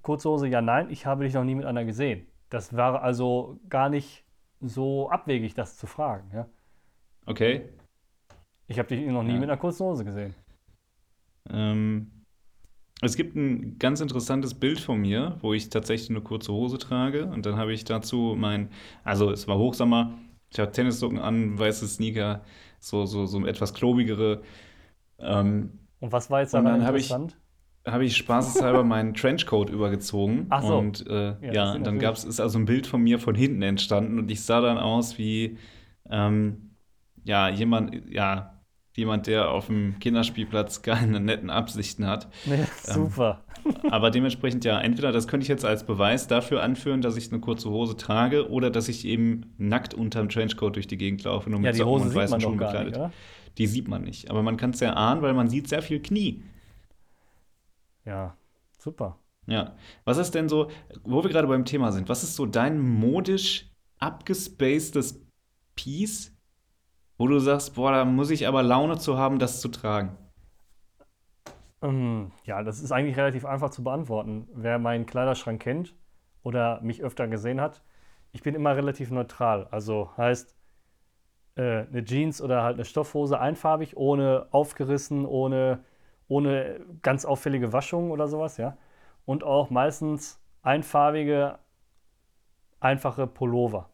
Kurze 0.03 0.29
Hose, 0.29 0.49
ja, 0.49 0.61
nein, 0.63 0.89
ich 0.91 1.07
habe 1.07 1.25
dich 1.25 1.35
noch 1.35 1.45
nie 1.45 1.55
mit 1.55 1.67
einer 1.67 1.85
gesehen. 1.85 2.27
Das 2.49 2.77
war 2.77 3.03
also 3.03 3.61
gar 3.69 3.89
nicht 3.89 4.25
so 4.61 5.09
abwegig, 5.11 5.55
das 5.55 5.77
zu 5.77 5.87
fragen. 5.87 6.31
Ja? 6.35 6.49
Okay. 7.27 7.69
Ich 8.67 8.79
habe 8.79 8.89
dich 8.89 9.07
noch 9.07 9.23
nie 9.23 9.35
ja. 9.35 9.41
mit 9.41 9.49
einer 9.49 9.59
kurzen 9.59 9.85
Hose 9.87 10.05
gesehen. 10.05 10.35
Ähm, 11.49 12.11
es 13.03 13.17
gibt 13.17 13.35
ein 13.35 13.79
ganz 13.79 14.01
interessantes 14.01 14.55
Bild 14.55 14.79
von 14.79 15.01
mir, 15.01 15.39
wo 15.41 15.55
ich 15.55 15.71
tatsächlich 15.71 16.11
eine 16.11 16.21
kurze 16.21 16.53
Hose 16.53 16.79
trage. 16.79 17.27
Und 17.27 17.47
dann 17.47 17.57
habe 17.57 17.73
ich 17.73 17.85
dazu 17.85 18.35
mein, 18.37 18.71
also 19.05 19.31
es 19.31 19.49
war 19.49 19.59
Hochsommer, 19.59 20.19
ich 20.51 20.59
habe 20.59 20.73
Tennissocken 20.73 21.19
an, 21.19 21.59
weiße 21.59 21.87
Sneaker, 21.87 22.43
so, 22.79 23.07
so, 23.07 23.27
so 23.27 23.47
etwas 23.47 23.73
klobigere. 23.73 24.43
Ähm, 25.19 25.79
und 26.01 26.13
was 26.13 26.31
war 26.31 26.41
jetzt 26.41 26.55
daran 26.55 26.81
interessant? 26.81 27.37
Habe 27.87 28.05
ich 28.05 28.17
spaßeshalber 28.17 28.85
meinen 28.85 29.15
Trenchcoat 29.15 29.71
übergezogen. 29.71 30.47
Ach 30.51 30.63
so. 30.63 30.79
Und 30.79 31.07
äh, 31.07 31.35
ja, 31.41 31.53
ja 31.53 31.79
dann 31.79 31.99
gab 31.99 32.15
es, 32.15 32.25
ist 32.25 32.41
also 32.41 32.59
ein 32.59 32.67
Bild 32.67 32.87
von 32.87 33.03
mir 33.03 33.19
von 33.19 33.35
hinten 33.35 33.63
entstanden 33.63 34.19
und 34.19 34.31
ich 34.31 34.43
sah 34.43 34.61
dann 34.61 34.79
aus 34.79 35.19
wie, 35.19 35.59
ähm, 36.11 36.73
ja, 37.25 37.49
jemand, 37.49 38.11
ja, 38.11 38.61
jemand, 38.97 39.27
der 39.27 39.51
auf 39.51 39.67
dem 39.67 39.99
Kinderspielplatz 39.99 40.83
keine 40.83 41.21
netten 41.21 41.51
Absichten 41.51 42.07
hat. 42.07 42.29
Ja, 42.45 42.55
ähm, 42.55 42.67
super. 42.87 43.45
Ähm, 43.65 43.91
aber 43.91 44.11
dementsprechend 44.11 44.65
ja, 44.65 44.81
entweder 44.81 45.13
das 45.13 45.29
könnte 45.29 45.45
ich 45.45 45.49
jetzt 45.49 45.65
als 45.65 45.85
Beweis 45.85 46.27
dafür 46.27 46.63
anführen, 46.63 47.03
dass 47.03 47.17
ich 47.17 47.31
eine 47.31 47.41
kurze 47.41 47.71
Hose 47.71 47.97
trage 47.97 48.51
oder 48.51 48.71
dass 48.71 48.89
ich 48.89 49.05
eben 49.07 49.55
nackt 49.59 49.95
unterm 49.95 50.29
Trenchcoat 50.29 50.77
durch 50.77 50.87
die 50.87 50.97
Gegend 50.97 51.25
laufe, 51.25 51.51
nur 51.51 51.61
mit 51.61 51.77
ja, 51.77 51.85
Socken 51.85 52.09
und 52.09 52.15
weißen 52.15 52.41
Schuhen 52.41 52.57
bekleidet. 52.57 52.97
Nicht, 52.97 53.11
die 53.59 53.67
sieht 53.67 53.89
man 53.89 54.03
nicht. 54.03 54.31
Aber 54.31 54.43
man 54.43 54.57
kann 54.57 54.71
es 54.71 54.81
ja 54.81 54.95
ahnen, 54.95 55.23
weil 55.23 55.35
man 55.35 55.49
sieht 55.49 55.69
sehr 55.69 55.83
viel 55.83 56.01
Knie. 56.01 56.43
Ja, 58.11 58.37
super. 58.77 59.21
Ja. 59.47 59.77
Was 60.05 60.19
ist 60.19 60.35
denn 60.35 60.49
so, 60.49 60.69
wo 61.05 61.23
wir 61.23 61.31
gerade 61.31 61.47
beim 61.47 61.65
Thema 61.65 61.93
sind, 61.93 62.09
was 62.09 62.25
ist 62.25 62.35
so 62.35 62.45
dein 62.45 62.81
modisch 62.81 63.71
abgespacedes 64.01 65.25
Piece, 65.77 66.37
wo 67.19 67.29
du 67.29 67.39
sagst, 67.39 67.77
boah, 67.77 67.93
da 67.93 68.05
muss 68.05 68.31
ich 68.31 68.49
aber 68.49 68.65
Laune 68.65 68.99
zu 68.99 69.17
haben, 69.17 69.39
das 69.39 69.61
zu 69.61 69.69
tragen? 69.69 70.17
Ähm, 71.83 72.33
ja, 72.45 72.65
das 72.65 72.81
ist 72.81 72.91
eigentlich 72.91 73.17
relativ 73.17 73.45
einfach 73.45 73.71
zu 73.71 73.85
beantworten. 73.85 74.49
Wer 74.55 74.81
meinen 74.81 75.07
Kleiderschrank 75.07 75.63
kennt 75.63 75.95
oder 76.43 76.81
mich 76.81 77.05
öfter 77.05 77.29
gesehen 77.29 77.61
hat, 77.61 77.81
ich 78.33 78.43
bin 78.43 78.57
immer 78.57 78.75
relativ 78.75 79.13
neutral. 79.13 79.69
Also 79.71 80.11
heißt, 80.17 80.57
äh, 81.55 81.87
eine 81.87 82.05
Jeans 82.05 82.43
oder 82.43 82.65
halt 82.65 82.75
eine 82.75 82.85
Stoffhose 82.85 83.39
einfarbig, 83.39 83.97
ohne 83.97 84.49
aufgerissen, 84.51 85.27
ohne, 85.27 85.85
ohne 86.31 86.81
ganz 87.03 87.25
auffällige 87.25 87.73
Waschung 87.73 88.11
oder 88.11 88.29
sowas, 88.29 88.57
ja. 88.57 88.79
Und 89.27 89.45
auch 89.45 89.69
meistens 89.69 90.41
einfarbige, 90.63 91.59
einfache 92.79 93.27
Pullover. 93.27 93.91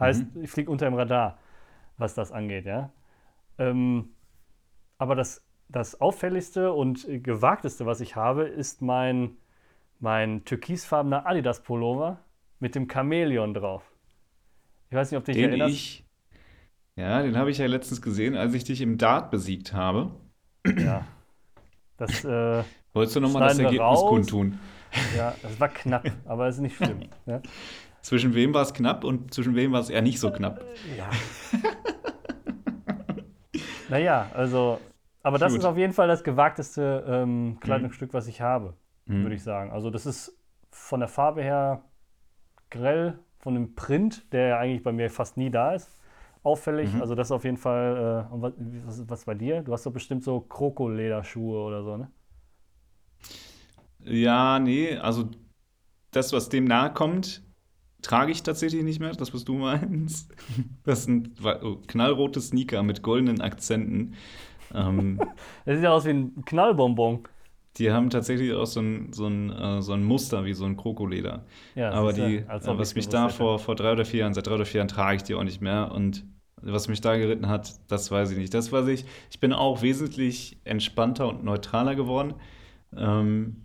Heißt, 0.00 0.34
mhm. 0.34 0.42
ich 0.42 0.50
fliege 0.50 0.70
unter 0.70 0.86
dem 0.86 0.94
Radar 0.94 1.38
was 1.96 2.14
das 2.14 2.32
angeht, 2.32 2.66
ja. 2.66 2.90
Ähm, 3.58 4.10
aber 4.98 5.14
das, 5.14 5.44
das 5.68 6.00
auffälligste 6.00 6.72
und 6.72 7.06
gewagteste, 7.08 7.86
was 7.86 8.00
ich 8.00 8.16
habe, 8.16 8.44
ist 8.44 8.82
mein, 8.82 9.36
mein 10.00 10.44
türkisfarbener 10.44 11.26
Adidas-Pullover 11.26 12.18
mit 12.58 12.74
dem 12.74 12.88
Chamäleon 12.90 13.54
drauf. 13.54 13.82
Ich 14.90 14.96
weiß 14.96 15.10
nicht, 15.10 15.18
ob 15.18 15.24
du 15.24 15.32
dich 15.32 15.40
den 15.40 15.50
erinnerst. 15.50 15.74
Ich, 15.74 16.04
ja, 16.96 17.22
den 17.22 17.36
habe 17.36 17.50
ich 17.50 17.58
ja 17.58 17.66
letztens 17.66 18.02
gesehen, 18.02 18.36
als 18.36 18.54
ich 18.54 18.64
dich 18.64 18.80
im 18.80 18.98
Dart 18.98 19.30
besiegt 19.30 19.72
habe. 19.72 20.10
Ja. 20.66 21.06
Das, 21.96 22.24
äh, 22.24 22.62
Wolltest 22.92 23.16
du 23.16 23.20
nochmal 23.20 23.48
das 23.48 23.58
Ergebnis 23.58 24.00
kundtun? 24.00 24.58
Ja, 25.16 25.34
es 25.42 25.58
war 25.58 25.70
knapp, 25.70 26.04
aber 26.24 26.46
es 26.46 26.54
ist 26.54 26.60
nicht 26.60 26.76
schlimm. 26.76 27.00
Ja? 27.26 27.40
Zwischen 28.00 28.34
wem 28.34 28.54
war 28.54 28.62
es 28.62 28.74
knapp 28.74 29.02
und 29.02 29.34
zwischen 29.34 29.56
wem 29.56 29.72
war 29.72 29.80
es 29.80 29.90
eher 29.90 30.02
nicht 30.02 30.20
so 30.20 30.30
knapp? 30.30 30.64
Ja. 30.96 31.10
naja, 33.88 34.30
also, 34.34 34.78
aber 35.22 35.38
das 35.38 35.52
Gut. 35.52 35.60
ist 35.60 35.64
auf 35.64 35.76
jeden 35.76 35.94
Fall 35.94 36.06
das 36.06 36.22
gewagteste 36.22 37.04
ähm, 37.08 37.58
Kleidungsstück, 37.60 38.12
mhm. 38.12 38.16
was 38.16 38.28
ich 38.28 38.40
habe, 38.40 38.74
mhm. 39.06 39.22
würde 39.22 39.34
ich 39.34 39.42
sagen. 39.42 39.72
Also, 39.72 39.90
das 39.90 40.06
ist 40.06 40.38
von 40.70 41.00
der 41.00 41.08
Farbe 41.08 41.42
her 41.42 41.82
grell, 42.70 43.18
von 43.38 43.54
dem 43.54 43.74
Print, 43.74 44.32
der 44.32 44.48
ja 44.48 44.58
eigentlich 44.58 44.82
bei 44.82 44.92
mir 44.92 45.10
fast 45.10 45.36
nie 45.36 45.50
da 45.50 45.72
ist, 45.72 45.90
auffällig. 46.44 46.92
Mhm. 46.92 47.00
Also, 47.00 47.14
das 47.14 47.32
auf 47.32 47.44
jeden 47.44 47.56
Fall. 47.56 48.28
Äh, 48.30 48.40
was, 48.40 48.52
was, 48.86 49.08
was 49.10 49.24
bei 49.24 49.34
dir? 49.34 49.62
Du 49.62 49.72
hast 49.72 49.84
doch 49.86 49.92
bestimmt 49.92 50.22
so 50.22 50.40
Krokolederschuhe 50.40 51.62
oder 51.64 51.82
so, 51.82 51.96
ne? 51.96 52.10
Ja, 54.04 54.58
nee, 54.58 54.96
also 54.96 55.30
das, 56.10 56.32
was 56.32 56.48
dem 56.48 56.64
nahe 56.64 56.92
kommt, 56.92 57.42
trage 58.02 58.32
ich 58.32 58.42
tatsächlich 58.42 58.84
nicht 58.84 59.00
mehr, 59.00 59.12
das, 59.12 59.34
was 59.34 59.44
du 59.44 59.54
meinst. 59.58 60.34
Das 60.84 61.04
sind 61.04 61.32
oh, 61.42 61.76
knallrote 61.86 62.40
Sneaker 62.40 62.82
mit 62.82 63.02
goldenen 63.02 63.40
Akzenten. 63.40 64.14
Ähm, 64.74 65.18
das 65.64 65.76
sieht 65.76 65.84
ja 65.84 65.92
aus 65.92 66.04
wie 66.04 66.10
ein 66.10 66.44
Knallbonbon. 66.44 67.26
Die 67.76 67.90
haben 67.90 68.08
tatsächlich 68.08 68.52
auch 68.52 68.66
so 68.66 68.80
ein, 68.80 69.12
so 69.12 69.26
ein, 69.26 69.50
äh, 69.50 69.82
so 69.82 69.94
ein 69.94 70.04
Muster 70.04 70.44
wie 70.44 70.52
so 70.54 70.64
ein 70.64 70.76
Krokoleder. 70.76 71.44
Ja, 71.74 71.90
Aber 71.90 72.12
die, 72.12 72.44
ja, 72.46 72.56
äh, 72.56 72.78
was 72.78 72.94
mich 72.94 73.08
da 73.08 73.28
vor, 73.28 73.58
vor 73.58 73.74
drei 73.74 73.92
oder 73.92 74.04
vier 74.04 74.20
Jahren, 74.20 74.34
seit 74.34 74.46
drei 74.46 74.54
oder 74.54 74.64
vier 74.64 74.78
Jahren 74.78 74.88
trage 74.88 75.16
ich 75.16 75.22
die 75.24 75.34
auch 75.34 75.42
nicht 75.42 75.60
mehr. 75.60 75.90
Und 75.90 76.24
was 76.64 76.88
mich 76.88 77.00
da 77.00 77.16
geritten 77.16 77.48
hat, 77.48 77.74
das 77.88 78.10
weiß 78.10 78.30
ich 78.30 78.38
nicht. 78.38 78.54
Das 78.54 78.72
weiß 78.72 78.88
ich. 78.88 79.04
Ich 79.30 79.40
bin 79.40 79.52
auch 79.52 79.82
wesentlich 79.82 80.58
entspannter 80.64 81.28
und 81.28 81.44
neutraler 81.44 81.94
geworden. 81.94 82.34
Ähm, 82.96 83.64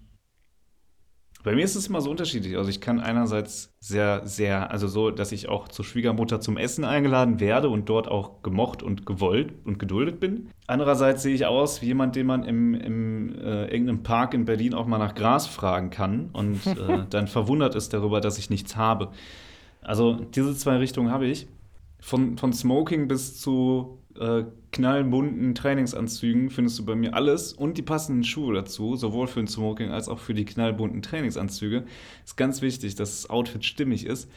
bei 1.42 1.56
mir 1.56 1.64
ist 1.64 1.76
es 1.76 1.88
immer 1.88 2.02
so 2.02 2.12
unterschiedlich. 2.12 2.58
Also 2.58 2.70
ich 2.70 2.82
kann 2.82 3.00
einerseits 3.00 3.74
sehr, 3.80 4.28
sehr, 4.28 4.72
also 4.72 4.90
so, 4.90 5.10
dass 5.10 5.32
ich 5.32 5.48
auch 5.48 5.70
zur 5.70 5.86
Schwiegermutter 5.86 6.42
zum 6.42 6.58
Essen 6.58 6.84
eingeladen 6.84 7.40
werde 7.40 7.70
und 7.70 7.88
dort 7.88 8.10
auch 8.10 8.44
gemocht 8.44 8.84
und 8.84 9.06
gewollt 9.06 9.54
und 9.64 9.80
geduldet 9.80 10.20
bin. 10.20 10.50
Andererseits 10.68 11.24
sehe 11.24 11.34
ich 11.34 11.46
aus 11.46 11.82
wie 11.82 11.88
jemand, 11.88 12.18
den 12.18 12.28
man 12.28 12.44
im, 12.44 12.74
im 12.74 13.36
äh, 13.36 13.66
irgendeinem 13.68 14.04
Park 14.04 14.34
in 14.34 14.44
Berlin 14.44 14.74
auch 14.74 14.86
mal 14.86 14.98
nach 14.98 15.16
Gras 15.16 15.48
fragen 15.48 15.92
kann 15.92 16.30
und 16.34 16.66
äh, 16.68 17.06
dann 17.10 17.28
verwundert 17.28 17.74
ist 17.74 17.94
darüber, 17.94 18.20
dass 18.20 18.38
ich 18.38 18.50
nichts 18.50 18.76
habe. 18.76 19.12
Also 19.82 20.16
diese 20.16 20.54
zwei 20.56 20.76
Richtungen 20.76 21.10
habe 21.10 21.26
ich. 21.26 21.48
Von, 22.00 22.38
von 22.38 22.54
Smoking 22.54 23.08
bis 23.08 23.40
zu 23.40 24.00
äh, 24.20 24.44
knallbunten 24.72 25.56
Trainingsanzügen 25.56 26.50
findest 26.50 26.78
du 26.78 26.86
bei 26.86 26.96
mir 26.96 27.16
alles 27.16 27.54
und 27.54 27.78
die 27.78 27.82
passenden 27.82 28.24
Schuhe 28.24 28.54
dazu, 28.54 28.96
sowohl 28.96 29.28
für 29.28 29.40
den 29.40 29.48
Smoking 29.48 29.92
als 29.92 30.10
auch 30.10 30.20
für 30.20 30.34
die 30.34 30.46
knallbunten 30.46 31.02
Trainingsanzüge. 31.02 31.86
Ist 32.24 32.38
ganz 32.38 32.62
wichtig, 32.62 32.96
dass 32.96 33.22
das 33.22 33.30
Outfit 33.30 33.66
stimmig 33.66 34.06
ist. 34.06 34.30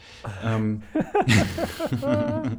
ähm, 0.45 0.83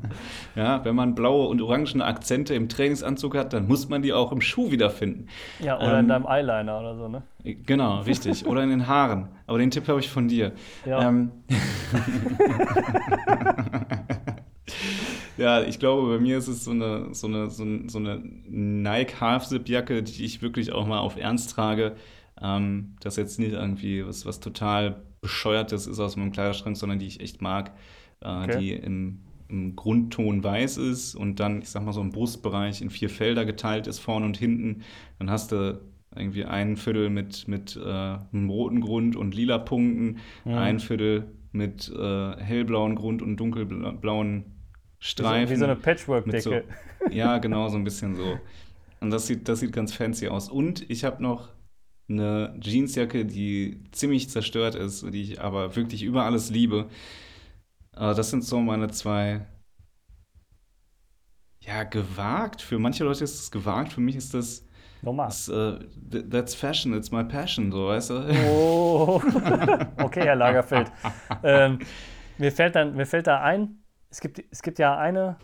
ja, 0.55 0.85
wenn 0.85 0.95
man 0.95 1.15
blaue 1.15 1.47
und 1.47 1.61
orangene 1.61 2.05
Akzente 2.05 2.53
im 2.53 2.69
Trainingsanzug 2.69 3.35
hat, 3.35 3.53
dann 3.53 3.67
muss 3.67 3.89
man 3.89 4.01
die 4.01 4.13
auch 4.13 4.31
im 4.31 4.41
Schuh 4.41 4.71
wiederfinden. 4.71 5.27
Ja, 5.59 5.77
oder 5.77 5.93
ähm, 5.93 5.99
in 6.01 6.07
deinem 6.09 6.27
Eyeliner 6.27 6.79
oder 6.79 6.95
so, 6.95 7.07
ne? 7.07 7.23
Genau, 7.43 8.01
richtig. 8.01 8.45
Oder 8.45 8.63
in 8.63 8.69
den 8.69 8.87
Haaren. 8.87 9.29
Aber 9.47 9.57
den 9.57 9.71
Tipp 9.71 9.87
habe 9.87 9.99
ich 9.99 10.09
von 10.09 10.27
dir. 10.27 10.53
Ja. 10.85 11.09
Ähm, 11.09 11.31
Ja, 15.37 15.63
ich 15.63 15.79
glaube, 15.79 16.15
bei 16.15 16.19
mir 16.21 16.37
ist 16.37 16.47
es 16.47 16.63
so 16.63 16.71
eine, 16.71 17.13
so 17.13 17.27
eine, 17.27 17.49
so 17.49 17.63
eine, 17.63 17.89
so 17.89 17.97
eine 17.97 18.21
Nike 18.47 19.19
Half-Zip-Jacke, 19.19 20.03
die 20.03 20.23
ich 20.23 20.41
wirklich 20.41 20.71
auch 20.71 20.85
mal 20.85 20.99
auf 20.99 21.17
Ernst 21.17 21.51
trage. 21.51 21.95
Ähm, 22.41 22.95
das 22.99 23.15
jetzt 23.15 23.39
nicht 23.39 23.53
irgendwie 23.53 24.05
was, 24.05 24.25
was 24.25 24.39
total 24.39 25.03
bescheuertes 25.21 25.87
ist 25.87 25.99
aus 25.99 26.15
meinem 26.15 26.31
Kleiderschrank, 26.31 26.77
sondern 26.77 26.99
die 26.99 27.07
ich 27.07 27.21
echt 27.21 27.41
mag, 27.41 27.71
äh, 28.21 28.27
okay. 28.27 28.59
die 28.59 28.71
im, 28.73 29.21
im 29.47 29.75
Grundton 29.75 30.43
weiß 30.43 30.77
ist 30.77 31.15
und 31.15 31.39
dann, 31.39 31.61
ich 31.61 31.69
sag 31.69 31.83
mal 31.83 31.93
so 31.93 32.01
im 32.01 32.11
Brustbereich 32.11 32.81
in 32.81 32.89
vier 32.89 33.09
Felder 33.09 33.45
geteilt 33.45 33.87
ist, 33.87 33.99
vorne 33.99 34.25
und 34.25 34.37
hinten. 34.37 34.81
Dann 35.19 35.31
hast 35.31 35.51
du 35.51 35.79
irgendwie 36.15 36.45
ein 36.45 36.77
Viertel 36.77 37.09
mit, 37.09 37.47
mit 37.47 37.75
äh, 37.75 37.89
einem 37.89 38.49
roten 38.49 38.81
Grund 38.81 39.15
und 39.15 39.33
lila 39.33 39.57
Punkten, 39.57 40.17
mhm. 40.45 40.53
ein 40.53 40.79
Viertel 40.79 41.31
mit 41.51 41.89
äh, 41.89 42.35
hellblauen 42.37 42.95
Grund 42.95 43.21
und 43.21 43.37
dunkelblauen 43.37 44.45
Streifen. 45.03 45.53
Wie 45.53 45.59
so, 45.59 45.65
eine 45.65 45.75
Patchwork-Decke. 45.75 46.39
So, 46.39 47.09
ja, 47.11 47.37
genau, 47.39 47.67
so 47.69 47.75
ein 47.75 47.83
bisschen 47.83 48.15
so. 48.15 48.39
Und 49.01 49.09
das 49.09 49.27
sieht, 49.27 49.49
das 49.49 49.59
sieht 49.59 49.73
ganz 49.73 49.93
fancy 49.93 50.29
aus. 50.29 50.47
Und 50.47 50.89
ich 50.89 51.03
habe 51.03 51.21
noch 51.21 51.49
eine 52.07 52.57
Jeansjacke, 52.61 53.25
die 53.25 53.83
ziemlich 53.91 54.29
zerstört 54.29 54.75
ist, 54.75 55.03
die 55.13 55.21
ich 55.21 55.41
aber 55.41 55.75
wirklich 55.75 56.03
über 56.03 56.23
alles 56.23 56.49
liebe. 56.51 56.87
Aber 57.91 58.13
das 58.13 58.29
sind 58.29 58.45
so 58.45 58.61
meine 58.61 58.87
zwei. 58.91 59.45
Ja, 61.59 61.83
gewagt. 61.83 62.61
Für 62.61 62.79
manche 62.79 63.03
Leute 63.03 63.25
ist 63.25 63.41
es 63.41 63.51
gewagt, 63.51 63.91
für 63.91 64.01
mich 64.01 64.15
ist 64.15 64.33
das. 64.33 64.65
Normal. 65.01 65.27
Das, 65.27 65.49
uh, 65.49 65.79
that's 66.29 66.55
fashion, 66.55 66.93
it's 66.93 67.11
my 67.11 67.25
passion, 67.25 67.73
so, 67.73 67.87
weißt 67.87 68.09
du? 68.09 68.13
Oh. 68.47 69.15
okay, 70.01 70.23
Herr 70.23 70.37
Lagerfeld. 70.37 70.89
ähm, 71.43 71.79
mir, 72.37 72.53
fällt 72.53 72.75
dann, 72.75 72.95
mir 72.95 73.05
fällt 73.05 73.27
da 73.27 73.41
ein, 73.41 73.82
es 74.13 74.21
gibt, 74.21 74.43
es 74.51 74.61
gibt 74.61 74.77
ja 74.77 74.95
eine 74.95 75.37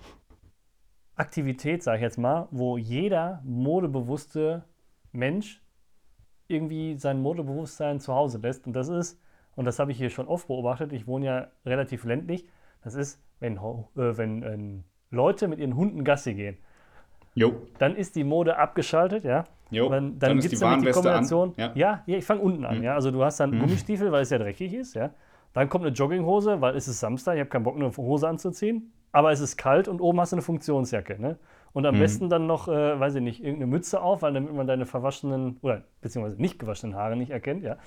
Aktivität, 1.15 1.81
sage 1.81 1.97
ich 1.97 2.03
jetzt 2.03 2.19
mal, 2.19 2.47
wo 2.51 2.77
jeder 2.77 3.41
modebewusste 3.43 4.63
Mensch 5.11 5.59
irgendwie 6.47 6.95
sein 6.95 7.19
Modebewusstsein 7.19 7.99
zu 7.99 8.13
Hause 8.13 8.37
lässt. 8.37 8.67
Und 8.67 8.73
das 8.73 8.89
ist, 8.89 9.19
und 9.55 9.65
das 9.65 9.79
habe 9.79 9.91
ich 9.91 9.97
hier 9.97 10.11
schon 10.11 10.27
oft 10.27 10.47
beobachtet, 10.47 10.93
ich 10.93 11.07
wohne 11.07 11.25
ja 11.25 11.47
relativ 11.65 12.03
ländlich, 12.03 12.45
das 12.83 12.93
ist, 12.93 13.19
wenn, 13.39 13.57
äh, 13.57 13.61
wenn 13.95 14.43
äh, 14.43 14.83
Leute 15.09 15.47
mit 15.47 15.57
ihren 15.57 15.75
Hunden 15.75 16.03
Gassi 16.03 16.35
gehen. 16.35 16.59
Jo. 17.33 17.63
Dann 17.79 17.95
ist 17.95 18.15
die 18.15 18.23
Mode 18.23 18.57
abgeschaltet, 18.57 19.23
ja. 19.23 19.45
Jo. 19.71 19.89
Dann, 19.89 20.19
dann, 20.19 20.29
dann 20.29 20.39
gibt 20.41 20.53
es 20.53 20.61
nämlich 20.61 20.85
die 20.85 20.91
Kombination. 20.91 21.53
Ja. 21.57 21.71
ja, 21.73 22.03
ich 22.05 22.23
fange 22.23 22.41
unten 22.41 22.65
an, 22.65 22.77
mhm. 22.77 22.83
ja. 22.83 22.93
Also 22.93 23.09
du 23.09 23.23
hast 23.23 23.39
dann 23.39 23.49
mhm. 23.49 23.61
Gummistiefel, 23.61 24.11
weil 24.11 24.21
es 24.21 24.29
ja 24.29 24.37
dreckig 24.37 24.75
ist, 24.75 24.93
ja. 24.93 25.09
Dann 25.53 25.69
kommt 25.69 25.85
eine 25.85 25.93
Jogginghose, 25.93 26.61
weil 26.61 26.75
es 26.75 26.87
ist 26.87 26.99
Samstag, 26.99 27.35
ich 27.35 27.39
habe 27.39 27.49
keinen 27.49 27.63
Bock, 27.63 27.75
eine 27.75 27.95
Hose 27.95 28.27
anzuziehen. 28.27 28.93
Aber 29.11 29.31
es 29.31 29.39
ist 29.39 29.57
kalt 29.57 29.87
und 29.87 30.01
oben 30.01 30.19
hast 30.19 30.31
du 30.31 30.35
eine 30.35 30.43
Funktionsjacke. 30.43 31.19
Ne? 31.19 31.39
Und 31.73 31.85
am 31.85 31.95
mhm. 31.95 31.99
besten 31.99 32.29
dann 32.29 32.47
noch, 32.47 32.67
äh, 32.67 32.99
weiß 32.99 33.15
ich 33.15 33.21
nicht, 33.21 33.43
irgendeine 33.43 33.67
Mütze 33.67 34.01
auf, 34.01 34.21
weil 34.21 34.33
damit 34.33 34.53
man 34.53 34.67
deine 34.67 34.85
verwaschenen 34.85 35.57
oder 35.61 35.83
beziehungsweise 36.01 36.39
nicht 36.41 36.59
gewaschenen 36.59 36.95
Haare 36.95 37.15
nicht 37.15 37.31
erkennt, 37.31 37.63
ja. 37.63 37.77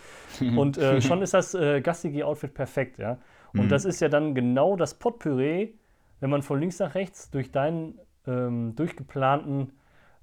Und 0.41 0.79
äh, 0.79 1.01
schon 1.01 1.23
ist 1.23 1.35
das 1.35 1.55
äh, 1.55 1.81
gassige 1.81 2.27
Outfit 2.27 2.55
perfekt, 2.55 2.99
ja. 2.99 3.19
Und 3.53 3.67
mhm. 3.67 3.69
das 3.69 3.85
ist 3.85 4.01
ja 4.01 4.09
dann 4.09 4.35
genau 4.35 4.77
das 4.77 4.95
Potpüree, 4.95 5.75
wenn 6.21 6.31
man 6.31 6.43
von 6.43 6.59
links 6.59 6.79
nach 6.79 6.95
rechts 6.95 7.31
durch 7.31 7.51
deinen 7.51 7.99
ähm, 8.27 8.75
durchgeplanten 8.77 9.73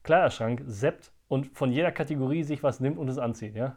Kleiderschrank 0.04 0.63
seppt 0.65 1.12
und 1.28 1.47
von 1.47 1.71
jeder 1.71 1.91
Kategorie 1.91 2.43
sich 2.43 2.63
was 2.63 2.80
nimmt 2.80 2.97
und 2.97 3.10
es 3.10 3.17
anzieht, 3.17 3.56
ja. 3.56 3.75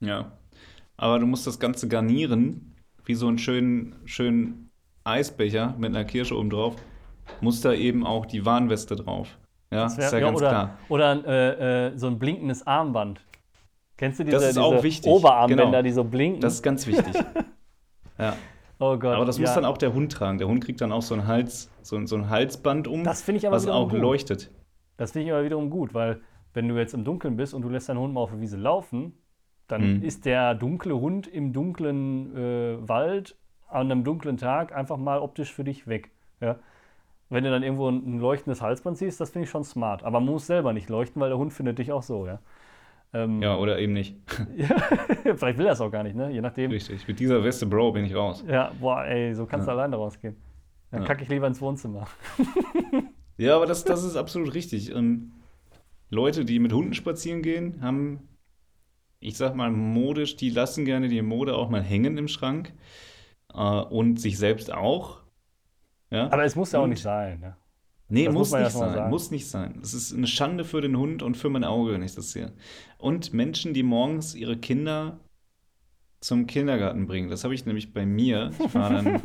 Ja, 0.00 0.32
aber 0.96 1.18
du 1.18 1.26
musst 1.26 1.46
das 1.46 1.58
Ganze 1.58 1.88
garnieren, 1.88 2.76
wie 3.04 3.14
so 3.14 3.28
einen 3.28 3.38
schönen, 3.38 3.96
schönen 4.04 4.70
Eisbecher 5.04 5.74
mit 5.78 5.90
einer 5.90 6.04
Kirsche 6.04 6.36
oben 6.36 6.50
drauf, 6.50 6.76
muss 7.40 7.60
da 7.60 7.72
eben 7.72 8.06
auch 8.06 8.26
die 8.26 8.44
Warnweste 8.44 8.96
drauf. 8.96 9.38
Ja, 9.70 9.78
wär, 9.78 9.86
ist 9.86 10.12
ja, 10.12 10.18
ja 10.18 10.20
ganz 10.20 10.38
oder, 10.38 10.48
klar. 10.48 10.78
Oder 10.88 11.26
äh, 11.26 11.86
äh, 11.86 11.98
so 11.98 12.06
ein 12.06 12.18
blinkendes 12.18 12.66
Armband. 12.66 13.24
Kennst 13.96 14.20
du 14.20 14.24
diese, 14.24 14.36
das 14.36 14.44
ist 14.44 14.56
diese 14.56 14.64
auch 14.64 14.82
wichtig. 14.82 15.10
Oberarmbänder, 15.10 15.66
genau. 15.66 15.82
die 15.82 15.92
so 15.92 16.04
blinken? 16.04 16.40
Das 16.40 16.54
ist 16.54 16.62
ganz 16.62 16.86
wichtig. 16.86 17.14
ja. 18.18 18.36
Oh 18.78 18.98
Gott. 18.98 19.14
Aber 19.14 19.24
das 19.24 19.38
ja. 19.38 19.42
muss 19.42 19.54
dann 19.54 19.64
auch 19.64 19.78
der 19.78 19.94
Hund 19.94 20.12
tragen. 20.12 20.38
Der 20.38 20.48
Hund 20.48 20.64
kriegt 20.64 20.80
dann 20.80 20.92
auch 20.92 21.02
so 21.02 21.14
ein 21.14 21.26
Hals, 21.26 21.70
so, 21.82 22.04
so 22.04 22.16
ein 22.16 22.28
Halsband 22.28 22.88
um, 22.88 23.04
das 23.04 23.26
ich 23.28 23.46
aber 23.46 23.56
was 23.56 23.68
auch 23.68 23.90
gut. 23.90 24.00
leuchtet. 24.00 24.50
Das 24.96 25.12
finde 25.12 25.28
ich 25.28 25.32
aber 25.32 25.44
wiederum 25.44 25.70
gut, 25.70 25.94
weil 25.94 26.20
wenn 26.52 26.68
du 26.68 26.76
jetzt 26.76 26.92
im 26.92 27.04
Dunkeln 27.04 27.36
bist 27.36 27.54
und 27.54 27.62
du 27.62 27.68
lässt 27.68 27.88
deinen 27.88 27.98
Hund 27.98 28.12
mal 28.12 28.20
auf 28.20 28.30
der 28.30 28.40
Wiese 28.40 28.56
laufen, 28.56 29.14
dann 29.72 29.96
mhm. 29.96 30.02
ist 30.02 30.26
der 30.26 30.54
dunkle 30.54 31.00
Hund 31.00 31.26
im 31.26 31.52
dunklen 31.52 32.36
äh, 32.36 32.88
Wald 32.88 33.36
an 33.68 33.90
einem 33.90 34.04
dunklen 34.04 34.36
Tag 34.36 34.74
einfach 34.74 34.98
mal 34.98 35.18
optisch 35.18 35.52
für 35.52 35.64
dich 35.64 35.86
weg. 35.86 36.10
Ja? 36.40 36.56
Wenn 37.30 37.44
du 37.44 37.50
dann 37.50 37.62
irgendwo 37.62 37.88
ein, 37.88 38.18
leuchtendes 38.18 38.60
Halsband 38.60 38.98
siehst, 38.98 39.20
das 39.20 39.30
finde 39.30 39.44
ich 39.44 39.50
schon 39.50 39.64
smart. 39.64 40.04
Aber 40.04 40.20
man 40.20 40.32
muss 40.32 40.46
selber 40.46 40.74
nicht 40.74 40.90
leuchten, 40.90 41.20
weil 41.22 41.30
der 41.30 41.38
Hund 41.38 41.52
findet 41.52 41.78
dich 41.78 41.90
auch 41.90 42.02
so. 42.02 42.26
Ja, 42.26 42.40
ähm, 43.14 43.40
ja 43.40 43.56
oder 43.56 43.78
eben 43.78 43.94
nicht. 43.94 44.16
vielleicht 45.22 45.58
will 45.58 45.66
er 45.66 45.72
es 45.72 45.80
auch 45.80 45.90
gar 45.90 46.02
nicht, 46.02 46.14
ne? 46.14 46.30
je 46.30 46.42
nachdem. 46.42 46.70
Richtig, 46.70 47.08
mit 47.08 47.18
dieser 47.18 47.42
Weste, 47.42 47.64
Bro, 47.64 47.92
bin 47.92 48.04
ich 48.04 48.14
raus. 48.14 48.44
Ja, 48.46 48.72
boah, 48.78 49.04
ey, 49.04 49.34
so 49.34 49.46
kannst 49.46 49.66
ja. 49.66 49.72
du 49.72 49.78
alleine 49.78 49.96
rausgehen. 49.96 50.36
Dann 50.90 51.00
ja. 51.00 51.06
kacke 51.06 51.22
ich 51.22 51.30
lieber 51.30 51.46
ins 51.46 51.62
Wohnzimmer. 51.62 52.06
ja, 53.38 53.56
aber 53.56 53.64
das, 53.64 53.84
das 53.84 54.04
ist 54.04 54.16
absolut 54.16 54.52
richtig. 54.52 54.94
Ähm, 54.94 55.32
Leute, 56.10 56.44
die 56.44 56.58
mit 56.58 56.74
Hunden 56.74 56.92
spazieren 56.92 57.40
gehen, 57.40 57.80
haben 57.80 58.28
ich 59.22 59.36
sag 59.36 59.54
mal, 59.54 59.70
modisch, 59.70 60.36
die 60.36 60.50
lassen 60.50 60.84
gerne 60.84 61.08
die 61.08 61.22
Mode 61.22 61.54
auch 61.54 61.70
mal 61.70 61.82
hängen 61.82 62.18
im 62.18 62.28
Schrank 62.28 62.72
äh, 63.54 63.58
und 63.58 64.20
sich 64.20 64.38
selbst 64.38 64.72
auch. 64.72 65.20
Ja? 66.10 66.30
Aber 66.30 66.44
es 66.44 66.56
muss 66.56 66.72
ja 66.72 66.80
auch 66.80 66.86
nicht 66.86 67.02
sein. 67.02 67.40
Ja? 67.42 67.56
Nee, 68.08 68.26
das 68.26 68.34
muss, 68.34 68.50
muss 68.50 68.60
nicht 68.60 68.72
sein. 68.72 69.10
Muss 69.10 69.30
nicht 69.30 69.48
sein. 69.48 69.80
Es 69.82 69.94
ist 69.94 70.12
eine 70.12 70.26
Schande 70.26 70.64
für 70.64 70.80
den 70.80 70.96
Hund 70.96 71.22
und 71.22 71.36
für 71.36 71.48
mein 71.48 71.64
Auge, 71.64 71.92
wenn 71.92 72.02
ich 72.02 72.14
das 72.14 72.32
sehe. 72.32 72.52
Und 72.98 73.32
Menschen, 73.32 73.72
die 73.72 73.82
morgens 73.82 74.34
ihre 74.34 74.58
Kinder 74.58 75.20
zum 76.20 76.46
Kindergarten 76.46 77.06
bringen. 77.06 77.30
Das 77.30 77.44
habe 77.44 77.54
ich 77.54 77.66
nämlich 77.66 77.92
bei 77.92 78.06
mir. 78.06 78.50
Ich 78.58 78.70
fahre 78.70 79.02
dann, 79.02 79.20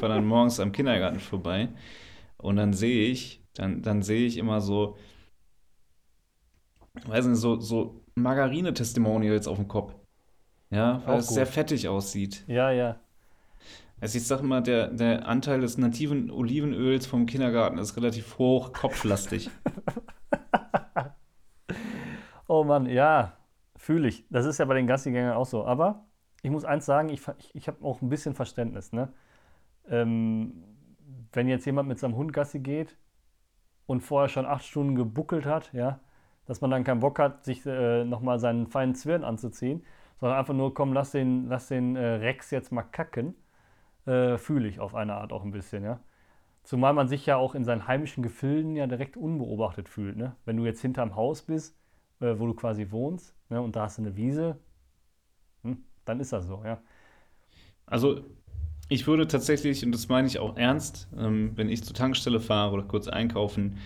fahr 0.00 0.08
dann 0.08 0.26
morgens 0.26 0.60
am 0.60 0.72
Kindergarten 0.72 1.20
vorbei 1.20 1.68
und 2.38 2.56
dann 2.56 2.72
sehe 2.72 3.10
ich, 3.10 3.42
dann, 3.54 3.82
dann 3.82 4.02
sehe 4.02 4.26
ich 4.26 4.38
immer 4.38 4.60
so, 4.60 4.96
weiß 7.06 7.26
nicht, 7.26 7.38
so, 7.38 7.60
so 7.60 8.04
Margarine-Testimonials 8.22 9.48
auf 9.48 9.56
dem 9.56 9.68
Kopf. 9.68 9.94
Ja, 10.70 11.02
weil 11.06 11.14
Auch 11.14 11.18
es 11.18 11.28
gut. 11.28 11.34
sehr 11.34 11.46
fettig 11.46 11.88
aussieht. 11.88 12.44
Ja, 12.46 12.70
ja. 12.70 12.96
Also 14.00 14.18
ich 14.18 14.26
sag 14.26 14.42
mal, 14.42 14.62
der, 14.62 14.88
der 14.88 15.26
Anteil 15.26 15.60
des 15.60 15.76
nativen 15.76 16.30
Olivenöls 16.30 17.06
vom 17.06 17.26
Kindergarten 17.26 17.78
ist 17.78 17.96
relativ 17.96 18.38
hoch, 18.38 18.72
kopflastig. 18.72 19.50
oh 22.46 22.64
Mann, 22.64 22.86
ja, 22.86 23.36
fühle 23.76 24.08
ich. 24.08 24.24
Das 24.30 24.46
ist 24.46 24.58
ja 24.58 24.64
bei 24.66 24.74
den 24.74 24.86
Gassigängern 24.86 25.34
auch 25.34 25.46
so. 25.46 25.64
Aber 25.64 26.06
ich 26.42 26.50
muss 26.50 26.64
eins 26.64 26.86
sagen, 26.86 27.08
ich, 27.08 27.22
ich, 27.38 27.54
ich 27.54 27.66
habe 27.66 27.84
auch 27.84 28.00
ein 28.00 28.08
bisschen 28.08 28.34
Verständnis. 28.34 28.92
Ne? 28.92 29.12
Ähm, 29.88 30.62
wenn 31.32 31.48
jetzt 31.48 31.66
jemand 31.66 31.88
mit 31.88 31.98
seinem 31.98 32.16
Hund 32.16 32.32
Gassi 32.32 32.60
geht 32.60 32.96
und 33.86 34.02
vorher 34.02 34.28
schon 34.28 34.46
acht 34.46 34.64
Stunden 34.64 34.94
gebuckelt 34.94 35.44
hat, 35.44 35.72
ja, 35.72 35.98
dass 36.48 36.62
man 36.62 36.70
dann 36.70 36.82
keinen 36.82 37.00
Bock 37.00 37.18
hat, 37.18 37.44
sich 37.44 37.64
äh, 37.66 38.04
nochmal 38.04 38.40
seinen 38.40 38.66
feinen 38.66 38.94
Zwirn 38.94 39.22
anzuziehen, 39.22 39.84
sondern 40.18 40.38
einfach 40.38 40.54
nur, 40.54 40.74
komm, 40.74 40.92
lass 40.92 41.12
den, 41.12 41.46
lass 41.48 41.68
den 41.68 41.94
äh, 41.94 42.14
Rex 42.14 42.50
jetzt 42.50 42.72
mal 42.72 42.82
kacken, 42.82 43.34
äh, 44.06 44.38
fühle 44.38 44.66
ich 44.66 44.80
auf 44.80 44.94
eine 44.94 45.14
Art 45.14 45.32
auch 45.32 45.44
ein 45.44 45.52
bisschen, 45.52 45.84
ja. 45.84 46.00
Zumal 46.64 46.94
man 46.94 47.06
sich 47.06 47.24
ja 47.26 47.36
auch 47.36 47.54
in 47.54 47.64
seinen 47.64 47.86
heimischen 47.86 48.22
Gefilden 48.22 48.76
ja 48.76 48.86
direkt 48.86 49.16
unbeobachtet 49.16 49.88
fühlt. 49.88 50.16
Ne? 50.16 50.36
Wenn 50.44 50.56
du 50.56 50.64
jetzt 50.66 50.82
hinterm 50.82 51.16
Haus 51.16 51.42
bist, 51.42 51.78
äh, 52.20 52.38
wo 52.38 52.46
du 52.46 52.54
quasi 52.54 52.90
wohnst, 52.90 53.34
ne, 53.48 53.60
und 53.60 53.76
da 53.76 53.82
hast 53.82 53.98
du 53.98 54.02
eine 54.02 54.16
Wiese, 54.16 54.58
hm, 55.62 55.84
dann 56.04 56.18
ist 56.18 56.32
das 56.32 56.46
so, 56.46 56.62
ja. 56.64 56.78
Also 57.86 58.22
ich 58.88 59.06
würde 59.06 59.26
tatsächlich, 59.26 59.84
und 59.84 59.92
das 59.92 60.08
meine 60.08 60.26
ich 60.26 60.38
auch 60.38 60.56
ernst, 60.56 61.08
ähm, 61.16 61.52
wenn 61.56 61.68
ich 61.68 61.84
zur 61.84 61.94
Tankstelle 61.94 62.40
fahre 62.40 62.72
oder 62.72 62.84
kurz 62.84 63.06
einkaufen, 63.06 63.78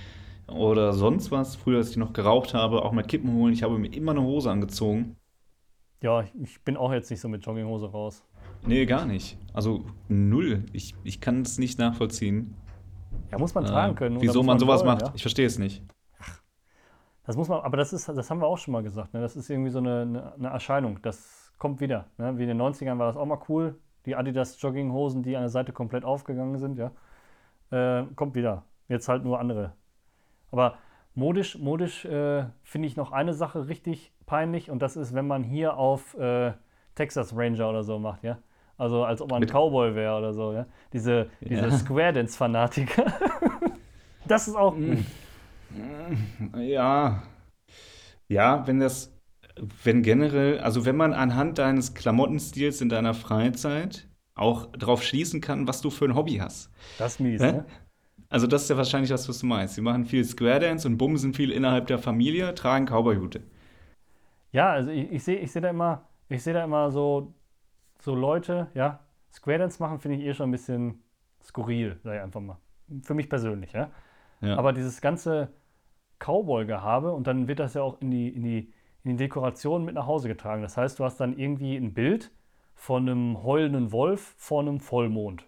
oder 0.49 0.93
sonst 0.93 1.31
was. 1.31 1.57
Früher, 1.57 1.79
als 1.79 1.91
ich 1.91 1.97
noch 1.97 2.13
geraucht 2.13 2.55
habe, 2.55 2.83
auch 2.83 2.93
mal 2.93 3.03
Kippen 3.03 3.33
holen. 3.35 3.53
Ich 3.53 3.63
habe 3.63 3.79
mir 3.79 3.93
immer 3.93 4.13
eine 4.13 4.23
Hose 4.23 4.51
angezogen. 4.51 5.17
Ja, 6.03 6.25
ich 6.41 6.63
bin 6.65 6.77
auch 6.77 6.93
jetzt 6.93 7.11
nicht 7.11 7.21
so 7.21 7.29
mit 7.29 7.45
Jogginghose 7.47 7.87
raus. 7.87 8.25
Nee, 8.67 8.87
gar 8.87 9.07
nicht. 9.07 9.39
Also 9.53 9.85
null. 10.09 10.67
Ich, 10.73 10.95
ich 11.05 11.21
kann 11.21 11.43
es 11.43 11.59
nicht 11.59 11.79
nachvollziehen. 11.79 12.57
Ja, 13.31 13.39
muss 13.39 13.55
man 13.55 13.65
tragen 13.65 13.95
können. 13.95 14.21
Wieso 14.21 14.41
man, 14.41 14.47
man, 14.47 14.59
sowas 14.59 14.81
wollen, 14.81 14.95
macht. 14.95 15.03
Ja? 15.03 15.13
Ich 15.15 15.23
verstehe 15.23 15.47
es 15.47 15.59
nicht. 15.59 15.83
Das 17.25 17.37
muss 17.37 17.49
man, 17.49 17.61
aber 17.61 17.77
das 17.77 17.93
ist, 17.93 18.09
das 18.09 18.31
haben 18.31 18.41
wir 18.41 18.47
auch 18.47 18.59
schon 18.59 18.73
mal 18.73 18.83
gesagt. 18.83 19.15
Ne? 19.15 19.21
Das 19.21 19.37
ist 19.37 19.49
irgendwie 19.49 19.71
so 19.71 19.79
eine, 19.79 20.03
eine, 20.03 20.35
eine 20.35 20.49
Erscheinung. 20.49 20.99
Das 21.03 21.53
kommt 21.59 21.81
wieder. 21.81 22.07
Ne? 22.19 22.37
Wie 22.37 22.43
in 22.43 22.49
den 22.49 22.61
90ern 22.61 22.99
war 22.99 23.07
das 23.07 23.17
auch 23.17 23.27
mal 23.27 23.41
cool. 23.49 23.79
Die 24.07 24.17
Adidas 24.17 24.61
Jogginghosen, 24.61 25.23
die 25.23 25.37
an 25.37 25.43
der 25.43 25.49
Seite 25.49 25.73
komplett 25.73 26.05
aufgegangen 26.05 26.59
sind, 26.59 26.79
ja. 26.79 26.91
Äh, 27.71 28.07
kommt 28.17 28.35
wieder. 28.35 28.65
Jetzt 28.89 29.09
halt 29.09 29.23
nur 29.23 29.39
andere 29.39 29.75
aber 30.53 30.79
modisch, 31.15 31.59
modisch 31.59 32.05
äh, 32.05 32.45
finde 32.63 32.87
ich 32.87 32.97
noch 32.97 33.11
eine 33.11 33.35
Sache 33.35 33.69
richtig 33.69 34.13
peinlich 34.27 34.71
und 34.71 34.81
das 34.81 34.97
ist, 34.97 35.15
wenn 35.15 35.27
man 35.27 35.43
hier 35.43 35.77
auf 35.77 36.15
äh, 36.15 36.53
Texas 36.95 37.35
Ranger 37.37 37.69
oder 37.71 37.83
so 37.83 37.99
macht, 37.99 38.23
ja. 38.23 38.39
Also 38.79 39.05
als 39.05 39.21
ob 39.21 39.31
man 39.31 39.43
ein 39.43 39.49
Cowboy 39.49 39.95
wäre 39.95 40.17
oder 40.17 40.33
so, 40.33 40.53
ja. 40.53 40.67
Diese, 40.93 41.29
diese 41.41 41.67
ja. 41.67 41.71
Square 41.71 42.13
Dance-Fanatiker. 42.15 43.13
das 44.27 44.49
ist 44.49 44.57
auch 44.57 44.75
gut. 44.75 44.99
Ja. 46.59 47.23
Ja, 48.29 48.67
wenn 48.67 48.81
das, 48.81 49.15
wenn 49.85 50.03
generell, 50.03 50.59
also 50.61 50.85
wenn 50.85 50.97
man 50.97 51.13
anhand 51.13 51.59
deines 51.59 51.95
Klamottenstils 51.95 52.81
in 52.81 52.89
deiner 52.89 53.15
Freizeit 53.15 54.09
auch 54.35 54.67
darauf 54.73 55.03
schließen 55.03 55.41
kann, 55.41 55.69
was 55.69 55.83
du 55.83 55.91
für 55.91 56.07
ein 56.07 56.15
Hobby 56.15 56.39
hast. 56.39 56.71
Das 56.99 57.15
ist 57.15 57.21
mies, 57.21 57.41
ne? 57.41 57.65
Also 58.33 58.47
das 58.47 58.63
ist 58.63 58.71
ja 58.71 58.79
wahrscheinlich 58.79 59.11
das, 59.11 59.29
was 59.29 59.41
du 59.41 59.47
meinst. 59.47 59.75
Sie 59.75 59.83
machen 59.83 60.07
viel 60.07 60.25
Square 60.25 60.61
Dance 60.61 60.89
und 60.89 60.97
bumsen 60.97 61.35
viel 61.35 61.51
innerhalb 61.51 61.87
der 61.87 61.99
Familie, 61.99 62.55
tragen 62.55 62.87
Cowboyhute. 62.87 63.43
Ja, 64.53 64.71
also 64.71 64.91
ich, 64.91 65.13
ich 65.13 65.23
sehe 65.23 65.39
ich 65.39 65.53
seh 65.53 65.61
da 65.61 65.69
immer, 65.69 66.09
ich 66.31 66.43
sehe 66.43 66.55
da 66.55 66.65
immer 66.65 66.91
so, 66.91 67.35
so 68.01 68.15
Leute, 68.15 68.69
ja, 68.73 69.01
Square 69.31 69.59
Dance 69.59 69.83
machen 69.83 69.99
finde 69.99 70.17
ich 70.17 70.25
eh 70.25 70.33
schon 70.33 70.49
ein 70.49 70.51
bisschen 70.51 71.03
skurril, 71.43 72.01
sag 72.03 72.15
ich 72.15 72.23
einfach 72.23 72.41
mal. 72.41 72.57
Für 73.03 73.13
mich 73.13 73.29
persönlich, 73.29 73.73
ja. 73.73 73.91
ja. 74.41 74.57
Aber 74.57 74.73
dieses 74.73 75.03
ganze 75.03 75.53
Cowboy-Gehabe 76.19 77.13
und 77.13 77.27
dann 77.27 77.49
wird 77.49 77.59
das 77.59 77.75
ja 77.75 77.83
auch 77.83 78.01
in 78.01 78.11
die, 78.11 78.31
in, 78.31 78.45
die, 78.45 78.73
in 79.05 79.11
die 79.11 79.17
Dekoration 79.17 79.85
mit 79.85 79.95
nach 79.95 80.07
Hause 80.07 80.29
getragen. 80.29 80.63
Das 80.63 80.79
heißt, 80.79 80.99
du 80.99 81.05
hast 81.05 81.19
dann 81.19 81.37
irgendwie 81.37 81.77
ein 81.77 81.93
Bild 81.93 82.31
von 82.75 83.07
einem 83.07 83.43
heulenden 83.43 83.93
Wolf 83.93 84.35
vor 84.39 84.63
einem 84.63 84.81
Vollmond. 84.81 85.47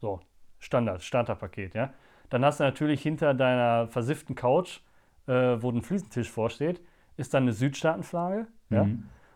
So, 0.00 0.20
Standard, 0.58 1.02
Starterpaket, 1.02 1.74
ja. 1.74 1.92
Dann 2.30 2.44
hast 2.44 2.60
du 2.60 2.64
natürlich 2.64 3.02
hinter 3.02 3.34
deiner 3.34 3.88
versifften 3.88 4.34
Couch, 4.34 4.80
äh, 5.26 5.32
wo 5.60 5.70
ein 5.70 5.82
Fliesentisch 5.82 6.30
vorsteht, 6.30 6.80
ist 7.16 7.34
dann 7.34 7.44
eine 7.44 7.52
Südstaatenflagge. 7.52 8.46
Mhm. 8.68 8.76
Ja? 8.76 8.88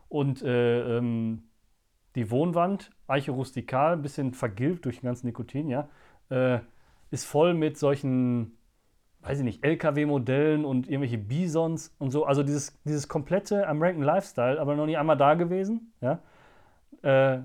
Und 0.08 0.42
äh, 0.42 0.98
ähm, 0.98 1.42
die 2.14 2.30
Wohnwand, 2.30 2.90
Eiche 3.06 3.32
rustikal, 3.32 3.92
ein 3.92 4.02
bisschen 4.02 4.32
vergilbt 4.32 4.84
durch 4.84 5.00
den 5.00 5.06
ganzen 5.06 5.26
Nikotin, 5.26 5.68
ja, 5.68 5.88
äh, 6.30 6.60
ist 7.10 7.24
voll 7.24 7.54
mit 7.54 7.78
solchen, 7.78 8.58
weiß 9.20 9.38
ich 9.38 9.44
nicht, 9.44 9.64
LKW-Modellen 9.64 10.64
und 10.64 10.88
irgendwelche 10.88 11.18
Bisons 11.18 11.94
und 11.98 12.10
so. 12.10 12.24
Also 12.24 12.42
dieses, 12.42 12.78
dieses 12.84 13.08
komplette 13.08 13.66
American 13.66 14.02
Lifestyle, 14.02 14.60
aber 14.60 14.74
noch 14.74 14.86
nie 14.86 14.96
einmal 14.96 15.16
da 15.16 15.34
gewesen. 15.34 15.92
Ja? 16.00 16.20
Äh, 17.02 17.42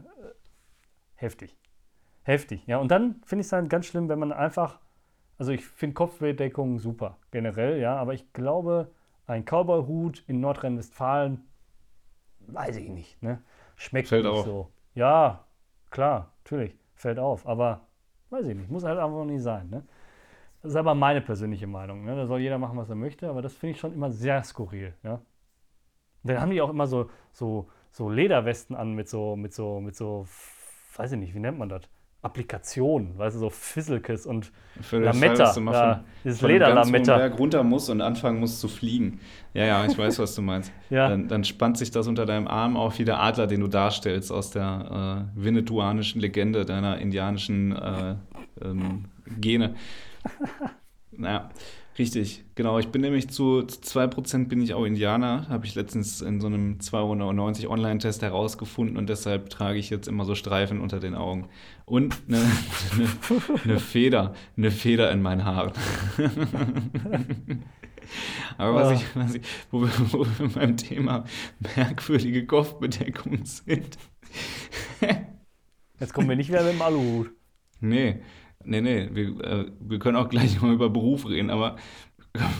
heftig. 1.16 1.58
Heftig, 2.24 2.66
ja. 2.68 2.78
Und 2.78 2.89
dann 2.89 3.22
finde 3.26 3.41
ich 3.41 3.46
es 3.46 3.50
dann 3.50 3.70
ganz 3.70 3.86
schlimm, 3.86 4.10
wenn 4.10 4.20
man 4.20 4.32
einfach 4.32 4.80
also 5.38 5.52
ich 5.52 5.66
finde 5.66 5.94
Kopfbedeckung 5.96 6.80
super, 6.80 7.18
generell, 7.32 7.80
ja, 7.80 7.96
aber 7.98 8.14
ich 8.14 8.32
glaube, 8.34 8.92
ein 9.28 9.46
Cowboy-Hut 9.46 10.24
in 10.28 10.40
Nordrhein-Westfalen, 10.42 11.44
weiß 12.48 12.78
ich 12.78 12.90
nicht, 12.90 13.22
ne? 13.22 13.42
Schmeckt 13.76 14.10
fällt 14.10 14.26
nicht 14.26 14.32
auf. 14.32 14.46
so. 14.46 14.72
Ja, 14.96 15.46
klar, 15.90 16.34
natürlich, 16.44 16.76
fällt 16.96 17.20
auf, 17.20 17.48
aber 17.48 17.88
weiß 18.30 18.48
ich 18.48 18.56
nicht, 18.56 18.70
muss 18.70 18.84
halt 18.84 19.00
einfach 19.00 19.26
nicht 19.26 19.42
sein, 19.44 19.70
ne? 19.70 19.84
Das 20.62 20.72
ist 20.72 20.78
aber 20.78 20.96
meine 20.96 21.22
persönliche 21.22 21.68
Meinung, 21.68 22.06
ne? 22.06 22.16
Da 22.16 22.26
soll 22.28 22.40
jeder 22.42 22.58
machen, 22.58 22.78
was 22.78 22.90
er 22.90 22.96
möchte, 22.96 23.30
aber 23.30 23.42
das 23.42 23.54
finde 23.54 23.72
ich 23.76 23.80
schon 23.80 23.94
immer 23.94 24.12
sehr 24.12 24.44
skurril, 24.44 24.94
ja. 25.04 25.22
dann 26.24 26.40
haben 26.40 26.52
die 26.52 26.62
auch 26.62 26.70
immer 26.70 26.88
so, 26.88 27.10
so, 27.32 27.70
so 27.92 28.10
Lederwesten 28.10 28.76
an 28.76 28.94
mit 28.94 29.10
so, 29.10 29.36
mit 29.36 29.54
so, 29.54 29.80
mit 29.82 29.96
so, 29.96 30.28
weiß 30.96 31.12
ich 31.14 31.20
nicht, 31.20 31.34
wie 31.36 31.40
nennt 31.40 31.58
man 31.58 31.70
das? 31.70 31.84
Applikationen, 32.24 33.18
weißt 33.18 33.36
du, 33.36 33.42
so 33.42 33.50
Fisselkes 33.50 34.26
und 34.26 34.52
Für 34.80 35.00
Lametta. 35.00 35.52
Fall, 35.52 35.66
dass 35.66 35.76
ja, 35.76 36.04
dieses 36.24 36.42
Lederlametta. 36.42 37.18
Berg 37.18 37.38
runter 37.38 37.64
muss 37.64 37.90
und 37.90 38.00
anfangen 38.00 38.40
muss 38.40 38.62
zu 38.62 38.70
fliegen. 38.70 39.20
Ja, 39.54 39.66
ja, 39.66 39.86
ich 39.86 39.98
weiß, 39.98 40.20
was 40.20 40.34
du 40.34 40.42
meinst. 40.42 40.72
ja. 40.90 41.10
dann, 41.10 41.28
dann, 41.28 41.44
spannt 41.44 41.78
sich 41.78 41.92
das 41.92 42.08
unter 42.08 42.26
deinem 42.26 42.48
Arm 42.48 42.78
auf 42.78 42.98
wie 42.98 43.04
der 43.04 43.22
Adler, 43.22 43.46
den 43.46 43.60
du 43.60 43.68
darstellst 43.68 44.32
aus 44.32 44.52
der 44.52 45.28
äh, 45.36 45.44
venetuanischen 45.44 46.22
Legende 46.22 46.64
deiner 46.64 46.98
indianischen 46.98 47.76
äh, 47.76 48.16
ähm, 48.64 49.06
Gene. 49.40 49.76
naja. 51.12 51.50
Richtig, 51.98 52.44
genau. 52.56 52.80
Ich 52.80 52.88
bin 52.88 53.02
nämlich 53.02 53.30
zu, 53.30 53.62
zu 53.64 53.80
2% 54.00 54.48
bin 54.48 54.62
ich 54.62 54.74
auch 54.74 54.84
Indianer, 54.84 55.48
habe 55.48 55.68
ich 55.68 55.76
letztens 55.76 56.22
in 56.22 56.42
so 56.42 56.48
einem 56.48 56.80
290 56.80 57.68
Online-Test 57.68 58.24
herausgefunden 58.24 58.98
und 58.98 59.10
deshalb 59.10 59.52
trage 59.52 59.78
ich 59.78 59.92
jetzt 59.92 60.08
immer 60.08 60.26
so 60.26 60.34
Streifen 60.34 60.82
unter 60.82 61.00
den 61.00 61.14
Augen. 61.14 61.50
Und 61.86 62.16
eine, 62.28 62.38
eine, 62.94 63.10
eine 63.64 63.80
Feder, 63.80 64.34
eine 64.58 64.72
Feder 64.72 65.12
in 65.12 65.22
meinen 65.22 65.44
Haaren. 65.44 65.74
Aber 68.58 68.76
was, 68.76 69.02
ich, 69.02 69.16
was 69.16 69.36
ich, 69.36 69.44
wo 69.72 69.82
wir, 69.82 69.92
wo 70.12 70.26
wir 70.26 70.50
beim 70.50 70.78
Thema 70.78 71.26
merkwürdige 71.76 72.46
Kopfbedeckung 72.46 73.46
sind. 73.46 73.98
Jetzt 76.00 76.14
kommen 76.14 76.30
wir 76.30 76.36
nicht 76.36 76.50
wieder 76.50 76.64
mit 76.64 76.74
dem 76.74 76.82
Aluhut. 76.82 77.32
Nee, 77.80 78.22
Nee, 78.66 78.82
nee, 78.82 79.10
wir, 79.12 79.44
äh, 79.44 79.72
wir 79.80 80.00
können 80.00 80.18
auch 80.18 80.30
gleich 80.30 80.62
mal 80.62 80.74
über 80.74 80.90
Beruf 80.90 81.28
reden, 81.28 81.50
aber 81.50 81.76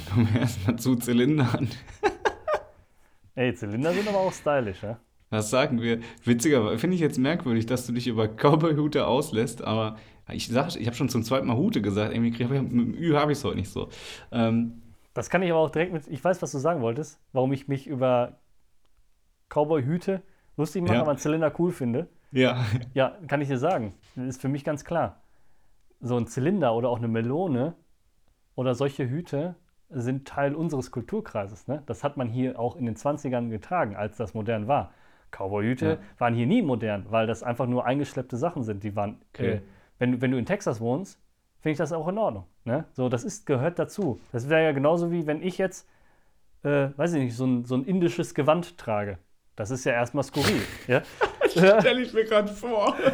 kommen 0.10 0.28
wir 0.34 0.42
erstmal 0.42 0.78
zu 0.78 0.96
Zylindern. 0.96 1.70
Ey, 3.36 3.54
Zylinder 3.56 3.94
sind 3.94 4.08
aber 4.08 4.20
auch 4.20 4.34
stylisch, 4.34 4.84
ja? 4.84 5.00
Das 5.34 5.50
sagen 5.50 5.82
wir. 5.82 6.00
Witziger, 6.24 6.78
finde 6.78 6.94
ich 6.94 7.02
jetzt 7.02 7.18
merkwürdig, 7.18 7.66
dass 7.66 7.88
du 7.88 7.92
dich 7.92 8.08
über 8.08 8.28
Cowboy-Hute 8.28 9.08
auslässt, 9.08 9.64
aber 9.64 9.98
ich 10.32 10.48
sag, 10.48 10.76
ich 10.76 10.86
habe 10.86 10.96
schon 10.96 11.10
zum 11.10 11.24
zweiten 11.24 11.48
Mal 11.48 11.58
Hute 11.58 11.82
gesagt. 11.82 12.14
Irgendwie 12.14 12.44
mit 12.44 12.72
dem 12.72 12.94
Ü 12.94 13.16
habe 13.16 13.32
ich 13.32 13.40
es 13.40 13.44
heute 13.44 13.58
nicht 13.58 13.72
so. 13.72 13.90
Ähm, 14.32 14.84
das 15.16 15.32
kann 15.32 15.42
ich 15.42 15.50
aber 15.50 15.60
auch 15.60 15.72
direkt 15.72 15.92
mit. 15.92 16.08
Ich 16.08 16.24
weiß, 16.24 16.44
was 16.44 16.52
du 16.52 16.60
sagen 16.60 16.82
wolltest, 16.82 17.20
warum 17.32 17.52
ich 17.52 17.68
mich 17.68 17.88
über 17.88 18.38
Cowboy-Hüte 19.50 20.22
lustig 20.56 20.84
mache, 20.84 20.96
ja. 20.96 21.02
aber 21.02 21.18
Zylinder 21.18 21.52
cool 21.58 21.72
finde. 21.72 22.10
Ja. 22.32 22.64
Ja, 22.94 23.18
kann 23.28 23.42
ich 23.42 23.48
dir 23.48 23.58
sagen. 23.58 23.96
Das 24.16 24.28
ist 24.28 24.42
für 24.42 24.50
mich 24.50 24.64
ganz 24.64 24.86
klar 24.86 25.24
so 26.00 26.16
ein 26.16 26.28
Zylinder 26.28 26.76
oder 26.76 26.90
auch 26.90 27.00
eine 27.00 27.08
Melone 27.08 27.74
oder 28.54 28.76
solche 28.76 29.10
Hüte 29.10 29.56
sind 29.90 30.28
Teil 30.28 30.54
unseres 30.54 30.92
Kulturkreises. 30.92 31.68
Ne? 31.68 31.82
Das 31.88 32.04
hat 32.04 32.18
man 32.18 32.30
hier 32.30 32.60
auch 32.60 32.76
in 32.76 32.86
den 32.86 32.96
20ern 32.96 33.50
getragen, 33.50 33.96
als 33.96 34.18
das 34.18 34.36
modern 34.36 34.68
war. 34.68 34.94
Cowboyhüte 35.38 35.86
ja. 35.86 35.98
waren 36.20 36.34
hier 36.34 36.46
nie 36.46 36.62
modern, 36.62 37.06
weil 37.10 37.28
das 37.28 37.44
einfach 37.44 37.68
nur 37.68 37.86
eingeschleppte 37.86 38.38
Sachen 38.38 38.64
sind. 38.64 38.84
Die 38.84 38.96
waren, 38.96 39.22
okay. 39.34 39.48
äh, 39.48 39.62
wenn, 40.00 40.22
wenn 40.22 40.32
du 40.32 40.38
in 40.38 40.46
Texas 40.46 40.80
wohnst, 40.80 41.20
finde 41.60 41.74
ich 41.74 41.78
das 41.78 41.92
auch 41.92 42.08
in 42.08 42.18
Ordnung. 42.18 42.46
Ne? 42.66 42.86
So, 42.94 43.10
das 43.10 43.24
ist, 43.24 43.46
gehört 43.46 43.80
dazu. 43.80 44.20
Das 44.32 44.50
wäre 44.50 44.64
ja 44.64 44.72
genauso 44.72 45.12
wie 45.12 45.28
wenn 45.28 45.42
ich 45.42 45.58
jetzt, 45.58 45.88
äh, 46.64 46.90
weiß 46.96 47.14
ich 47.14 47.24
nicht, 47.24 47.36
so 47.36 47.46
ein, 47.46 47.66
so 47.66 47.76
ein 47.76 47.84
indisches 47.86 48.34
Gewand 48.34 48.78
trage. 48.78 49.18
Das 49.56 49.72
ist 49.72 49.84
ja 49.86 49.94
erstmal 49.94 50.24
skurril. 50.24 50.62
ja? 50.88 51.02
Stelle 51.48 52.02
ich 52.02 52.14
mir 52.14 52.26
gerade 52.26 52.52
vor. 52.52 52.96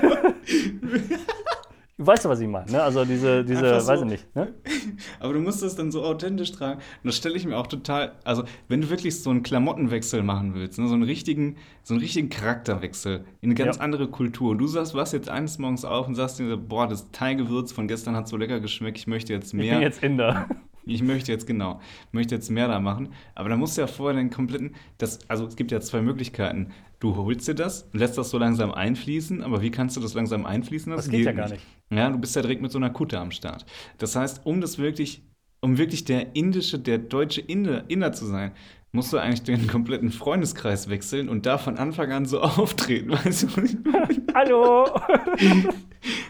Du 2.00 2.08
weißt 2.08 2.24
ja, 2.24 2.30
was 2.30 2.39
ich 2.39 2.47
meine, 2.47 2.72
ne? 2.72 2.82
Also 2.82 3.04
diese, 3.04 3.43
diese, 3.43 3.82
so. 3.82 3.88
weiß 3.88 4.00
ich 4.00 4.08
nicht. 4.08 4.34
Ne? 4.34 4.54
Aber 5.20 5.34
du 5.34 5.41
musst 5.41 5.62
das 5.62 5.76
dann 5.76 5.91
so 5.91 6.02
authentisch 6.02 6.54
tragen. 6.54 6.80
Und 6.80 7.08
das 7.08 7.18
stelle 7.18 7.36
ich 7.36 7.45
mir 7.45 7.58
auch 7.58 7.68
total, 7.68 8.14
also 8.24 8.45
wenn 8.70 8.80
du 8.80 8.89
wirklich 8.89 9.22
so 9.22 9.30
einen 9.30 9.43
Klamottenwechsel 9.43 10.24
machen 10.24 10.54
willst, 10.54 10.80
ne? 10.80 10.88
so 10.88 10.93
einen 10.93 11.04
richtigen, 11.04 11.58
so 11.84 11.93
einen 11.93 12.00
richtigen 12.00 12.30
Charakterwechsel 12.30 13.26
in 13.41 13.50
eine 13.50 13.56
ganz 13.56 13.76
ja. 13.76 13.84
andere 13.84 14.08
Kultur. 14.08 14.52
Und 14.52 14.60
du 14.60 14.68
sagst, 14.68 14.95
was 14.95 15.12
jetzt 15.12 15.30
eines 15.30 15.58
Morgens 15.58 15.84
auf 15.84 16.08
und 16.08 16.16
sagst 16.16 16.39
dir, 16.39 16.56
boah, 16.56 16.88
das 16.88 17.12
Thai-Gewürz 17.12 17.74
von 17.74 17.89
gestern 17.89 18.16
hat 18.16 18.30
so 18.30 18.38
lecker 18.38 18.62
geschmeckt, 18.62 18.97
ich 18.97 19.08
möchte 19.08 19.34
jetzt 19.34 19.54
mehr. 19.54 19.66
Ich 19.66 19.72
bin 19.72 19.82
jetzt 19.82 20.02
Inder. 20.02 20.47
Ich 20.89 21.03
möchte 21.03 21.31
jetzt, 21.31 21.47
genau, 21.47 21.79
möchte 22.11 22.35
jetzt 22.35 22.49
mehr 22.49 22.67
da 22.67 22.79
machen. 22.79 23.09
Aber 23.35 23.49
da 23.49 23.57
musst 23.57 23.77
du 23.77 23.81
ja 23.81 23.87
vorher 23.87 24.19
den 24.19 24.29
kompletten, 24.29 24.75
das, 24.97 25.19
also 25.29 25.45
es 25.45 25.55
gibt 25.55 25.71
ja 25.71 25.79
zwei 25.81 26.01
Möglichkeiten. 26.01 26.71
Du 26.99 27.15
holst 27.15 27.47
dir 27.47 27.55
das, 27.55 27.89
lässt 27.93 28.17
das 28.17 28.29
so 28.29 28.37
langsam 28.37 28.71
einfließen, 28.71 29.41
aber 29.41 29.61
wie 29.61 29.71
kannst 29.71 29.95
du 29.95 30.01
das 30.01 30.13
langsam 30.13 30.45
einfließen 30.45 30.91
lassen? 30.91 31.07
Das 31.07 31.11
geht, 31.11 31.19
geht 31.19 31.25
ja 31.27 31.31
gar 31.31 31.49
nicht. 31.49 31.65
Ja, 31.91 32.09
du 32.09 32.17
bist 32.17 32.35
ja 32.35 32.41
direkt 32.41 32.61
mit 32.61 32.71
so 32.71 32.77
einer 32.77 32.89
Kutte 32.89 33.19
am 33.19 33.31
Start. 33.31 33.65
Das 33.97 34.15
heißt, 34.15 34.45
um 34.45 34.61
das 34.61 34.77
wirklich, 34.77 35.23
um 35.61 35.77
wirklich 35.77 36.03
der 36.03 36.35
indische, 36.35 36.77
der 36.77 36.97
deutsche 36.97 37.41
Inder, 37.41 37.89
Inder 37.89 38.11
zu 38.11 38.25
sein, 38.25 38.51
musst 38.91 39.13
du 39.13 39.17
eigentlich 39.17 39.43
den 39.43 39.67
kompletten 39.67 40.11
Freundeskreis 40.11 40.89
wechseln 40.89 41.29
und 41.29 41.45
da 41.45 41.57
von 41.57 41.77
Anfang 41.77 42.11
an 42.11 42.25
so 42.25 42.41
auftreten, 42.41 43.11
weißt 43.11 43.43
du? 43.43 43.47
Hallo! 44.33 44.87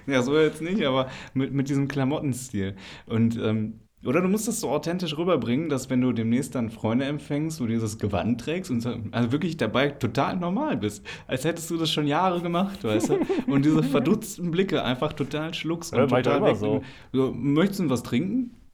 ja, 0.07 0.21
so 0.21 0.37
jetzt 0.37 0.61
nicht, 0.61 0.83
aber 0.83 1.09
mit, 1.33 1.53
mit 1.53 1.69
diesem 1.69 1.87
Klamottenstil. 1.87 2.75
Und 3.05 3.37
ähm, 3.37 3.79
oder 4.05 4.21
du 4.21 4.29
musst 4.29 4.47
es 4.47 4.61
so 4.61 4.69
authentisch 4.69 5.17
rüberbringen, 5.17 5.67
dass 5.67 5.89
wenn 5.89 5.99
du 5.99 6.13
demnächst 6.13 6.55
dann 6.55 6.69
Freunde 6.69 7.03
empfängst, 7.05 7.59
du 7.59 7.67
dieses 7.67 7.99
Gewand 7.99 8.39
trägst 8.39 8.71
und 8.71 8.85
also 9.11 9.31
wirklich 9.33 9.57
dabei 9.57 9.89
total 9.89 10.37
normal 10.37 10.77
bist. 10.77 11.05
Als 11.27 11.43
hättest 11.43 11.69
du 11.69 11.77
das 11.77 11.91
schon 11.91 12.07
Jahre 12.07 12.41
gemacht, 12.41 12.81
weißt 12.83 13.09
du? 13.09 13.19
Und 13.47 13.65
diese 13.65 13.83
verdutzten 13.83 14.51
Blicke 14.51 14.83
einfach 14.83 15.11
total 15.11 15.53
schluckst 15.53 15.93
und 15.93 15.99
ja, 15.99 16.07
total 16.07 16.43
weg. 16.43 16.55
So. 16.55 16.81
so. 17.11 17.33
möchtest 17.33 17.81
du 17.81 17.89
was 17.89 18.03
trinken? 18.03 18.55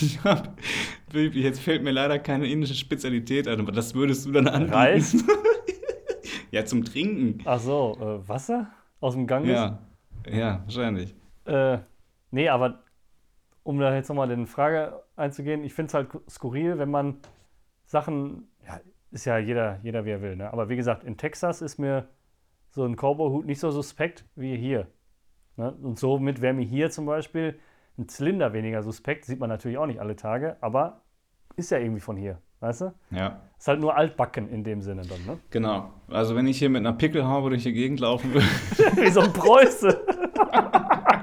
ich 0.00 0.18
hab, 0.24 0.58
jetzt 1.12 1.60
fällt 1.60 1.84
mir 1.84 1.92
leider 1.92 2.18
keine 2.18 2.48
indische 2.48 2.74
Spezialität 2.74 3.46
ein, 3.46 3.60
aber 3.60 3.70
das 3.70 3.94
würdest 3.94 4.26
du 4.26 4.32
dann 4.32 4.48
anbieten. 4.48 4.74
Reis? 4.74 5.16
ja, 6.50 6.64
zum 6.64 6.84
Trinken. 6.84 7.38
Ach 7.44 7.60
so, 7.60 7.96
äh, 8.00 8.28
Wasser? 8.28 8.68
Aus 9.00 9.14
dem 9.14 9.28
Ganges? 9.28 9.50
Ja, 9.50 9.78
ja, 10.28 10.62
wahrscheinlich. 10.64 11.14
Äh, 11.44 11.78
nee, 12.32 12.48
aber 12.48 12.82
um 13.68 13.78
da 13.78 13.94
jetzt 13.94 14.08
nochmal 14.08 14.30
in 14.30 14.46
Frage 14.46 15.02
einzugehen, 15.14 15.62
ich 15.62 15.74
finde 15.74 15.88
es 15.88 15.94
halt 15.94 16.08
skurril, 16.26 16.78
wenn 16.78 16.90
man 16.90 17.18
Sachen, 17.84 18.48
ja, 18.66 18.80
ist 19.10 19.26
ja 19.26 19.36
jeder, 19.36 19.78
jeder 19.82 20.06
wie 20.06 20.10
er 20.10 20.22
will, 20.22 20.36
ne? 20.36 20.50
aber 20.50 20.70
wie 20.70 20.76
gesagt, 20.76 21.04
in 21.04 21.18
Texas 21.18 21.60
ist 21.60 21.76
mir 21.76 22.08
so 22.70 22.86
ein 22.86 22.96
Cowboy-Hut 22.96 23.44
nicht 23.44 23.60
so 23.60 23.70
suspekt 23.70 24.24
wie 24.36 24.56
hier. 24.56 24.86
Ne? 25.56 25.70
Und 25.82 25.98
somit 25.98 26.40
wäre 26.40 26.54
mir 26.54 26.64
hier 26.64 26.90
zum 26.90 27.04
Beispiel 27.04 27.60
ein 27.98 28.08
Zylinder 28.08 28.54
weniger 28.54 28.82
suspekt, 28.82 29.26
sieht 29.26 29.38
man 29.38 29.50
natürlich 29.50 29.76
auch 29.76 29.84
nicht 29.84 30.00
alle 30.00 30.16
Tage, 30.16 30.56
aber 30.62 31.02
ist 31.56 31.70
ja 31.70 31.76
irgendwie 31.76 32.00
von 32.00 32.16
hier, 32.16 32.40
weißt 32.60 32.80
du? 32.80 32.94
Ja. 33.10 33.42
Ist 33.58 33.68
halt 33.68 33.80
nur 33.80 33.94
altbacken 33.94 34.48
in 34.48 34.64
dem 34.64 34.80
Sinne 34.80 35.02
dann, 35.02 35.26
ne? 35.26 35.40
Genau. 35.50 35.92
Also 36.08 36.34
wenn 36.34 36.46
ich 36.46 36.58
hier 36.58 36.70
mit 36.70 36.86
einer 36.86 36.94
Pickelhaube 36.94 37.50
durch 37.50 37.64
die 37.64 37.74
Gegend 37.74 38.00
laufen 38.00 38.32
würde. 38.32 38.46
wie 38.96 39.10
so 39.10 39.20
ein 39.20 39.32
Preuße. 39.34 40.06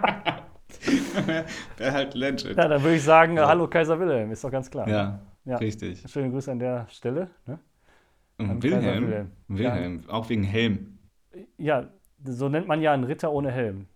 Wäre 1.78 1.92
halt 1.92 2.14
legend. 2.14 2.58
Ja, 2.58 2.68
dann 2.68 2.82
würde 2.82 2.96
ich 2.96 3.04
sagen, 3.04 3.38
ja. 3.38 3.48
hallo 3.48 3.68
Kaiser 3.68 4.00
Wilhelm, 4.00 4.32
ist 4.32 4.44
doch 4.44 4.52
ganz 4.52 4.70
klar. 4.70 4.88
Ja, 4.88 5.20
ja. 5.46 5.58
richtig. 5.58 6.04
Schöne 6.10 6.30
Grüße 6.32 6.52
an 6.52 6.60
der 6.60 6.88
Stelle. 6.90 7.30
Ne? 7.46 7.60
Wilhelm, 8.38 8.62
Wilhelm, 8.62 9.32
Wilhelm. 9.48 10.04
Ja. 10.06 10.14
auch 10.14 10.30
wegen 10.30 10.44
Helm. 10.44 10.98
Ja, 11.58 11.90
so 12.24 12.50
nennt 12.50 12.68
man 12.68 12.82
ja 12.82 12.94
einen 12.94 13.06
Ritter 13.06 13.32
ohne 13.32 13.52
Helm. 13.52 13.88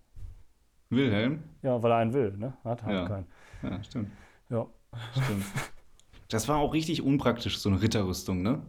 Wilhelm? 0.88 1.42
Ja, 1.62 1.82
weil 1.82 1.92
er 1.92 1.96
einen 1.98 2.12
will, 2.12 2.36
ne? 2.36 2.54
Hat 2.64 2.82
halt 2.82 2.94
ja. 2.94 3.08
keinen. 3.08 3.26
Ja, 3.62 3.84
stimmt. 3.84 4.10
Ja. 4.48 4.66
Stimmt. 5.12 5.44
Das 6.28 6.48
war 6.48 6.58
auch 6.58 6.72
richtig 6.72 7.02
unpraktisch, 7.02 7.58
so 7.58 7.68
eine 7.68 7.82
Ritterrüstung, 7.82 8.42
ne? 8.42 8.62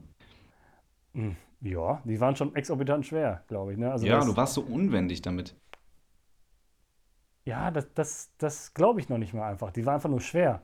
Hm, 1.14 1.36
ja, 1.62 2.02
die 2.06 2.20
waren 2.20 2.36
schon 2.36 2.56
exorbitant 2.56 3.06
schwer, 3.06 3.44
glaube 3.48 3.74
ich. 3.74 3.78
Ne? 3.78 3.92
Also 3.92 4.06
ja, 4.06 4.24
du 4.24 4.36
warst 4.36 4.56
so 4.56 4.62
unwendig 4.62 5.22
damit. 5.22 5.56
Ja, 7.46 7.72
das, 7.72 7.94
das, 7.94 8.32
das 8.38 8.74
glaube 8.74 9.00
ich 9.00 9.10
noch 9.10 9.18
nicht 9.18 9.34
mal 9.34 9.50
einfach. 9.50 9.72
Die 9.72 9.86
war 9.86 9.96
einfach 9.96 10.10
nur 10.10 10.22
schwer. 10.22 10.62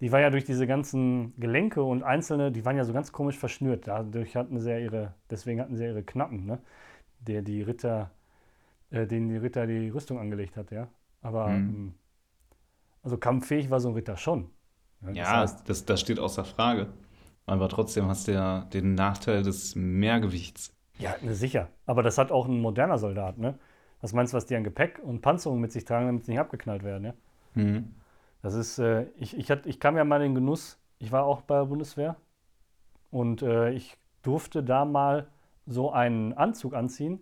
Die 0.00 0.12
war 0.12 0.20
ja 0.20 0.30
durch 0.30 0.44
diese 0.44 0.66
ganzen 0.66 1.34
Gelenke 1.40 1.82
und 1.82 2.02
einzelne, 2.02 2.52
die 2.52 2.64
waren 2.64 2.76
ja 2.76 2.84
so 2.84 2.92
ganz 2.92 3.12
komisch 3.12 3.38
verschnürt. 3.38 3.86
Dadurch 3.86 4.36
hatten 4.36 4.60
sie 4.60 4.70
ja 4.70 4.78
ihre, 4.78 5.14
deswegen 5.30 5.60
hatten 5.60 5.76
sie 5.76 5.84
ja 5.84 5.90
ihre 5.90 6.02
Knappen, 6.02 6.44
ne? 6.46 6.58
Der 7.20 7.42
die 7.42 7.62
Ritter, 7.62 8.10
äh, 8.90 9.06
denen 9.06 9.28
die 9.28 9.36
Ritter 9.38 9.66
die 9.66 9.90
Rüstung 9.90 10.18
angelegt 10.18 10.56
hat, 10.56 10.70
ja. 10.72 10.88
Aber 11.22 11.48
mhm. 11.48 11.68
Ähm, 11.70 11.94
also 13.02 13.18
kampffähig 13.18 13.70
war 13.70 13.80
so 13.80 13.88
ein 13.88 13.94
Ritter 13.94 14.16
schon. 14.16 14.50
Ja, 15.02 15.08
das, 15.08 15.16
ja 15.16 15.40
heißt, 15.40 15.68
das, 15.68 15.84
das 15.84 16.00
steht 16.00 16.18
außer 16.18 16.44
Frage. 16.44 16.88
Aber 17.46 17.68
trotzdem 17.68 18.06
hast 18.06 18.26
du 18.26 18.32
ja 18.32 18.62
den 18.72 18.94
Nachteil 18.94 19.42
des 19.42 19.76
Mehrgewichts. 19.76 20.72
Ja, 20.98 21.14
ne, 21.20 21.34
sicher. 21.34 21.68
Aber 21.86 22.02
das 22.02 22.18
hat 22.18 22.32
auch 22.32 22.46
ein 22.46 22.60
moderner 22.60 22.98
Soldat, 22.98 23.38
ne? 23.38 23.58
Was 24.00 24.12
meinst 24.12 24.32
du, 24.32 24.36
was 24.36 24.46
die 24.46 24.56
an 24.56 24.64
Gepäck 24.64 25.00
und 25.02 25.22
Panzerung 25.22 25.60
mit 25.60 25.72
sich 25.72 25.84
tragen, 25.84 26.06
damit 26.06 26.24
sie 26.24 26.32
nicht 26.32 26.40
abgeknallt 26.40 26.82
werden? 26.82 27.04
Ja? 27.04 27.14
Mhm. 27.54 27.94
Das 28.42 28.54
ist, 28.54 28.78
äh, 28.78 29.06
ich, 29.16 29.36
ich, 29.36 29.50
hat, 29.50 29.66
ich 29.66 29.80
kam 29.80 29.96
ja 29.96 30.04
mal 30.04 30.22
in 30.22 30.30
den 30.30 30.34
Genuss, 30.36 30.78
ich 30.98 31.12
war 31.12 31.24
auch 31.24 31.42
bei 31.42 31.56
der 31.56 31.64
Bundeswehr 31.66 32.16
und 33.10 33.42
äh, 33.42 33.70
ich 33.70 33.96
durfte 34.22 34.62
da 34.62 34.84
mal 34.84 35.28
so 35.66 35.90
einen 35.90 36.32
Anzug 36.32 36.74
anziehen, 36.74 37.20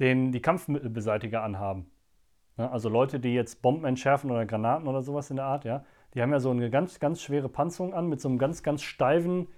den 0.00 0.32
die 0.32 0.40
Kampfmittelbeseitiger 0.40 1.42
anhaben. 1.42 1.90
Ja, 2.56 2.70
also 2.70 2.88
Leute, 2.88 3.20
die 3.20 3.34
jetzt 3.34 3.62
Bomben 3.62 3.84
entschärfen 3.84 4.30
oder 4.30 4.46
Granaten 4.46 4.86
oder 4.88 5.02
sowas 5.02 5.30
in 5.30 5.36
der 5.36 5.46
Art, 5.46 5.64
ja, 5.64 5.84
die 6.14 6.22
haben 6.22 6.32
ja 6.32 6.40
so 6.40 6.50
eine 6.50 6.70
ganz, 6.70 7.00
ganz 7.00 7.22
schwere 7.22 7.48
Panzerung 7.48 7.94
an 7.94 8.08
mit 8.08 8.20
so 8.20 8.28
einem 8.28 8.38
ganz, 8.38 8.62
ganz 8.62 8.82
steifen 8.82 9.48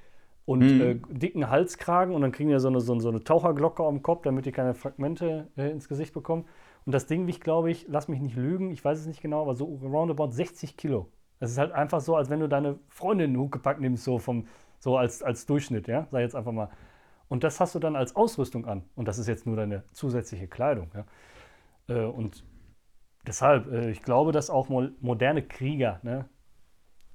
und 0.47 0.61
mhm. 0.61 0.81
äh, 0.81 0.95
dicken 1.09 1.49
Halskragen 1.49 2.15
und 2.15 2.23
dann 2.23 2.33
kriegen 2.33 2.51
die 2.51 2.59
so 2.59 2.69
eine, 2.69 2.81
so, 2.81 2.99
so 2.99 3.09
eine 3.09 3.25
Taucherglocke 3.25 3.83
am 3.85 4.03
Kopf, 4.03 4.23
damit 4.23 4.47
die 4.47 4.53
keine 4.53 4.75
Fragmente 4.75 5.49
äh, 5.57 5.71
ins 5.71 5.89
Gesicht 5.89 6.13
bekommen. 6.13 6.45
Und 6.85 6.93
das 6.93 7.07
Ding 7.07 7.27
wiegt, 7.27 7.43
glaube 7.43 7.71
ich, 7.71 7.87
lass 7.89 8.09
mich 8.09 8.21
nicht 8.21 8.37
lügen, 8.37 8.71
ich 8.71 8.85
weiß 8.85 9.01
es 9.01 9.07
nicht 9.07 9.23
genau, 9.23 9.41
aber 9.43 9.55
so 9.55 9.65
roundabout 9.83 10.33
60 10.33 10.77
Kilo. 10.77 11.09
Das 11.41 11.51
ist 11.51 11.59
halt 11.59 11.73
einfach 11.73 12.01
so, 12.01 12.15
als 12.17 12.29
wenn 12.29 12.41
du 12.41 12.49
deine 12.49 12.79
Freundin 12.89 13.29
in 13.29 13.35
den 13.35 13.41
Huckepack 13.41 13.81
nimmst, 13.81 14.05
so, 14.05 14.19
vom, 14.19 14.47
so 14.79 14.97
als, 14.97 15.23
als 15.23 15.47
Durchschnitt, 15.47 15.89
ja, 15.89 16.07
sag 16.11 16.21
jetzt 16.21 16.37
einfach 16.37 16.53
mal. 16.53 16.69
Und 17.29 17.43
das 17.43 17.59
hast 17.59 17.75
du 17.75 17.79
dann 17.79 17.97
als 17.97 18.15
Ausrüstung 18.15 18.67
an. 18.67 18.83
Und 18.95 19.09
das 19.09 19.19
ist 19.19 19.29
jetzt 19.29 19.47
nur 19.47 19.57
deine 19.57 19.85
zusätzliche 19.93 20.47
Kleidung, 20.47 20.91
ja. 20.95 21.05
Äh, 21.89 22.05
und 22.05 22.45
deshalb, 23.27 23.71
äh, 23.73 23.91
ich 23.91 24.03
glaube, 24.03 24.33
dass 24.33 24.51
auch 24.51 24.69
mo 24.69 24.89
moderne 25.01 25.43
Krieger, 25.43 26.01
ne, 26.03 26.29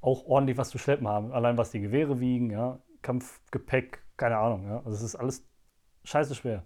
auch 0.02 0.26
ordentlich 0.26 0.58
was 0.58 0.70
zu 0.70 0.78
schleppen 0.78 1.08
haben. 1.08 1.32
Allein 1.32 1.58
was 1.58 1.72
die 1.72 1.82
Gewehre 1.82 2.20
wiegen, 2.20 2.50
ja, 2.52 2.80
Kampfgepäck, 3.02 4.04
keine 4.18 4.38
Ahnung. 4.38 4.66
Ja? 4.66 4.78
Also 4.78 4.92
es 4.92 5.02
ist 5.02 5.16
alles 5.16 5.46
scheiße 6.04 6.36
schwer. 6.36 6.64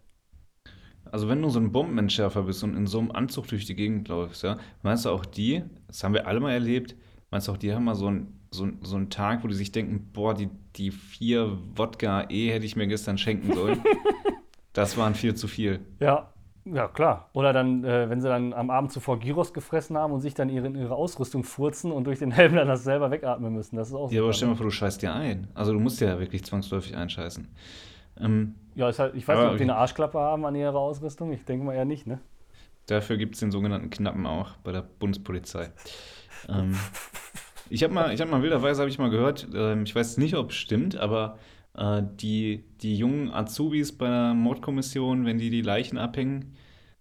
Also 1.05 1.27
wenn 1.27 1.41
du 1.41 1.49
so 1.49 1.59
ein 1.59 1.71
Bombenentschärfer 1.71 2.43
bist 2.43 2.63
und 2.63 2.75
in 2.75 2.87
so 2.87 2.99
einem 2.99 3.11
Anzug 3.11 3.47
durch 3.47 3.65
die 3.65 3.75
Gegend 3.75 4.07
läufst, 4.07 4.43
ja, 4.43 4.57
meinst 4.81 5.05
du 5.05 5.09
auch 5.09 5.25
die, 5.25 5.63
das 5.87 6.03
haben 6.03 6.13
wir 6.13 6.27
alle 6.27 6.39
mal 6.39 6.53
erlebt, 6.53 6.95
meinst 7.29 7.47
du 7.47 7.51
auch 7.51 7.57
die 7.57 7.73
haben 7.73 7.83
mal 7.83 7.95
so 7.95 8.07
einen 8.07 8.39
so, 8.53 8.69
so 8.81 8.95
einen 8.95 9.09
Tag, 9.09 9.43
wo 9.43 9.47
die 9.47 9.55
sich 9.55 9.71
denken, 9.71 10.11
boah, 10.13 10.33
die, 10.33 10.49
die 10.75 10.91
vier 10.91 11.57
Wodka 11.75 12.27
E 12.29 12.51
hätte 12.51 12.65
ich 12.65 12.75
mir 12.75 12.87
gestern 12.87 13.17
schenken 13.17 13.53
sollen. 13.53 13.83
das 14.73 14.95
waren 14.95 15.15
viel 15.15 15.33
zu 15.35 15.47
viel. 15.47 15.79
Ja, 15.99 16.32
ja, 16.65 16.87
klar. 16.87 17.29
Oder 17.33 17.53
dann, 17.53 17.83
äh, 17.83 18.09
wenn 18.09 18.21
sie 18.21 18.27
dann 18.27 18.53
am 18.53 18.69
Abend 18.69 18.91
zuvor 18.91 19.19
Gyros 19.19 19.53
gefressen 19.53 19.97
haben 19.97 20.13
und 20.13 20.21
sich 20.21 20.33
dann 20.33 20.49
ihre, 20.49 20.67
ihre 20.69 20.95
Ausrüstung 20.95 21.43
furzen 21.43 21.91
und 21.91 22.05
durch 22.05 22.19
den 22.19 22.31
Helm 22.31 22.55
dann 22.55 22.67
das 22.67 22.83
selber 22.83 23.11
wegatmen 23.11 23.53
müssen. 23.53 23.75
Das 23.75 23.89
ist 23.89 23.93
auch 23.93 24.11
Ja, 24.11 24.21
aber 24.21 24.33
stell 24.33 24.47
dir 24.47 24.51
mal 24.53 24.57
vor, 24.57 24.65
du 24.65 24.71
scheißt 24.71 25.01
dir 25.01 25.13
ein. 25.13 25.47
Also 25.53 25.73
du 25.73 25.79
musst 25.79 25.99
ja 25.99 26.19
wirklich 26.19 26.43
zwangsläufig 26.45 26.95
einscheißen. 26.95 27.47
Ähm, 28.19 28.55
ja, 28.75 28.89
ist 28.89 28.99
halt, 28.99 29.15
ich 29.15 29.27
weiß 29.27 29.39
nicht, 29.39 29.49
ob 29.49 29.57
die 29.57 29.63
eine 29.63 29.75
Arschklappe 29.75 30.19
haben 30.19 30.45
an 30.45 30.55
ihrer 30.55 30.75
Ausrüstung. 30.75 31.31
Ich 31.33 31.45
denke 31.45 31.65
mal 31.65 31.73
eher 31.73 31.85
nicht, 31.85 32.07
ne? 32.07 32.19
Dafür 32.85 33.17
gibt 33.17 33.35
es 33.35 33.39
den 33.39 33.51
sogenannten 33.51 33.89
Knappen 33.89 34.25
auch 34.25 34.57
bei 34.63 34.71
der 34.71 34.81
Bundespolizei. 34.81 35.71
ähm, 36.49 36.77
ich 37.69 37.83
habe 37.83 37.93
mal, 37.93 38.13
ich 38.13 38.21
hab 38.21 38.29
mal 38.29 38.41
wilderweise 38.41 38.81
habe 38.81 38.89
ich 38.89 38.99
mal 38.99 39.09
gehört, 39.09 39.47
äh, 39.53 39.81
ich 39.81 39.95
weiß 39.95 40.17
nicht, 40.17 40.35
ob 40.35 40.51
es 40.51 40.55
stimmt, 40.55 40.97
aber 40.97 41.37
äh, 41.75 42.03
die, 42.03 42.63
die 42.81 42.95
jungen 42.95 43.31
Azubis 43.31 43.97
bei 43.97 44.07
der 44.07 44.33
Mordkommission, 44.33 45.25
wenn 45.25 45.37
die 45.37 45.49
die 45.49 45.61
Leichen 45.61 45.97
abhängen, 45.97 46.55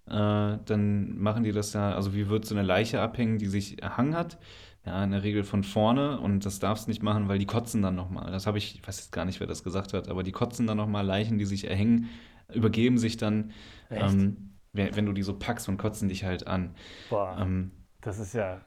äh, 0.06 0.58
dann 0.64 1.18
machen 1.18 1.44
die 1.44 1.52
das 1.52 1.72
ja, 1.72 1.94
also 1.94 2.14
wie 2.14 2.28
wird 2.28 2.44
so 2.44 2.54
eine 2.54 2.66
Leiche 2.66 3.00
abhängen, 3.00 3.38
die 3.38 3.46
sich 3.46 3.82
erhangen 3.82 4.16
hat, 4.16 4.38
ja, 4.84 5.02
in 5.04 5.12
der 5.12 5.22
Regel 5.22 5.44
von 5.44 5.62
vorne 5.62 6.18
und 6.20 6.44
das 6.44 6.58
darfst 6.58 6.86
du 6.86 6.90
nicht 6.90 7.02
machen, 7.02 7.28
weil 7.28 7.38
die 7.38 7.46
kotzen 7.46 7.82
dann 7.82 7.94
nochmal. 7.94 8.32
Das 8.32 8.46
habe 8.46 8.58
ich, 8.58 8.74
ich 8.74 8.86
weiß 8.86 8.98
jetzt 8.98 9.12
gar 9.12 9.24
nicht, 9.24 9.38
wer 9.40 9.46
das 9.46 9.62
gesagt 9.62 9.92
hat, 9.92 10.08
aber 10.08 10.22
die 10.22 10.32
kotzen 10.32 10.66
dann 10.66 10.76
nochmal, 10.76 11.06
Leichen, 11.06 11.38
die 11.38 11.44
sich 11.44 11.68
erhängen, 11.68 12.08
übergeben 12.52 12.98
sich 12.98 13.16
dann, 13.16 13.52
ähm, 13.90 14.54
wenn, 14.72 15.06
du 15.06 15.12
die 15.12 15.22
so 15.22 15.38
packst 15.38 15.68
und 15.68 15.76
kotzen 15.76 16.08
dich 16.08 16.24
halt 16.24 16.46
an. 16.46 16.74
Boah, 17.10 17.36
ähm, 17.40 17.70
das 18.00 18.18
ist 18.18 18.34
ja, 18.34 18.60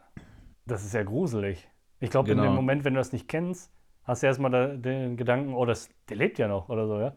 das 0.66 0.86
ist 0.86 0.94
ja 0.94 1.04
gruselig. 1.04 1.68
Ich 2.00 2.10
glaube, 2.12 2.30
genau. 2.30 2.44
in 2.44 2.48
dem 2.48 2.52
genau. 2.52 2.62
Moment, 2.62 2.86
wenn 2.86 2.94
du 2.94 3.00
das 3.00 3.12
nicht 3.12 3.28
kennst, 3.28 3.72
hast 4.06 4.24
du 4.24 4.28
erstmal 4.28 4.78
den 4.78 5.18
Gedanken, 5.18 5.54
oh, 5.54 5.66
das, 5.66 5.90
der 6.10 6.18
lebt 6.18 6.38
ja 6.38 6.48
noch 6.48 6.70
oder 6.70 6.88
so, 6.88 7.00
ja? 7.00 7.14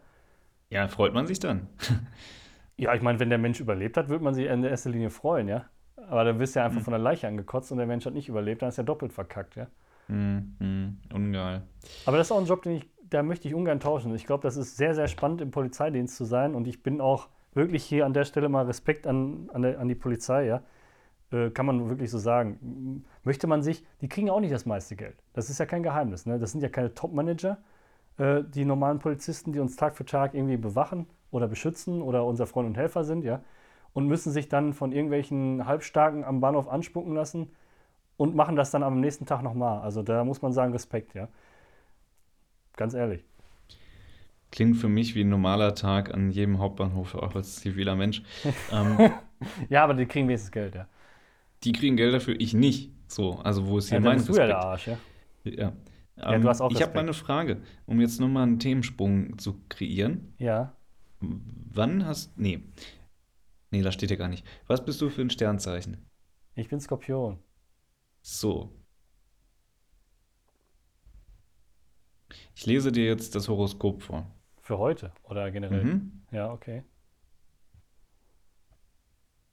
Ja, 0.69 0.87
freut 0.87 1.13
man 1.13 1.25
sich 1.25 1.39
dann. 1.39 1.67
ja, 2.77 2.93
ich 2.93 3.01
meine, 3.01 3.19
wenn 3.19 3.29
der 3.29 3.37
Mensch 3.37 3.59
überlebt 3.59 3.97
hat, 3.97 4.09
würde 4.09 4.23
man 4.23 4.33
sich 4.33 4.45
in 4.45 4.63
erster 4.63 4.89
Linie 4.89 5.09
freuen, 5.09 5.47
ja? 5.47 5.65
Aber 6.07 6.23
dann 6.23 6.39
wirst 6.39 6.55
du 6.55 6.59
ja 6.59 6.65
einfach 6.65 6.79
mhm. 6.79 6.85
von 6.85 6.91
der 6.91 6.99
Leiche 6.99 7.27
angekotzt 7.27 7.71
und 7.71 7.77
der 7.77 7.87
Mensch 7.87 8.05
hat 8.05 8.13
nicht 8.13 8.29
überlebt, 8.29 8.61
dann 8.61 8.69
ist 8.69 8.77
er 8.77 8.83
doppelt 8.83 9.13
verkackt, 9.13 9.55
ja? 9.55 9.67
Mhm, 10.07 10.55
mhm. 10.59 10.97
ungeil. 11.13 11.63
Aber 12.05 12.17
das 12.17 12.27
ist 12.27 12.31
auch 12.31 12.39
ein 12.39 12.45
Job, 12.45 12.63
den 12.63 12.77
ich, 12.77 12.89
da 13.09 13.23
möchte 13.23 13.47
ich 13.47 13.53
ungern 13.53 13.79
tauschen. 13.79 14.13
Ich 14.15 14.25
glaube, 14.25 14.43
das 14.43 14.57
ist 14.57 14.77
sehr, 14.77 14.95
sehr 14.95 15.07
spannend, 15.07 15.41
im 15.41 15.51
Polizeidienst 15.51 16.15
zu 16.15 16.25
sein 16.25 16.55
und 16.55 16.67
ich 16.67 16.83
bin 16.83 17.01
auch 17.01 17.29
wirklich 17.53 17.83
hier 17.83 18.05
an 18.05 18.13
der 18.13 18.25
Stelle 18.25 18.49
mal 18.49 18.65
Respekt 18.65 19.07
an, 19.07 19.49
an, 19.53 19.61
der, 19.63 19.79
an 19.79 19.87
die 19.87 19.95
Polizei, 19.95 20.45
ja? 20.45 20.61
Äh, 21.31 21.51
kann 21.51 21.65
man 21.65 21.89
wirklich 21.89 22.09
so 22.09 22.17
sagen. 22.17 23.03
Möchte 23.23 23.47
man 23.47 23.61
sich, 23.61 23.85
die 24.01 24.09
kriegen 24.09 24.29
auch 24.29 24.39
nicht 24.39 24.53
das 24.53 24.65
meiste 24.65 24.95
Geld. 24.95 25.17
Das 25.33 25.49
ist 25.49 25.59
ja 25.59 25.65
kein 25.65 25.83
Geheimnis. 25.83 26.25
Ne? 26.25 26.39
Das 26.39 26.51
sind 26.51 26.61
ja 26.61 26.69
keine 26.69 26.93
Top-Manager, 26.93 27.57
äh, 28.17 28.43
die 28.43 28.65
normalen 28.65 28.99
Polizisten, 28.99 29.51
die 29.51 29.59
uns 29.59 29.75
Tag 29.75 29.95
für 29.95 30.05
Tag 30.05 30.33
irgendwie 30.33 30.57
bewachen 30.57 31.07
oder 31.31 31.47
beschützen 31.47 32.01
oder 32.01 32.25
unser 32.25 32.47
Freund 32.47 32.67
und 32.67 32.77
Helfer 32.77 33.03
sind, 33.03 33.23
ja 33.23 33.41
und 33.93 34.07
müssen 34.07 34.31
sich 34.31 34.49
dann 34.49 34.73
von 34.73 34.91
irgendwelchen 34.91 35.65
Halbstarken 35.65 36.23
am 36.23 36.41
Bahnhof 36.41 36.67
anspucken 36.67 37.15
lassen 37.15 37.49
und 38.17 38.35
machen 38.35 38.55
das 38.55 38.71
dann 38.71 38.83
am 38.83 38.99
nächsten 38.99 39.25
Tag 39.25 39.43
nochmal. 39.43 39.81
Also 39.81 40.03
da 40.03 40.23
muss 40.23 40.41
man 40.41 40.53
sagen, 40.53 40.71
Respekt, 40.73 41.13
ja. 41.13 41.27
Ganz 42.75 42.93
ehrlich. 42.93 43.23
Klingt 44.51 44.77
für 44.77 44.89
mich 44.89 45.15
wie 45.15 45.21
ein 45.21 45.29
normaler 45.29 45.75
Tag 45.75 46.13
an 46.13 46.31
jedem 46.31 46.59
Hauptbahnhof, 46.59 47.15
auch 47.15 47.35
als 47.35 47.57
ziviler 47.57 47.95
Mensch. 47.95 48.23
ähm, 48.71 49.11
ja, 49.69 49.83
aber 49.83 49.93
die 49.93 50.05
kriegen 50.05 50.27
wenigstens 50.27 50.51
Geld, 50.51 50.75
ja. 50.75 50.87
Die 51.63 51.71
kriegen 51.71 51.97
Geld 51.97 52.13
dafür, 52.13 52.35
ich 52.39 52.53
nicht. 52.53 52.91
So, 53.09 53.39
also 53.39 53.65
wo 53.65 53.79
ist 53.79 53.89
hier 53.89 53.97
ja, 53.97 54.03
mein 54.05 54.17
bist 54.17 54.29
du 54.29 54.33
ja 54.33 54.45
der 54.45 54.59
Arsch, 54.59 54.87
ja. 54.87 54.97
Ja. 55.43 55.73
ja 56.15 56.33
ähm, 56.33 56.41
du 56.43 56.49
hast 56.49 56.61
auch 56.61 56.71
ich 56.71 56.81
habe 56.81 56.93
mal 56.93 57.01
eine 57.01 57.13
Frage, 57.13 57.61
um 57.85 57.99
jetzt 57.99 58.19
nochmal 58.19 58.43
einen 58.43 58.59
Themensprung 58.59 59.37
zu 59.39 59.59
kreieren. 59.67 60.33
Ja. 60.37 60.75
Wann 61.19 62.05
hast. 62.05 62.37
Nee. 62.37 62.63
Nee, 63.71 63.81
da 63.81 63.91
steht 63.91 64.11
ja 64.11 64.15
gar 64.15 64.27
nicht. 64.27 64.45
Was 64.67 64.85
bist 64.85 65.01
du 65.01 65.09
für 65.09 65.21
ein 65.21 65.29
Sternzeichen? 65.29 65.97
Ich 66.55 66.69
bin 66.69 66.79
Skorpion. 66.79 67.39
So. 68.21 68.69
Ich 72.55 72.65
lese 72.65 72.91
dir 72.91 73.05
jetzt 73.05 73.33
das 73.33 73.49
Horoskop 73.49 74.03
vor. 74.03 74.27
Für 74.61 74.77
heute 74.77 75.11
oder 75.23 75.49
generell? 75.49 75.83
Mhm. 75.83 76.21
Ja, 76.31 76.51
okay. 76.51 76.83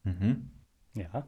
Mhm. 0.03 0.51
Ja. 0.95 1.27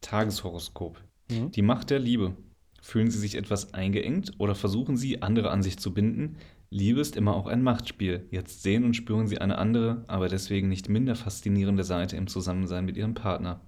Tageshoroskop. 0.00 1.02
Mhm. 1.30 1.50
Die 1.52 1.62
Macht 1.62 1.90
der 1.90 1.98
Liebe. 1.98 2.36
Fühlen 2.80 3.10
Sie 3.10 3.18
sich 3.18 3.34
etwas 3.34 3.74
eingeengt 3.74 4.32
oder 4.38 4.54
versuchen 4.54 4.96
Sie, 4.96 5.22
andere 5.22 5.50
an 5.50 5.62
sich 5.62 5.78
zu 5.78 5.92
binden? 5.92 6.36
Liebe 6.70 7.00
ist 7.00 7.16
immer 7.16 7.34
auch 7.34 7.46
ein 7.46 7.62
Machtspiel. 7.62 8.26
Jetzt 8.30 8.62
sehen 8.62 8.84
und 8.84 8.94
spüren 8.94 9.26
Sie 9.26 9.38
eine 9.38 9.58
andere, 9.58 10.04
aber 10.06 10.28
deswegen 10.28 10.68
nicht 10.68 10.88
minder 10.88 11.16
faszinierende 11.16 11.84
Seite 11.84 12.16
im 12.16 12.26
Zusammensein 12.26 12.84
mit 12.84 12.96
Ihrem 12.96 13.14
Partner. 13.14 13.60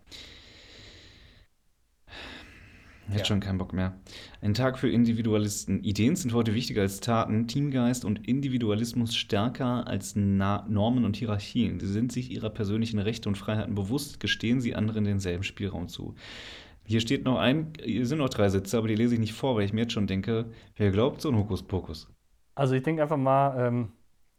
Jetzt 3.09 3.21
ja. 3.21 3.25
schon 3.25 3.41
keinen 3.41 3.59
Bock 3.59 3.73
mehr. 3.73 3.99
Ein 4.41 4.55
Tag 4.55 4.79
für 4.79 4.89
Individualisten. 4.89 5.83
Ideen 5.83 6.15
sind 6.15 6.33
heute 6.33 6.55
wichtiger 6.55 6.83
als 6.83 7.01
Taten, 7.01 7.49
Teamgeist 7.49 8.05
und 8.05 8.29
Individualismus 8.29 9.17
stärker 9.17 9.87
als 9.89 10.15
Na 10.15 10.65
Normen 10.69 11.05
und 11.05 11.17
Hierarchien. 11.17 11.81
Sie 11.81 11.89
sind 11.89 12.13
sich 12.13 12.31
ihrer 12.31 12.51
persönlichen 12.51 13.01
Rechte 13.01 13.29
und 13.29 13.37
Freiheiten 13.37 13.75
bewusst, 13.75 14.21
gestehen 14.21 14.61
sie 14.61 14.77
anderen 14.77 15.05
denselben 15.05 15.43
Spielraum 15.43 15.89
zu. 15.89 16.15
Hier 16.91 17.01
steht 17.01 17.25
noch 17.25 17.39
ein, 17.39 17.73
hier 17.81 18.05
sind 18.05 18.19
noch 18.19 18.31
drei 18.31 18.49
Sätze, 18.49 18.77
aber 18.77 18.89
die 18.89 18.97
lese 18.97 19.15
ich 19.15 19.21
nicht 19.21 19.33
vor, 19.33 19.55
weil 19.55 19.63
ich 19.63 19.73
mir 19.73 19.83
jetzt 19.83 19.93
schon 19.93 20.09
denke, 20.09 20.47
wer 20.75 20.91
glaubt 20.91 21.21
so 21.21 21.29
ein 21.29 21.37
Hokuspokus? 21.37 22.13
Also 22.57 22.75
ich 22.75 22.83
denke 22.83 23.01
einfach 23.01 23.17
mal, 23.17 23.65
ähm, 23.65 23.93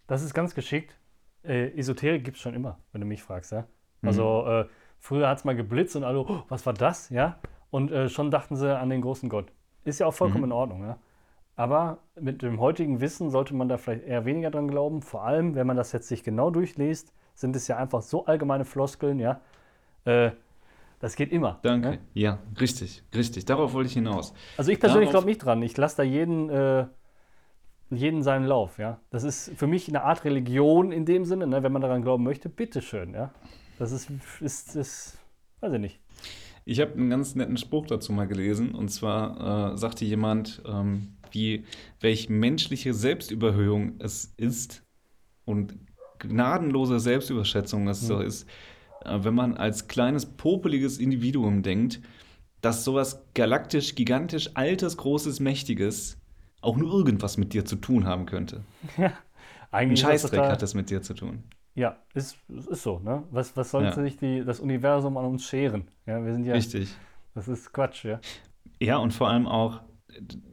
das 0.06 0.22
ist 0.22 0.34
ganz 0.34 0.54
geschickt. 0.54 1.00
Äh, 1.46 1.70
Esoterik 1.78 2.26
gibt 2.26 2.36
es 2.36 2.44
schon 2.44 2.54
immer, 2.54 2.78
wenn 2.92 3.00
du 3.00 3.08
mich 3.08 3.24
fragst, 3.24 3.54
ja. 3.54 3.62
Mhm. 4.02 4.08
Also 4.10 4.46
äh, 4.46 4.66
früher 5.00 5.30
hat 5.30 5.38
es 5.38 5.46
mal 5.46 5.56
geblitzt 5.56 5.96
und 5.96 6.04
alle, 6.04 6.20
oh, 6.20 6.44
was 6.50 6.66
war 6.66 6.74
das, 6.74 7.10
ja? 7.10 7.40
Und 7.70 7.90
äh, 7.90 8.10
schon 8.10 8.32
dachten 8.32 8.58
sie 8.58 8.78
an 8.78 8.90
den 8.90 9.00
großen 9.00 9.30
Gott. 9.30 9.54
Ist 9.86 10.02
ja 10.02 10.08
auch 10.08 10.14
vollkommen 10.14 10.44
mhm. 10.44 10.52
in 10.52 10.52
Ordnung, 10.52 10.84
ja. 10.84 10.98
Aber 11.56 12.00
mit 12.20 12.42
dem 12.42 12.60
heutigen 12.60 13.00
Wissen 13.00 13.30
sollte 13.30 13.56
man 13.56 13.70
da 13.70 13.78
vielleicht 13.78 14.04
eher 14.04 14.26
weniger 14.26 14.52
dran 14.52 14.68
glauben. 14.68 15.02
Vor 15.02 15.24
allem, 15.24 15.56
wenn 15.56 15.68
man 15.68 15.78
das 15.78 15.94
jetzt 15.94 16.10
sich 16.10 16.22
genau 16.22 16.50
durchliest, 16.50 17.14
sind 17.34 17.56
es 17.56 17.70
ja 17.70 17.78
einfach 17.78 18.02
so 18.02 18.26
allgemeine 18.26 18.66
Floskeln, 18.66 19.20
ja. 19.20 19.40
Äh, 20.04 20.32
das 21.02 21.16
geht 21.16 21.32
immer. 21.32 21.60
Danke. 21.64 21.90
Ne? 21.90 22.00
Ja, 22.14 22.40
richtig, 22.60 23.04
richtig. 23.14 23.46
Darauf 23.46 23.74
wollte 23.74 23.88
ich 23.88 23.94
hinaus. 23.94 24.34
Also 24.58 24.72
ich 24.72 24.80
persönlich 24.80 25.10
glaube 25.10 25.26
nicht 25.26 25.40
dran. 25.40 25.62
Ich 25.62 25.76
lasse 25.76 25.98
da 25.98 26.04
jeden 26.04 26.50
äh, 26.50 26.86
jeden 27.90 28.24
seinen 28.24 28.46
Lauf, 28.46 28.78
ja. 28.78 29.00
Das 29.10 29.24
ist 29.24 29.52
für 29.56 29.68
mich 29.68 29.90
eine 29.90 30.04
Art 30.04 30.24
Religion 30.24 30.94
in 30.94 31.06
dem 31.06 31.26
Sinne, 31.26 31.46
ne? 31.46 31.62
wenn 31.62 31.74
man 31.74 31.82
daran 31.82 32.02
glauben 32.02 32.24
möchte, 32.24 32.48
bitteschön, 32.48 33.14
ja. 33.14 33.34
Das 33.78 33.92
ist, 33.92 34.10
ist, 34.40 34.76
ist 34.76 35.18
weiß 35.60 35.74
ich 35.74 35.80
nicht. 35.80 36.00
Ich 36.66 36.80
habe 36.80 36.94
einen 36.94 37.10
ganz 37.10 37.36
netten 37.36 37.58
Spruch 37.58 37.88
dazu 37.88 38.14
mal 38.14 38.28
gelesen 38.28 38.76
und 38.76 38.90
zwar 38.90 39.74
äh, 39.74 39.78
sagte 39.78 40.06
jemand, 40.06 40.62
ähm, 40.66 41.18
wie 41.32 41.66
welch 42.00 42.30
menschliche 42.30 42.94
Selbstüberhöhung 42.94 43.96
es 44.00 44.34
ist 44.38 44.84
und 45.46 45.78
gnadenlose 46.20 47.00
Selbstüberschätzung 47.00 47.88
es 47.88 48.04
mhm. 48.04 48.08
so 48.08 48.20
ist, 48.20 48.48
wenn 49.06 49.34
man 49.34 49.58
als 49.58 49.88
kleines 49.88 50.26
popeliges 50.26 50.98
Individuum 50.98 51.64
denkt, 51.64 52.02
dass 52.62 52.84
sowas 52.84 53.24
galaktisch, 53.34 53.96
gigantisch, 53.96 54.52
altes, 54.54 54.98
großes, 54.98 55.40
mächtiges 55.40 56.18
auch 56.62 56.78
nur 56.78 56.92
irgendwas 56.94 57.38
mit 57.38 57.54
dir 57.54 57.66
zu 57.66 57.76
tun 57.76 58.06
haben 58.06 58.26
könnte. 58.26 58.64
Ja, 58.98 59.14
eigentlich. 59.72 60.04
Ein 60.04 60.12
Scheißdreck 60.12 60.40
total, 60.40 60.52
hat 60.52 60.62
das 60.62 60.74
mit 60.74 60.90
dir 60.90 61.02
zu 61.02 61.14
tun. 61.14 61.44
Ja, 61.74 61.98
ist, 62.14 62.38
ist 62.50 62.84
so, 62.84 63.00
ne? 63.00 63.24
Was, 63.32 63.56
was 63.56 63.72
sollte 63.72 63.98
ja. 63.98 64.04
sich 64.04 64.18
die, 64.18 64.44
das 64.44 64.60
Universum 64.60 65.18
an 65.18 65.26
uns 65.26 65.46
scheren? 65.46 65.86
Ja, 66.06 66.24
wir 66.24 66.34
sind 66.34 66.46
ja. 66.46 66.54
Richtig. 66.54 66.90
Das 67.34 67.48
ist 67.48 67.72
Quatsch, 67.72 68.04
ja. 68.04 68.20
Ja, 68.80 68.98
und 68.98 69.14
vor 69.14 69.30
allem 69.30 69.48
auch, 69.48 69.82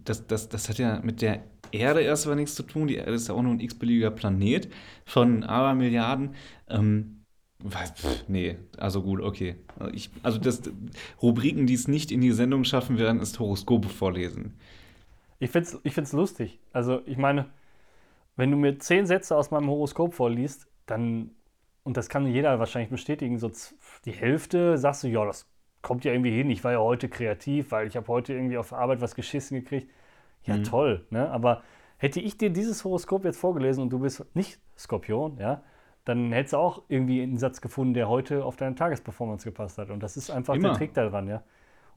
das, 0.05 0.27
das, 0.27 0.49
das 0.49 0.69
hat 0.69 0.79
ja 0.79 1.01
mit 1.01 1.21
der 1.21 1.43
Erde 1.73 2.01
erstmal 2.01 2.37
nichts 2.37 2.55
zu 2.55 2.63
tun. 2.63 2.87
Die 2.87 2.95
Erde 2.95 3.13
ist 3.13 3.29
ja 3.29 3.35
auch 3.35 3.43
nur 3.43 3.53
ein 3.53 3.61
x-beliebiger 3.61 4.13
Planet 4.13 4.73
von 5.05 5.43
Abermilliarden. 5.43 6.35
Ähm, 6.69 7.18
pff, 7.65 8.29
nee, 8.29 8.57
also 8.77 9.03
gut, 9.03 9.21
okay. 9.21 9.57
Ich, 9.93 10.11
also 10.23 10.39
das, 10.39 10.63
Rubriken, 11.21 11.67
die 11.67 11.75
es 11.75 11.89
nicht 11.89 12.13
in 12.13 12.21
die 12.21 12.33
Sendung 12.33 12.65
schaffen 12.65 12.99
werden, 12.99 13.21
ist 13.21 13.39
Horoskope 13.39 13.89
vorlesen. 13.89 14.55
Ich 15.41 15.51
finde 15.51 15.69
es 15.69 15.81
ich 15.83 15.95
find's 15.95 16.13
lustig. 16.13 16.59
Also, 16.73 17.01
ich 17.07 17.17
meine, 17.17 17.47
wenn 18.37 18.51
du 18.51 18.57
mir 18.57 18.79
zehn 18.79 19.07
Sätze 19.07 19.37
aus 19.37 19.51
meinem 19.51 19.69
Horoskop 19.69 20.15
vorliest, 20.15 20.69
dann, 20.87 21.33
und 21.83 21.97
das 21.97 22.09
kann 22.09 22.27
jeder 22.27 22.59
wahrscheinlich 22.59 22.91
bestätigen, 22.91 23.39
so 23.39 23.51
die 24.05 24.13
Hälfte 24.13 24.79
sagst 24.79 25.03
du, 25.03 25.09
ja, 25.09 25.25
das 25.25 25.47
kommt 25.83 26.05
ja 26.05 26.13
irgendwie 26.13 26.31
hin. 26.31 26.51
Ich 26.51 26.63
war 26.65 26.73
ja 26.73 26.79
heute 26.79 27.09
kreativ, 27.09 27.73
weil 27.73 27.89
ich 27.89 27.97
habe 27.97 28.07
heute 28.09 28.33
irgendwie 28.33 28.59
auf 28.59 28.73
Arbeit 28.73 29.01
was 29.01 29.15
geschissen 29.15 29.59
gekriegt. 29.59 29.91
Ja, 30.45 30.57
mhm. 30.57 30.65
toll, 30.65 31.07
ne? 31.11 31.29
Aber 31.31 31.63
hätte 31.97 32.21
ich 32.21 32.39
dir 32.39 32.51
dieses 32.51 32.85
Horoskop 32.85 33.25
jetzt 33.25 33.39
vorgelesen 33.39 33.83
und 33.83 33.91
du 33.91 33.99
bist 33.99 34.25
nicht 34.35 34.61
Skorpion, 34.77 35.37
ja, 35.39 35.63
dann 36.09 36.33
hättest 36.33 36.55
du 36.55 36.59
auch 36.59 36.83
irgendwie 36.89 37.23
einen 37.23 37.39
Satz 37.39 37.61
gefunden, 37.61 37.95
der 37.95 38.09
heute 38.09 38.45
auf 38.45 38.57
deine 38.57 38.75
Tagesperformance 38.75 39.45
gepasst 39.45 39.79
hat. 39.79 39.91
Und 39.91 40.03
das 40.03 40.17
ist 40.17 40.31
einfach 40.31 40.55
Immer. 40.55 40.71
der 40.71 40.79
Trick 40.79 40.95
daran, 40.95 41.29
ja. 41.29 41.43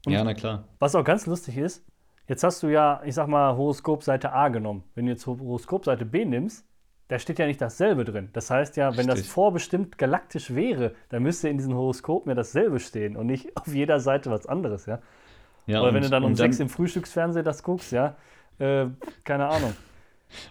Und 0.06 0.12
ja, 0.12 0.22
na 0.24 0.34
klar. 0.34 0.64
Was 0.78 0.94
auch 0.94 1.04
ganz 1.04 1.26
lustig 1.26 1.56
ist, 1.56 1.84
Jetzt 2.28 2.44
hast 2.44 2.62
du 2.62 2.68
ja, 2.68 3.02
ich 3.04 3.14
sag 3.14 3.26
mal, 3.26 3.56
Horoskopseite 3.56 4.32
A 4.32 4.48
genommen. 4.48 4.84
Wenn 4.94 5.06
du 5.06 5.12
jetzt 5.12 5.26
Horoskopseite 5.26 6.04
B 6.04 6.24
nimmst, 6.24 6.64
da 7.08 7.18
steht 7.18 7.38
ja 7.38 7.46
nicht 7.46 7.60
dasselbe 7.60 8.04
drin. 8.04 8.30
Das 8.32 8.50
heißt 8.50 8.76
ja, 8.76 8.96
wenn 8.96 9.06
Richtig. 9.06 9.26
das 9.26 9.34
vorbestimmt 9.34 9.98
galaktisch 9.98 10.54
wäre, 10.54 10.94
dann 11.08 11.22
müsste 11.22 11.48
in 11.48 11.58
diesem 11.58 11.74
Horoskop 11.74 12.26
mir 12.26 12.34
dasselbe 12.34 12.80
stehen 12.80 13.16
und 13.16 13.26
nicht 13.26 13.54
auf 13.60 13.74
jeder 13.74 14.00
Seite 14.00 14.30
was 14.30 14.46
anderes, 14.46 14.86
ja. 14.86 15.00
ja 15.66 15.80
Oder 15.80 15.88
und, 15.88 15.94
wenn 15.96 16.02
du 16.04 16.10
dann 16.10 16.24
um 16.24 16.34
sechs 16.34 16.60
im 16.60 16.68
Frühstücksfernsehen 16.68 17.44
das 17.44 17.62
guckst, 17.62 17.92
ja, 17.92 18.16
äh, 18.58 18.86
keine 19.24 19.48
Ahnung. 19.48 19.74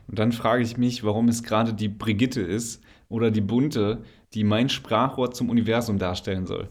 Und 0.08 0.20
dann 0.20 0.32
frage 0.32 0.62
ich 0.62 0.78
mich, 0.78 1.04
warum 1.04 1.28
es 1.28 1.42
gerade 1.42 1.74
die 1.74 1.90
Brigitte 1.90 2.42
ist 2.42 2.84
oder 3.12 3.30
die 3.30 3.42
Bunte, 3.42 4.04
die 4.34 4.44
mein 4.44 4.70
Sprachrohr 4.70 5.32
zum 5.32 5.50
Universum 5.50 6.00
darstellen 6.00 6.46
soll. 6.46 6.70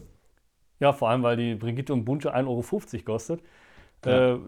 Ja, 0.79 0.93
vor 0.93 1.09
allem, 1.09 1.23
weil 1.23 1.37
die 1.37 1.55
Brigitte 1.55 1.93
und 1.93 2.05
Bunte 2.05 2.35
1,50 2.35 2.45
Euro 2.47 3.03
kostet. 3.05 3.41
Ja. 4.03 4.33
Äh, 4.33 4.39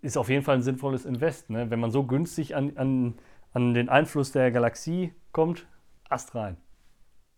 ist 0.00 0.16
auf 0.16 0.28
jeden 0.28 0.44
Fall 0.44 0.56
ein 0.56 0.62
sinnvolles 0.62 1.04
Invest. 1.04 1.50
Ne? 1.50 1.70
Wenn 1.70 1.80
man 1.80 1.90
so 1.90 2.04
günstig 2.04 2.54
an, 2.54 2.76
an, 2.76 3.14
an 3.52 3.74
den 3.74 3.88
Einfluss 3.88 4.30
der 4.32 4.50
Galaxie 4.52 5.12
kommt, 5.32 5.66
Ast 6.08 6.34
rein. 6.34 6.56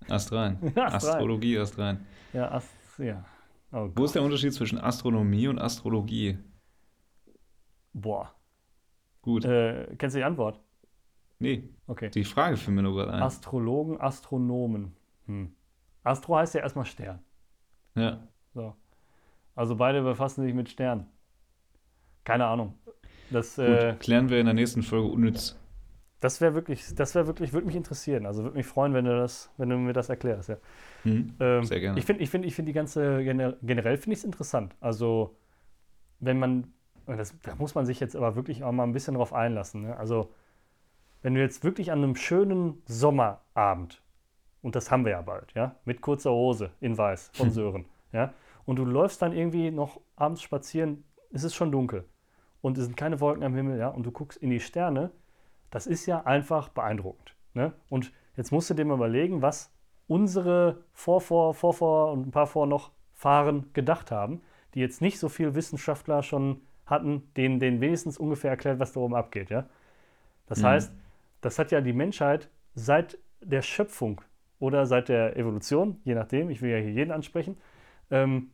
Ast 0.09 0.32
rein. 0.32 0.59
Astrologie, 0.76 1.59
Ast 1.59 1.78
rein. 1.78 2.05
Ja, 2.32 2.50
Ast, 2.50 2.68
ja. 2.98 3.24
Oh 3.72 3.88
Wo 3.94 4.05
ist 4.05 4.14
der 4.14 4.22
Unterschied 4.22 4.52
zwischen 4.52 4.78
Astronomie 4.78 5.48
und 5.48 5.59
Astrologie? 5.59 6.38
Boah. 7.92 8.34
Gut. 9.22 9.44
Äh, 9.44 9.94
kennst 9.96 10.14
du 10.14 10.18
die 10.18 10.24
Antwort? 10.24 10.61
Nee. 11.39 11.68
Okay. 11.87 12.11
Die 12.11 12.24
Frage 12.24 12.57
für 12.57 12.70
mir 12.70 12.82
nur 12.82 12.95
gerade 12.95 13.12
ein. 13.12 13.22
Astrologen, 13.22 14.01
Astronomen. 14.01 14.97
Hm. 15.26 15.53
Astro 16.03 16.37
heißt 16.37 16.55
ja 16.55 16.61
erstmal 16.61 16.85
Stern. 16.87 17.18
Ja. 17.97 18.26
So. 18.55 18.74
Also 19.55 19.76
beide 19.76 20.03
befassen 20.03 20.43
sich 20.45 20.55
mit 20.55 20.68
Sternen. 20.68 21.07
Keine 22.24 22.47
Ahnung. 22.47 22.74
Das, 23.30 23.57
Gut, 23.57 23.64
äh, 23.66 23.97
klären 23.99 24.28
wir 24.28 24.39
in 24.39 24.47
der 24.47 24.55
nächsten 24.55 24.82
Folge 24.82 25.09
unnütz. 25.09 25.59
das 26.20 26.41
wäre 26.41 26.55
wirklich, 26.55 26.95
das 26.95 27.14
wäre 27.14 27.26
wirklich, 27.26 27.53
würde 27.53 27.66
mich 27.66 27.76
interessieren. 27.76 28.26
Also 28.26 28.43
würde 28.45 28.57
mich 28.57 28.66
freuen, 28.66 28.95
wenn 28.95 29.05
du 29.05 29.16
das, 29.16 29.51
wenn 29.57 29.68
du 29.70 29.76
mir 29.76 29.93
das 29.93 30.09
erklärst. 30.09 30.49
Ja. 30.51 30.57
Hm? 31.03 31.35
Ähm, 31.41 31.64
Sehr 31.64 31.80
gerne. 31.80 31.99
Ich 31.99 32.05
finde, 32.07 32.22
ich 32.22 32.30
finde, 32.30 32.49
ich 32.49 32.55
finde 32.55 32.70
die 32.70 32.74
ganze 32.74 33.22
gener 33.24 33.57
generell 33.62 33.97
finde 33.99 34.14
ich 34.14 34.20
es 34.20 34.24
interessant. 34.24 34.74
Also 34.80 35.37
wenn 36.20 36.39
man, 36.39 36.72
das, 37.07 37.35
da 37.43 37.55
muss 37.57 37.74
man 37.74 37.87
sich 37.87 38.01
jetzt 38.01 38.16
aber 38.16 38.37
wirklich 38.37 38.62
auch 38.64 38.72
mal 38.72 38.85
ein 38.85 38.93
bisschen 38.93 39.14
drauf 39.14 39.32
einlassen. 39.32 39.82
Ne? 39.82 39.97
Also 39.97 40.32
wenn 41.25 41.35
du 41.35 41.41
jetzt 41.41 41.64
wirklich 41.64 41.91
an 41.91 42.05
einem 42.05 42.16
schönen 42.16 42.83
Sommerabend 42.85 44.03
und 44.61 44.77
das 44.77 44.91
haben 44.91 45.07
wir 45.07 45.12
ja 45.12 45.22
bald, 45.22 45.53
ja, 45.55 45.75
mit 45.87 46.03
kurzer 46.03 46.31
Hose 46.31 46.70
in 46.81 46.99
Weiß 46.99 47.31
von 47.33 47.51
Sören, 47.51 47.87
ja, 48.12 48.35
und 48.66 48.77
du 48.77 48.85
läufst 48.85 49.22
dann 49.22 49.33
irgendwie 49.33 49.70
noch 49.70 50.03
abends 50.16 50.43
spazieren, 50.43 51.03
es 51.33 51.43
ist 51.43 51.55
schon 51.55 51.72
dunkel 51.72 52.05
und 52.61 52.77
es 52.77 52.85
sind 52.85 52.99
keine 52.99 53.20
Wolken 53.20 53.43
am 53.43 53.55
Himmel, 53.55 53.79
ja, 53.79 53.89
und 53.89 54.05
du 54.05 54.11
guckst 54.11 54.37
in 54.37 54.51
die 54.51 54.61
Sterne, 54.61 55.12
das 55.70 55.87
ist 55.87 56.05
ja 56.05 56.25
einfach 56.27 56.68
beeindruckend, 56.68 57.35
ne? 57.55 57.72
Und 57.89 58.12
jetzt 58.37 58.53
musst 58.53 58.68
du 58.68 58.75
dir 58.75 58.85
mal 58.85 58.95
überlegen, 58.97 59.41
was 59.41 59.72
unsere 60.07 60.85
Vorvor, 60.93 61.55
Vorvor 61.55 62.12
und 62.12 62.27
ein 62.27 62.33
paar 62.33 62.47
vor 62.47 62.66
noch 62.66 62.93
Fahren 63.14 63.70
gedacht 63.72 64.11
haben, 64.11 64.43
die 64.75 64.81
jetzt 64.81 65.01
nicht 65.01 65.18
so 65.18 65.31
viel 65.31 65.55
Wissenschaftler 65.55 66.22
schon 66.22 66.61
hatten, 66.85 67.31
denen, 67.35 67.61
denen 67.61 67.81
wenigstens 67.81 68.18
ungefähr 68.18 68.51
erklärt, 68.51 68.79
was 68.79 68.93
da 68.93 69.01
oben 69.01 69.14
abgeht, 69.14 69.49
ja. 69.49 69.64
Das 70.47 70.59
Mhm. 70.61 70.66
heißt, 70.66 70.93
das 71.45 71.59
hat 71.59 71.70
ja 71.70 71.80
die 71.80 71.92
Menschheit 71.92 72.49
seit 72.74 73.18
der 73.40 73.62
Schöpfung 73.62 74.20
oder 74.59 74.86
seit 74.86 75.09
der 75.09 75.36
Evolution, 75.36 76.01
je 76.05 76.14
nachdem, 76.14 76.49
ich 76.49 76.62
will 76.62 76.70
ja 76.70 76.78
hier 76.78 76.92
jeden 76.92 77.11
ansprechen, 77.11 77.59
ähm, 78.11 78.51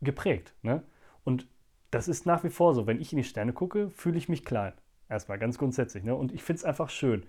geprägt. 0.00 0.54
Ne? 0.62 0.82
Und 1.24 1.46
das 1.90 2.06
ist 2.08 2.26
nach 2.26 2.44
wie 2.44 2.50
vor 2.50 2.74
so. 2.74 2.86
Wenn 2.86 3.00
ich 3.00 3.12
in 3.12 3.16
die 3.16 3.24
Sterne 3.24 3.52
gucke, 3.52 3.90
fühle 3.90 4.18
ich 4.18 4.28
mich 4.28 4.44
klein. 4.44 4.74
Erstmal 5.08 5.38
ganz 5.38 5.58
grundsätzlich. 5.58 6.04
Ne? 6.04 6.14
Und 6.14 6.32
ich 6.32 6.42
finde 6.42 6.58
es 6.58 6.64
einfach 6.64 6.90
schön. 6.90 7.24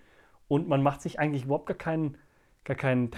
Und 0.48 0.68
man 0.68 0.84
macht 0.84 1.02
sich 1.02 1.18
eigentlich 1.18 1.46
überhaupt 1.46 1.68
gar 1.68 1.78
keinen, 1.78 2.18
gar 2.66 2.76
keinen, 2.76 3.12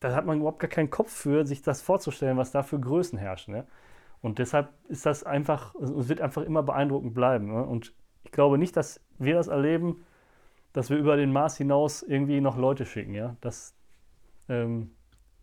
da, 0.00 0.14
hat 0.14 0.26
man 0.26 0.38
überhaupt 0.38 0.58
gar 0.58 0.70
keinen 0.70 0.90
Kopf 0.90 1.12
für, 1.12 1.46
sich 1.46 1.62
das 1.62 1.80
vorzustellen, 1.80 2.36
was 2.36 2.50
da 2.50 2.62
für 2.64 2.80
Größen 2.80 3.18
herrschen. 3.18 3.54
Ne? 3.54 3.66
Und 4.20 4.40
deshalb 4.40 4.70
ist 4.88 5.06
das 5.06 5.22
einfach, 5.22 5.74
es 5.76 6.08
wird 6.08 6.20
einfach 6.20 6.42
immer 6.42 6.62
beeindruckend 6.64 7.14
bleiben. 7.14 7.52
Ne? 7.52 7.64
Und 7.64 7.94
ich 8.24 8.32
glaube 8.32 8.58
nicht, 8.58 8.76
dass 8.76 9.00
wir 9.18 9.34
das 9.34 9.46
erleben, 9.46 10.04
dass 10.72 10.90
wir 10.90 10.96
über 10.96 11.16
den 11.16 11.32
Mars 11.32 11.56
hinaus 11.56 12.02
irgendwie 12.02 12.40
noch 12.40 12.56
Leute 12.56 12.86
schicken. 12.86 13.14
Ja? 13.14 13.36
Das 13.40 13.74
ähm, 14.48 14.92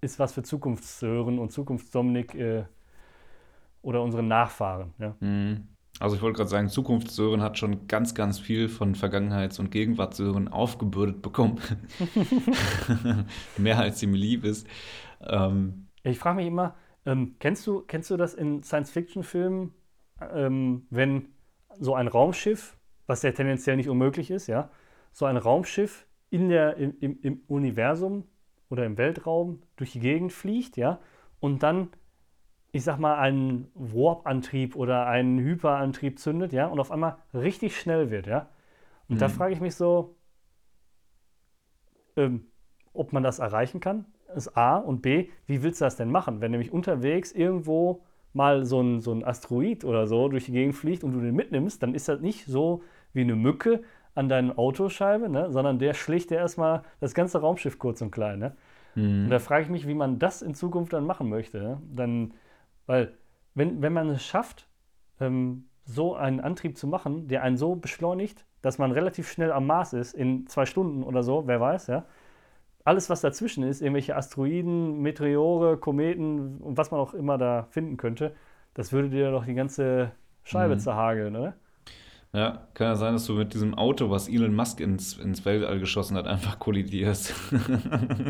ist 0.02 0.20
was 0.20 0.34
für 0.34 0.44
Zukunftshören 0.44 1.40
und 1.40 1.52
Zukunftsdominik 1.52 2.36
äh, 2.36 2.66
oder 3.82 4.02
unsere 4.04 4.24
Nachfahren. 4.24 4.94
Ja? 5.00 5.16
Mhm. 5.20 5.68
Also 6.00 6.16
ich 6.16 6.22
wollte 6.22 6.38
gerade 6.38 6.50
sagen, 6.50 6.70
Zukunftssören 6.70 7.42
hat 7.42 7.58
schon 7.58 7.88
ganz, 7.88 8.16
ganz 8.16 8.40
viel 8.40 8.70
von 8.70 8.96
Vergangenheits- 8.96 9.60
und 9.60 9.70
Gegenwartssören 9.70 10.48
aufgebürdet 10.48 11.22
bekommen. 11.22 11.60
Mehr 13.58 13.80
als 13.80 14.02
ihm 14.04 14.14
lieb 14.14 14.46
ist. 14.46 14.68
Ähm, 15.22 15.88
Ich 16.04 16.20
frage 16.20 16.38
mich 16.38 16.48
immer, 16.48 16.76
ähm, 17.06 17.36
kennst, 17.40 17.66
du, 17.68 17.82
kennst 17.82 18.10
du 18.10 18.18
das 18.18 18.34
in 18.34 18.64
Science-Fiction-Filmen, 18.64 19.74
ähm, 20.34 20.86
wenn 20.90 21.30
so 21.80 21.96
ein 21.96 22.08
Raumschiff, 22.08 22.78
was 23.08 23.22
ja 23.24 23.32
tendenziell 23.32 23.76
nicht 23.78 23.90
unmöglich 23.90 24.32
ist, 24.32 24.48
ja, 24.48 24.70
so 25.12 25.26
ein 25.26 25.38
Raumschiff 25.38 26.08
in 26.30 26.50
der, 26.50 26.78
im, 26.78 26.96
im, 27.00 27.20
im 27.22 27.42
Universum 27.48 28.26
oder 28.70 28.86
im 28.86 28.98
Weltraum 28.98 29.62
durch 29.78 29.94
die 29.94 30.00
Gegend 30.00 30.32
fliegt, 30.34 30.78
ja, 30.78 31.00
und 31.40 31.64
dann, 31.64 31.90
ich 32.72 32.84
sag 32.84 33.00
mal, 33.00 33.18
einen 33.20 33.70
Warp-Antrieb 33.76 34.76
oder 34.76 35.08
einen 35.08 35.40
Hyperantrieb 35.40 36.20
zündet, 36.20 36.54
ja, 36.54 36.68
und 36.68 36.80
auf 36.80 36.92
einmal 36.92 37.18
richtig 37.34 37.80
schnell 37.80 38.12
wird, 38.12 38.28
ja. 38.28 38.50
Und 39.10 39.22
da 39.22 39.28
Mhm. 39.28 39.34
frage 39.34 39.54
ich 39.54 39.62
mich 39.62 39.76
so, 39.76 40.16
ähm, 42.16 42.46
ob 42.94 43.14
man 43.14 43.24
das 43.24 43.40
erreichen 43.40 43.80
kann, 43.80 44.06
ist 44.36 44.56
A. 44.58 44.78
Und 44.78 45.02
B, 45.02 45.30
wie 45.48 45.64
willst 45.64 45.82
du 45.82 45.86
das 45.86 45.96
denn 45.96 46.12
machen? 46.12 46.42
Wenn 46.42 46.52
nämlich 46.52 46.72
unterwegs 46.72 47.32
irgendwo 47.32 48.04
mal 48.34 48.66
so 48.66 48.82
ein, 48.82 49.02
so 49.02 49.12
ein 49.12 49.24
Asteroid 49.24 49.84
oder 49.86 50.08
so 50.08 50.28
durch 50.28 50.46
die 50.46 50.52
Gegend 50.52 50.76
fliegt 50.76 51.04
und 51.04 51.14
du 51.14 51.22
den 51.22 51.36
mitnimmst, 51.36 51.82
dann 51.82 51.96
ist 51.96 52.08
das 52.08 52.20
nicht 52.22 52.46
so 52.46 52.84
wie 53.14 53.22
eine 53.22 53.36
Mücke 53.36 53.82
an 54.16 54.30
deiner 54.30 54.58
Autoscheibe, 54.58 55.30
ne? 55.30 55.52
sondern 55.52 55.80
der 55.80 55.94
schlägt 55.94 56.30
dir 56.32 56.38
erstmal 56.38 56.84
das 57.00 57.14
ganze 57.14 57.40
Raumschiff 57.40 57.80
kurz 57.80 58.02
und 58.02 58.12
klein. 58.12 58.40
Ne? 58.40 58.56
mhm. 58.96 59.26
Und 59.26 59.30
da 59.30 59.40
frage 59.40 59.64
ich 59.64 59.70
mich, 59.70 59.88
wie 59.88 59.94
man 59.94 60.20
das 60.20 60.42
in 60.42 60.56
Zukunft 60.56 60.94
dann 60.94 61.06
machen 61.06 61.30
möchte. 61.30 61.60
Ne? 61.60 61.82
Dann, 61.96 62.34
weil, 62.86 63.14
wenn, 63.56 63.82
wenn 63.82 63.94
man 63.94 64.10
es 64.10 64.24
schafft, 64.26 64.68
ähm, 65.20 65.66
so 65.86 66.16
einen 66.16 66.40
Antrieb 66.40 66.78
zu 66.78 66.88
machen, 66.88 67.28
der 67.28 67.44
einen 67.44 67.58
so 67.58 67.76
beschleunigt, 67.76 68.46
dass 68.62 68.78
man 68.78 68.92
relativ 68.92 69.30
schnell 69.32 69.52
am 69.52 69.66
Mars 69.68 69.94
ist, 69.94 70.14
in 70.14 70.48
zwei 70.48 70.66
Stunden 70.66 71.04
oder 71.04 71.24
so, 71.24 71.48
wer 71.48 71.60
weiß, 71.62 71.88
ja. 71.88 72.06
Alles, 72.86 73.10
was 73.10 73.22
dazwischen 73.22 73.64
ist, 73.64 73.82
irgendwelche 73.82 74.16
Asteroiden, 74.16 75.00
Meteore, 75.02 75.78
Kometen 75.78 76.58
und 76.60 76.78
was 76.78 76.92
man 76.92 77.00
auch 77.00 77.14
immer 77.14 77.38
da 77.38 77.68
finden 77.72 77.98
könnte, 77.98 78.36
das 78.74 78.92
würde 78.92 79.10
dir 79.10 79.32
doch 79.32 79.46
die 79.46 79.54
ganze 79.54 80.12
Scheibe 80.44 80.76
Mhm. 80.76 80.80
zerhageln, 80.80 81.36
oder? 81.36 81.54
Ja, 82.34 82.68
kann 82.76 82.88
ja 82.88 82.96
sein, 82.96 83.14
dass 83.14 83.26
du 83.26 83.34
mit 83.34 83.54
diesem 83.54 83.74
Auto, 83.74 84.12
was 84.12 84.30
Elon 84.30 84.54
Musk 84.54 84.80
ins, 84.82 85.18
ins 85.18 85.46
Weltall 85.46 85.80
geschossen 85.80 86.16
hat, 86.16 86.28
einfach 86.28 86.60
kollidierst. 86.60 87.34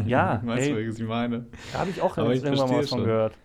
Ja, 0.05 0.41
weißt 0.45 0.69
du, 0.69 0.75
welches 0.75 0.99
ich 0.99 1.07
meine? 1.07 1.47
Da 1.73 1.79
habe 1.79 1.89
ich 1.89 2.01
auch 2.01 2.17
Aber 2.17 2.33
ich 2.33 2.43
irgendwann 2.43 2.69
mal 2.69 2.77
was 2.79 2.89
von 2.89 2.99
schon. 2.99 3.05
gehört. 3.05 3.37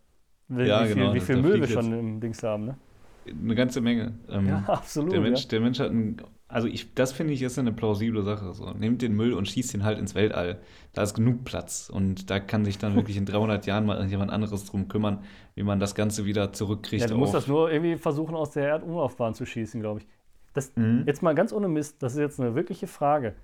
Wie, 0.48 0.64
Ja, 0.64 0.84
wie 0.84 0.86
viel, 0.86 0.94
genau, 0.94 1.14
wie 1.14 1.20
viel 1.20 1.36
Müll 1.38 1.60
wir 1.60 1.68
schon 1.68 1.92
im 1.92 2.20
Dings 2.20 2.42
haben, 2.42 2.66
ne? 2.66 2.78
Eine 3.26 3.54
ganze 3.54 3.80
Menge. 3.80 4.18
Ähm, 4.28 4.46
Ja, 4.46 4.58
absolut. 4.68 5.12
Der 5.12 5.20
Mensch, 5.20 5.42
ja. 5.44 5.48
der 5.48 5.60
Mensch 5.60 5.80
hat 5.80 5.90
ein, 5.90 6.18
also 6.46 6.68
ich, 6.68 6.94
das 6.94 7.12
finde 7.12 7.32
ich 7.32 7.42
ist 7.42 7.58
eine 7.58 7.72
plausible 7.72 8.22
Sache. 8.22 8.52
So. 8.54 8.70
Nehmt 8.72 9.02
den 9.02 9.14
Müll 9.14 9.32
und 9.32 9.48
schießt 9.48 9.74
ihn 9.74 9.82
halt 9.84 9.98
ins 9.98 10.14
Weltall. 10.14 10.60
Da 10.92 11.02
ist 11.02 11.14
genug 11.14 11.44
Platz 11.44 11.90
und 11.92 12.30
da 12.30 12.38
kann 12.38 12.64
sich 12.64 12.78
dann 12.78 12.94
wirklich 12.94 13.16
in 13.16 13.26
300 13.26 13.66
Jahren 13.66 13.86
mal 13.86 14.06
jemand 14.06 14.30
anderes 14.30 14.66
drum 14.66 14.88
kümmern, 14.88 15.24
wie 15.54 15.62
man 15.64 15.80
das 15.80 15.94
Ganze 15.94 16.26
wieder 16.26 16.52
zurückkriegt. 16.52 17.02
Ja, 17.02 17.08
du 17.08 17.16
musst 17.18 17.34
das 17.34 17.48
nur 17.48 17.72
irgendwie 17.72 17.96
versuchen, 17.96 18.34
aus 18.36 18.50
der 18.52 18.68
Erdumlaufbahn 18.68 19.34
zu 19.34 19.46
schießen, 19.46 19.80
glaube 19.80 20.00
ich. 20.00 20.06
Das, 20.54 20.74
Mhm. 20.76 21.04
Jetzt 21.06 21.22
mal 21.22 21.34
ganz 21.34 21.52
ohne 21.52 21.68
Mist, 21.68 22.02
das 22.02 22.14
ist 22.14 22.20
jetzt 22.20 22.40
eine 22.40 22.54
wirkliche 22.54 22.86
Frage. 22.86 23.34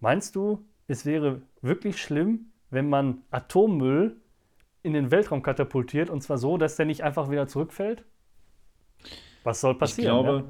Meinst 0.00 0.36
du, 0.36 0.64
es 0.86 1.04
wäre 1.04 1.42
wirklich 1.60 2.00
schlimm, 2.00 2.52
wenn 2.70 2.88
man 2.88 3.22
Atommüll 3.30 4.16
in 4.82 4.92
den 4.92 5.10
Weltraum 5.10 5.42
katapultiert 5.42 6.08
und 6.10 6.22
zwar 6.22 6.38
so, 6.38 6.56
dass 6.56 6.76
der 6.76 6.86
nicht 6.86 7.02
einfach 7.02 7.30
wieder 7.30 7.48
zurückfällt? 7.48 8.04
Was 9.44 9.60
soll 9.60 9.72
Ich 9.72 9.78
passieren? 9.78 10.22
glaube, 10.22 10.44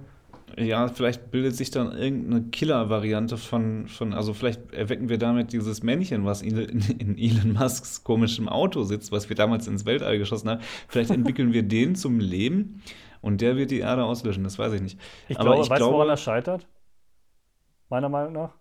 ja? 0.56 0.88
vielleicht 0.88 1.30
bildet 1.30 1.54
sich 1.56 1.70
dann 1.70 1.92
irgendeine 1.92 2.42
Killer-Variante 2.50 3.36
von, 3.36 3.86
von, 3.88 4.12
also 4.12 4.34
vielleicht 4.34 4.72
erwecken 4.72 5.08
wir 5.08 5.18
damit 5.18 5.52
dieses 5.52 5.82
Männchen, 5.82 6.24
was 6.24 6.42
in, 6.42 6.56
in 6.98 7.16
Elon 7.18 7.52
Musks 7.52 8.02
komischem 8.04 8.48
Auto 8.48 8.82
sitzt, 8.82 9.12
was 9.12 9.28
wir 9.28 9.36
damals 9.36 9.66
ins 9.68 9.86
Weltall 9.86 10.18
geschossen 10.18 10.50
haben. 10.50 10.60
Vielleicht 10.88 11.10
entwickeln 11.10 11.52
wir 11.52 11.62
den 11.62 11.94
zum 11.94 12.18
Leben 12.20 12.82
und 13.20 13.40
der 13.40 13.56
wird 13.56 13.70
die 13.70 13.80
Erde 13.80 14.04
auslöschen, 14.04 14.44
das 14.44 14.58
weiß 14.58 14.72
ich 14.74 14.80
nicht. 14.82 14.98
Ich 15.28 15.36
Aber 15.38 15.50
glaube, 15.50 15.62
ich 15.64 15.70
weißt 15.70 15.82
du, 15.82 15.92
woran 15.92 16.08
das 16.08 16.22
scheitert? 16.22 16.66
Meiner 17.88 18.08
Meinung 18.08 18.32
nach? 18.32 18.54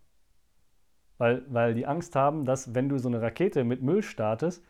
Weil, 1.17 1.43
weil 1.49 1.73
die 1.73 1.85
Angst 1.87 2.15
haben, 2.15 2.45
dass 2.45 2.75
wenn 2.75 2.89
du 2.89 2.97
so 2.99 3.07
eine 3.09 3.21
Rakete 3.21 3.63
mit 3.63 3.81
Müll 3.81 4.03
startest, 4.03 4.63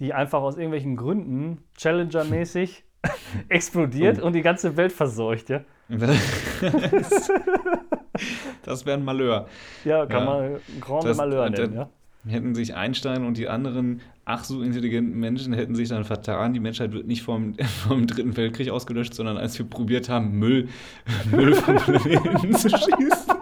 die 0.00 0.12
einfach 0.12 0.42
aus 0.42 0.56
irgendwelchen 0.56 0.96
Gründen 0.96 1.62
Challenger-mäßig 1.78 2.82
explodiert 3.48 4.20
Oh. 4.20 4.26
und 4.26 4.32
die 4.34 4.42
ganze 4.42 4.76
Welt 4.76 4.92
verseucht, 4.92 5.48
ja? 5.48 5.60
das 8.64 8.84
wäre 8.86 8.98
ein 8.98 9.04
Malheur. 9.04 9.46
Ja, 9.84 10.06
kann 10.06 10.24
Ja. 10.24 10.30
man 10.40 10.60
Grande 10.80 11.08
Das- 11.08 11.16
Malheur 11.16 11.50
nennen, 11.50 11.74
ja? 11.74 11.88
Hätten 12.28 12.54
sich 12.54 12.74
Einstein 12.74 13.24
und 13.24 13.36
die 13.36 13.48
anderen 13.48 14.00
ach 14.24 14.42
so 14.44 14.60
intelligenten 14.62 15.18
Menschen 15.18 15.52
hätten 15.54 15.74
sich 15.76 15.88
dann 15.88 16.04
vertan. 16.04 16.52
Die 16.52 16.60
Menschheit 16.60 16.92
wird 16.92 17.06
nicht 17.06 17.22
vom, 17.22 17.54
vom 17.88 18.06
Dritten 18.06 18.36
Weltkrieg 18.36 18.70
ausgelöscht, 18.70 19.14
sondern 19.14 19.36
als 19.38 19.58
wir 19.58 19.66
probiert 19.66 20.08
haben, 20.08 20.32
Müll, 20.38 20.68
Müll 21.30 21.54
vom 21.54 21.76
Planeten 21.76 22.52
zu 22.54 22.68
schießen. 22.68 23.32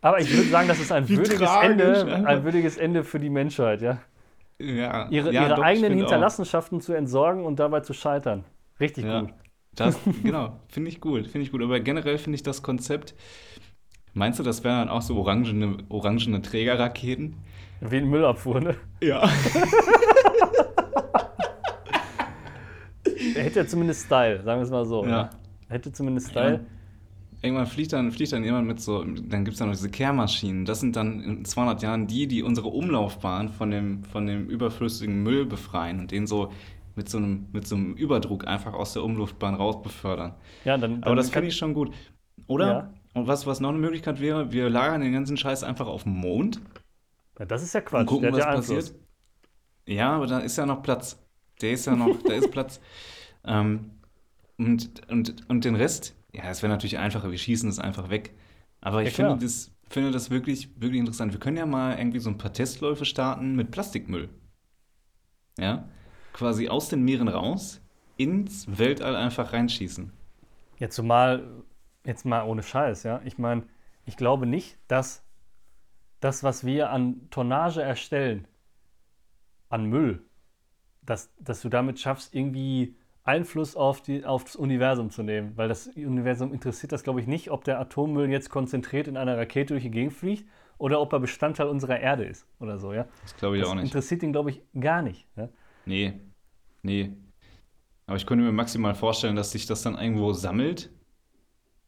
Aber 0.00 0.20
ich 0.20 0.30
würde 0.32 0.48
sagen, 0.50 0.68
das 0.68 0.80
ist 0.80 0.92
ein 0.92 1.08
Wie 1.08 1.16
würdiges 1.16 1.38
tragisch, 1.38 2.04
Ende, 2.04 2.14
einfach. 2.14 2.24
ein 2.24 2.44
würdiges 2.44 2.76
Ende 2.76 3.04
für 3.04 3.18
die 3.18 3.30
Menschheit, 3.30 3.80
ja? 3.82 4.02
Ja, 4.60 5.08
Ihre, 5.10 5.32
ja, 5.32 5.46
ihre 5.46 5.54
doch, 5.56 5.62
eigenen 5.62 5.92
finde 5.92 6.06
auch. 6.06 6.10
Hinterlassenschaften 6.10 6.80
zu 6.80 6.92
entsorgen 6.92 7.44
und 7.44 7.58
dabei 7.58 7.80
zu 7.80 7.92
scheitern. 7.94 8.44
Richtig 8.80 9.04
Ja, 9.04 9.20
gut. 9.20 9.30
das, 9.74 9.98
genau, 10.22 10.60
finde 10.68 10.90
ich 10.90 11.00
gut, 11.00 11.26
finde 11.26 11.46
ich 11.46 11.52
gut. 11.52 11.62
Aber 11.62 11.80
generell 11.80 12.18
finde 12.18 12.36
ich 12.36 12.42
das 12.42 12.62
Konzept, 12.62 13.14
meinst 14.14 14.38
du, 14.38 14.42
das 14.42 14.64
wären 14.64 14.78
dann 14.78 14.88
auch 14.88 15.02
so 15.02 15.16
orangene, 15.16 15.76
orangene 15.88 16.40
Trägerraketen? 16.42 17.36
Wie 17.80 17.96
ein 17.98 18.08
Müllabfuhr, 18.08 18.60
ne? 18.60 18.76
Ja. 19.02 19.28
Er 23.36 23.44
hätte 23.44 23.60
ja 23.60 23.66
zumindest 23.66 24.06
Style, 24.06 24.42
sagen 24.42 24.60
wir 24.60 24.64
es 24.64 24.70
mal 24.70 24.86
so. 24.86 25.04
ja. 25.04 25.30
Hätte 25.68 25.92
zumindest 25.92 26.30
Style. 26.30 26.54
Ja. 26.54 26.60
Irgendwann 27.42 27.66
fliegt 27.66 27.92
dann, 27.92 28.10
fliegt 28.10 28.32
dann 28.32 28.42
jemand 28.42 28.66
mit 28.66 28.80
so, 28.80 29.04
dann 29.04 29.44
gibt 29.44 29.54
es 29.54 29.58
dann 29.58 29.68
noch 29.68 29.74
diese 29.74 29.90
Kehrmaschinen. 29.90 30.64
Das 30.64 30.80
sind 30.80 30.96
dann 30.96 31.20
in 31.20 31.44
200 31.44 31.82
Jahren 31.82 32.06
die, 32.06 32.26
die 32.26 32.42
unsere 32.42 32.68
Umlaufbahn 32.68 33.50
von 33.50 33.70
dem, 33.70 34.02
von 34.04 34.26
dem 34.26 34.48
überflüssigen 34.48 35.22
Müll 35.22 35.44
befreien 35.44 36.00
und 36.00 36.10
den 36.10 36.26
so 36.26 36.52
mit 36.96 37.08
so 37.08 37.18
einem, 37.18 37.46
mit 37.52 37.66
so 37.66 37.76
einem 37.76 37.94
Überdruck 37.94 38.46
einfach 38.46 38.72
aus 38.72 38.94
der 38.94 39.02
Umluftbahn 39.04 39.54
raus 39.54 39.82
befördern. 39.82 40.34
Ja, 40.64 40.78
dann, 40.78 40.92
dann 41.00 41.04
Aber 41.04 41.16
das 41.16 41.30
finde 41.30 41.48
ich 41.48 41.56
schon 41.56 41.74
gut. 41.74 41.92
Oder? 42.46 42.66
Ja. 42.66 42.93
Und 43.14 43.26
was, 43.26 43.46
was 43.46 43.60
noch 43.60 43.70
eine 43.70 43.78
Möglichkeit 43.78 44.20
wäre, 44.20 44.52
wir 44.52 44.68
lagern 44.68 45.00
den 45.00 45.12
ganzen 45.12 45.36
Scheiß 45.36 45.62
einfach 45.62 45.86
auf 45.86 46.02
dem 46.02 46.12
Mond. 46.12 46.60
Ja, 47.38 47.46
das 47.46 47.62
ist 47.62 47.72
ja 47.72 47.80
Quatsch. 47.80 48.00
Und 48.00 48.06
gucken, 48.06 48.32
was 48.32 48.38
ja 48.38 48.54
passiert. 48.54 48.94
Ja, 49.86 50.16
aber 50.16 50.26
da 50.26 50.38
ist 50.40 50.56
ja 50.56 50.66
noch 50.66 50.82
Platz. 50.82 51.18
Der 51.60 51.72
ist 51.72 51.86
ja 51.86 51.94
noch, 51.94 52.22
da 52.22 52.34
ist 52.34 52.50
Platz. 52.50 52.80
Ähm, 53.46 53.90
und, 54.56 55.02
und, 55.10 55.50
und 55.50 55.64
den 55.66 55.76
Rest, 55.76 56.16
ja, 56.32 56.44
es 56.44 56.62
wäre 56.62 56.72
natürlich 56.72 56.96
einfacher, 56.96 57.30
wir 57.30 57.36
schießen 57.36 57.68
es 57.68 57.78
einfach 57.78 58.08
weg. 58.08 58.32
Aber 58.80 59.02
ich 59.02 59.10
ja, 59.10 59.28
finde, 59.28 59.44
das, 59.44 59.70
finde 59.88 60.12
das 60.12 60.30
wirklich, 60.30 60.70
wirklich 60.80 61.00
interessant. 61.00 61.32
Wir 61.32 61.40
können 61.40 61.58
ja 61.58 61.66
mal 61.66 61.98
irgendwie 61.98 62.20
so 62.20 62.30
ein 62.30 62.38
paar 62.38 62.54
Testläufe 62.54 63.04
starten 63.04 63.54
mit 63.54 63.70
Plastikmüll. 63.70 64.30
Ja, 65.58 65.86
quasi 66.32 66.68
aus 66.68 66.88
den 66.88 67.02
Meeren 67.02 67.28
raus, 67.28 67.80
ins 68.16 68.66
Weltall 68.78 69.14
einfach 69.14 69.52
reinschießen. 69.52 70.10
Jetzt 70.78 71.00
mal, 71.02 71.62
jetzt 72.04 72.24
mal 72.24 72.44
ohne 72.44 72.62
Scheiß, 72.62 73.02
ja. 73.02 73.20
Ich 73.24 73.38
meine, 73.38 73.64
ich 74.04 74.16
glaube 74.16 74.46
nicht, 74.46 74.78
dass 74.88 75.24
das, 76.20 76.42
was 76.42 76.64
wir 76.64 76.90
an 76.90 77.28
Tonnage 77.30 77.82
erstellen, 77.82 78.46
an 79.68 79.86
Müll, 79.86 80.24
dass, 81.02 81.32
dass 81.38 81.60
du 81.60 81.68
damit 81.68 81.98
schaffst, 81.98 82.34
irgendwie 82.34 82.96
Einfluss 83.24 83.74
auf, 83.74 84.02
die, 84.02 84.24
auf 84.24 84.44
das 84.44 84.56
Universum 84.56 85.10
zu 85.10 85.22
nehmen. 85.22 85.56
Weil 85.56 85.68
das 85.68 85.88
Universum 85.88 86.52
interessiert 86.52 86.92
das, 86.92 87.02
glaube 87.02 87.20
ich, 87.20 87.26
nicht, 87.26 87.50
ob 87.50 87.64
der 87.64 87.80
Atommüll 87.80 88.30
jetzt 88.30 88.50
konzentriert 88.50 89.08
in 89.08 89.16
einer 89.16 89.36
Rakete 89.36 89.74
durch 89.74 89.82
die 89.82 89.90
Gegend 89.90 90.12
fliegt 90.12 90.46
oder 90.78 91.00
ob 91.00 91.12
er 91.12 91.20
Bestandteil 91.20 91.68
unserer 91.68 92.00
Erde 92.00 92.24
ist 92.24 92.46
oder 92.60 92.78
so, 92.78 92.92
ja. 92.92 93.06
Das 93.22 93.36
glaube 93.36 93.56
ich 93.56 93.62
das 93.62 93.70
auch 93.70 93.74
nicht. 93.74 93.84
interessiert 93.84 94.22
ihn, 94.22 94.32
glaube 94.32 94.50
ich, 94.50 94.62
gar 94.78 95.02
nicht. 95.02 95.26
Ja? 95.36 95.48
Nee, 95.86 96.20
nee. 96.82 97.12
Aber 98.06 98.16
ich 98.16 98.26
könnte 98.26 98.44
mir 98.44 98.52
maximal 98.52 98.94
vorstellen, 98.94 99.36
dass 99.36 99.52
sich 99.52 99.66
das 99.66 99.82
dann 99.82 99.96
irgendwo 99.96 100.32
sammelt. 100.32 100.90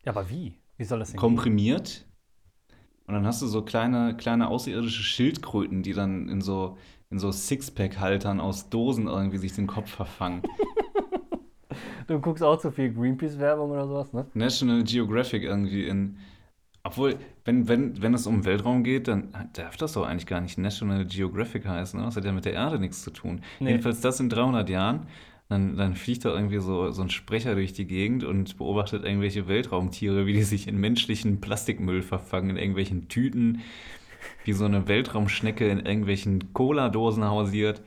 Ja, 0.07 0.13
aber 0.13 0.31
wie? 0.31 0.55
Wie 0.77 0.85
soll 0.85 1.01
das 1.01 1.11
denn 1.11 1.19
Komprimiert. 1.19 1.89
Gehen? 1.89 2.77
Und 3.09 3.15
dann 3.15 3.27
hast 3.27 3.43
du 3.43 3.47
so 3.47 3.63
kleine, 3.63 4.17
kleine 4.17 4.49
außerirdische 4.49 5.03
Schildkröten, 5.03 5.83
die 5.83 5.93
dann 5.93 6.29
in 6.29 6.41
so, 6.41 6.79
in 7.11 7.19
so 7.19 7.31
Sixpack-Haltern 7.31 8.41
aus 8.41 8.71
Dosen 8.71 9.07
irgendwie 9.07 9.39
sich 9.39 9.53
den 9.53 9.67
Kopf 9.67 9.91
verfangen. 9.91 10.43
Du 12.07 12.21
guckst 12.21 12.43
auch 12.43 12.59
zu 12.59 12.71
viel 12.71 12.93
Greenpeace-Werbung 12.95 13.71
oder 13.73 13.87
sowas, 13.89 14.13
ne? 14.13 14.27
National 14.35 14.85
Geographic 14.85 15.43
irgendwie 15.43 15.87
in. 15.87 16.19
Obwohl, 16.85 17.17
wenn, 17.45 17.67
wenn, 17.67 18.01
wenn 18.01 18.15
es 18.15 18.29
um 18.29 18.45
Weltraum 18.45 18.85
geht, 18.85 19.09
dann 19.09 19.33
darf 19.55 19.77
das 19.77 19.95
doch 19.95 20.07
eigentlich 20.07 20.27
gar 20.27 20.41
nicht 20.41 20.57
National 20.57 21.05
Geographic 21.05 21.67
heißen. 21.67 21.99
Ne? 21.99 22.07
Das 22.07 22.15
hat 22.15 22.25
ja 22.25 22.31
mit 22.31 22.45
der 22.45 22.53
Erde 22.53 22.79
nichts 22.79 23.03
zu 23.03 23.11
tun. 23.11 23.41
Nee. 23.59 23.71
Jedenfalls 23.71 24.01
das 24.01 24.21
in 24.21 24.29
300 24.29 24.69
Jahren. 24.69 25.09
Dann, 25.49 25.77
dann 25.77 25.95
fliegt 25.95 26.25
da 26.25 26.35
irgendwie 26.35 26.59
so, 26.59 26.91
so 26.91 27.03
ein 27.03 27.11
Sprecher 27.11 27.55
durch 27.55 27.73
die 27.73 27.87
Gegend 27.87 28.25
und 28.25 28.57
beobachtet 28.59 29.05
irgendwelche 29.05 29.47
Weltraumtiere, 29.47 30.27
wie 30.27 30.33
die 30.33 30.43
sich 30.43 30.67
in 30.67 30.77
menschlichen 30.79 31.41
Plastikmüll 31.41 32.03
verfangen, 32.03 32.51
in 32.51 32.57
irgendwelchen 32.57 33.09
Tüten, 33.09 33.63
wie 34.45 34.53
so 34.53 34.65
eine 34.65 34.89
Weltraumschnecke 34.89 35.69
in 35.69 35.87
irgendwelchen 35.87 36.53
Cola-Dosen 36.53 37.25
hausiert. 37.25 37.83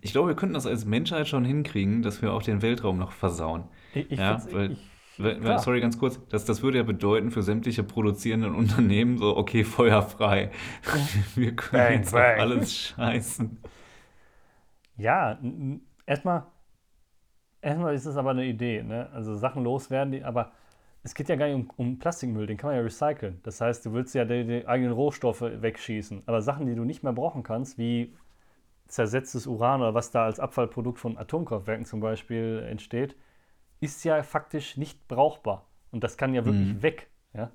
Ich 0.00 0.10
glaube, 0.10 0.28
wir 0.28 0.34
könnten 0.34 0.54
das 0.54 0.66
als 0.66 0.84
Menschheit 0.84 1.28
schon 1.28 1.44
hinkriegen, 1.44 2.02
dass 2.02 2.20
wir 2.20 2.32
auch 2.32 2.42
den 2.42 2.62
Weltraum 2.62 2.98
noch 2.98 3.12
versauen. 3.12 3.64
Ich, 3.94 4.10
ich 4.10 4.18
ja, 4.18 4.42
weil, 4.50 4.72
ich, 4.72 4.78
weil, 5.18 5.58
sorry, 5.60 5.80
ganz 5.80 5.98
kurz, 5.98 6.18
das, 6.30 6.44
das 6.44 6.62
würde 6.62 6.78
ja 6.78 6.84
bedeuten 6.84 7.30
für 7.30 7.42
sämtliche 7.42 7.84
produzierenden 7.84 8.56
Unternehmen 8.56 9.18
so, 9.18 9.36
okay, 9.36 9.62
feuerfrei. 9.62 10.50
wir 11.36 11.54
können 11.54 11.82
bang, 11.84 11.92
jetzt 11.98 12.12
bang. 12.12 12.34
auf 12.34 12.40
alles 12.40 12.76
scheißen. 12.76 13.58
Ja, 14.96 15.38
erstmal, 16.06 16.46
erstmal 17.62 17.94
ist 17.94 18.06
es 18.06 18.16
aber 18.16 18.30
eine 18.30 18.44
Idee, 18.44 18.82
ne? 18.82 19.08
Also 19.14 19.34
Sachen 19.34 19.64
loswerden, 19.64 20.12
die, 20.12 20.24
aber 20.24 20.52
es 21.04 21.14
geht 21.14 21.28
ja 21.28 21.36
gar 21.36 21.46
nicht 21.46 21.54
um, 21.54 21.70
um 21.76 21.98
Plastikmüll, 21.98 22.46
den 22.46 22.56
kann 22.56 22.68
man 22.70 22.76
ja 22.76 22.82
recyceln. 22.82 23.40
Das 23.42 23.60
heißt, 23.60 23.86
du 23.86 23.92
willst 23.92 24.14
ja 24.14 24.24
die, 24.24 24.44
die 24.44 24.66
eigenen 24.66 24.92
Rohstoffe 24.92 25.42
wegschießen. 25.42 26.22
Aber 26.26 26.42
Sachen, 26.42 26.66
die 26.66 26.74
du 26.74 26.84
nicht 26.84 27.02
mehr 27.02 27.12
brauchen 27.12 27.42
kannst, 27.42 27.78
wie 27.78 28.14
zersetztes 28.86 29.46
Uran 29.46 29.80
oder 29.80 29.94
was 29.94 30.10
da 30.10 30.24
als 30.24 30.38
Abfallprodukt 30.38 30.98
von 30.98 31.16
Atomkraftwerken 31.16 31.86
zum 31.86 32.00
Beispiel 32.00 32.64
entsteht, 32.68 33.16
ist 33.80 34.04
ja 34.04 34.22
faktisch 34.22 34.76
nicht 34.76 35.08
brauchbar. 35.08 35.66
Und 35.90 36.04
das 36.04 36.16
kann 36.16 36.34
ja 36.34 36.44
wirklich 36.44 36.74
mhm. 36.74 36.82
weg. 36.82 37.10
Ja? 37.34 37.50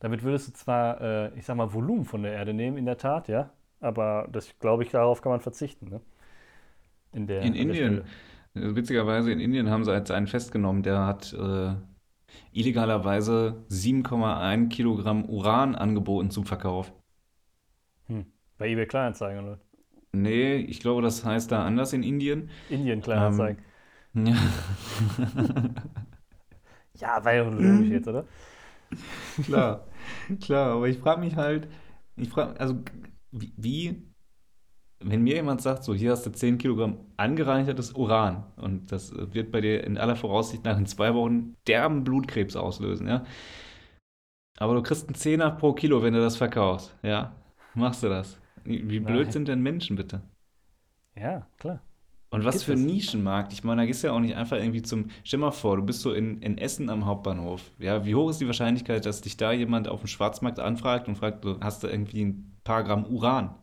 Damit 0.00 0.24
würdest 0.24 0.48
du 0.48 0.52
zwar, 0.52 1.00
äh, 1.00 1.38
ich 1.38 1.44
sag 1.44 1.56
mal, 1.56 1.72
Volumen 1.72 2.04
von 2.04 2.22
der 2.22 2.32
Erde 2.32 2.52
nehmen, 2.52 2.78
in 2.78 2.86
der 2.86 2.98
Tat, 2.98 3.28
ja, 3.28 3.50
aber 3.80 4.28
das 4.32 4.58
glaube 4.58 4.82
ich, 4.82 4.90
darauf 4.90 5.22
kann 5.22 5.30
man 5.30 5.40
verzichten. 5.40 5.88
Ne? 5.88 6.00
In, 7.12 7.26
der, 7.26 7.42
in 7.42 7.54
Indien, 7.54 7.96
der 7.96 8.04
witzigerweise, 8.54 9.32
in 9.32 9.40
Indien 9.40 9.70
haben 9.70 9.84
sie 9.84 9.92
jetzt 9.92 10.10
einen 10.10 10.26
festgenommen, 10.26 10.82
der 10.82 11.06
hat 11.06 11.32
äh, 11.32 11.74
illegalerweise 12.52 13.64
7,1 13.70 14.68
Kilogramm 14.68 15.24
Uran 15.24 15.74
angeboten 15.74 16.30
zum 16.30 16.44
Verkauf. 16.44 16.92
Hm. 18.06 18.26
Bei 18.58 18.68
eBay 18.68 18.86
Kleinanzeigen, 18.86 19.44
oder? 19.44 19.58
Nee, 20.12 20.56
ich 20.56 20.80
glaube, 20.80 21.00
das 21.02 21.24
heißt 21.24 21.50
da 21.50 21.64
anders 21.64 21.92
in 21.92 22.02
Indien. 22.02 22.50
Indien 22.68 23.00
Kleinanzeigen. 23.00 23.62
Ähm, 24.14 24.26
ja. 24.26 24.36
ja, 26.94 27.24
war 27.24 27.32
ja 27.32 27.42
logisch 27.44 27.88
jetzt, 27.88 28.08
oder? 28.08 28.26
Klar, 29.44 29.86
klar, 30.42 30.72
aber 30.72 30.88
ich 30.88 30.98
frage 30.98 31.20
mich 31.20 31.36
halt, 31.36 31.66
ich 32.16 32.28
frage, 32.28 32.60
also 32.60 32.82
wie, 33.30 34.02
wenn 35.04 35.22
mir 35.22 35.34
jemand 35.34 35.60
sagt, 35.62 35.84
so 35.84 35.94
hier 35.94 36.12
hast 36.12 36.26
du 36.26 36.30
10 36.30 36.58
Kilogramm 36.58 36.98
angereichertes 37.16 37.92
Uran 37.92 38.44
und 38.56 38.92
das 38.92 39.12
wird 39.14 39.52
bei 39.52 39.60
dir 39.60 39.84
in 39.84 39.98
aller 39.98 40.16
Voraussicht 40.16 40.64
nach 40.64 40.78
in 40.78 40.86
zwei 40.86 41.14
Wochen 41.14 41.56
derben 41.66 42.04
Blutkrebs 42.04 42.56
auslösen, 42.56 43.08
ja. 43.08 43.24
Aber 44.58 44.74
du 44.74 44.82
kriegst 44.82 45.08
einen 45.08 45.14
Zehner 45.14 45.50
pro 45.50 45.72
Kilo, 45.72 46.02
wenn 46.02 46.14
du 46.14 46.20
das 46.20 46.36
verkaufst, 46.36 46.96
ja. 47.02 47.34
Machst 47.74 48.02
du 48.02 48.08
das? 48.08 48.38
Wie 48.64 49.00
blöd 49.00 49.24
Nein. 49.24 49.32
sind 49.32 49.48
denn 49.48 49.60
Menschen 49.60 49.96
bitte? 49.96 50.22
Ja, 51.16 51.46
klar. 51.58 51.80
Und 52.32 52.44
was 52.44 52.54
Gibt 52.54 52.64
für 52.64 52.72
ein 52.72 52.86
Nischenmarkt? 52.86 53.52
Ich 53.52 53.62
meine, 53.62 53.82
da 53.82 53.86
gehst 53.86 54.02
du 54.02 54.06
ja 54.06 54.14
auch 54.14 54.20
nicht 54.20 54.36
einfach 54.36 54.56
irgendwie 54.56 54.80
zum. 54.80 55.10
Stell 55.22 55.38
mal 55.38 55.50
vor, 55.50 55.76
du 55.76 55.82
bist 55.82 56.00
so 56.00 56.14
in, 56.14 56.40
in 56.40 56.56
Essen 56.56 56.88
am 56.88 57.04
Hauptbahnhof. 57.04 57.60
Ja, 57.78 58.06
wie 58.06 58.14
hoch 58.14 58.30
ist 58.30 58.40
die 58.40 58.46
Wahrscheinlichkeit, 58.46 59.04
dass 59.04 59.20
dich 59.20 59.36
da 59.36 59.52
jemand 59.52 59.86
auf 59.86 60.00
dem 60.00 60.06
Schwarzmarkt 60.06 60.58
anfragt 60.58 61.08
und 61.08 61.16
fragt, 61.16 61.44
hast 61.60 61.82
du 61.82 61.88
irgendwie 61.88 62.24
ein 62.24 62.58
paar 62.64 62.84
Gramm 62.84 63.04
Uran? 63.04 63.54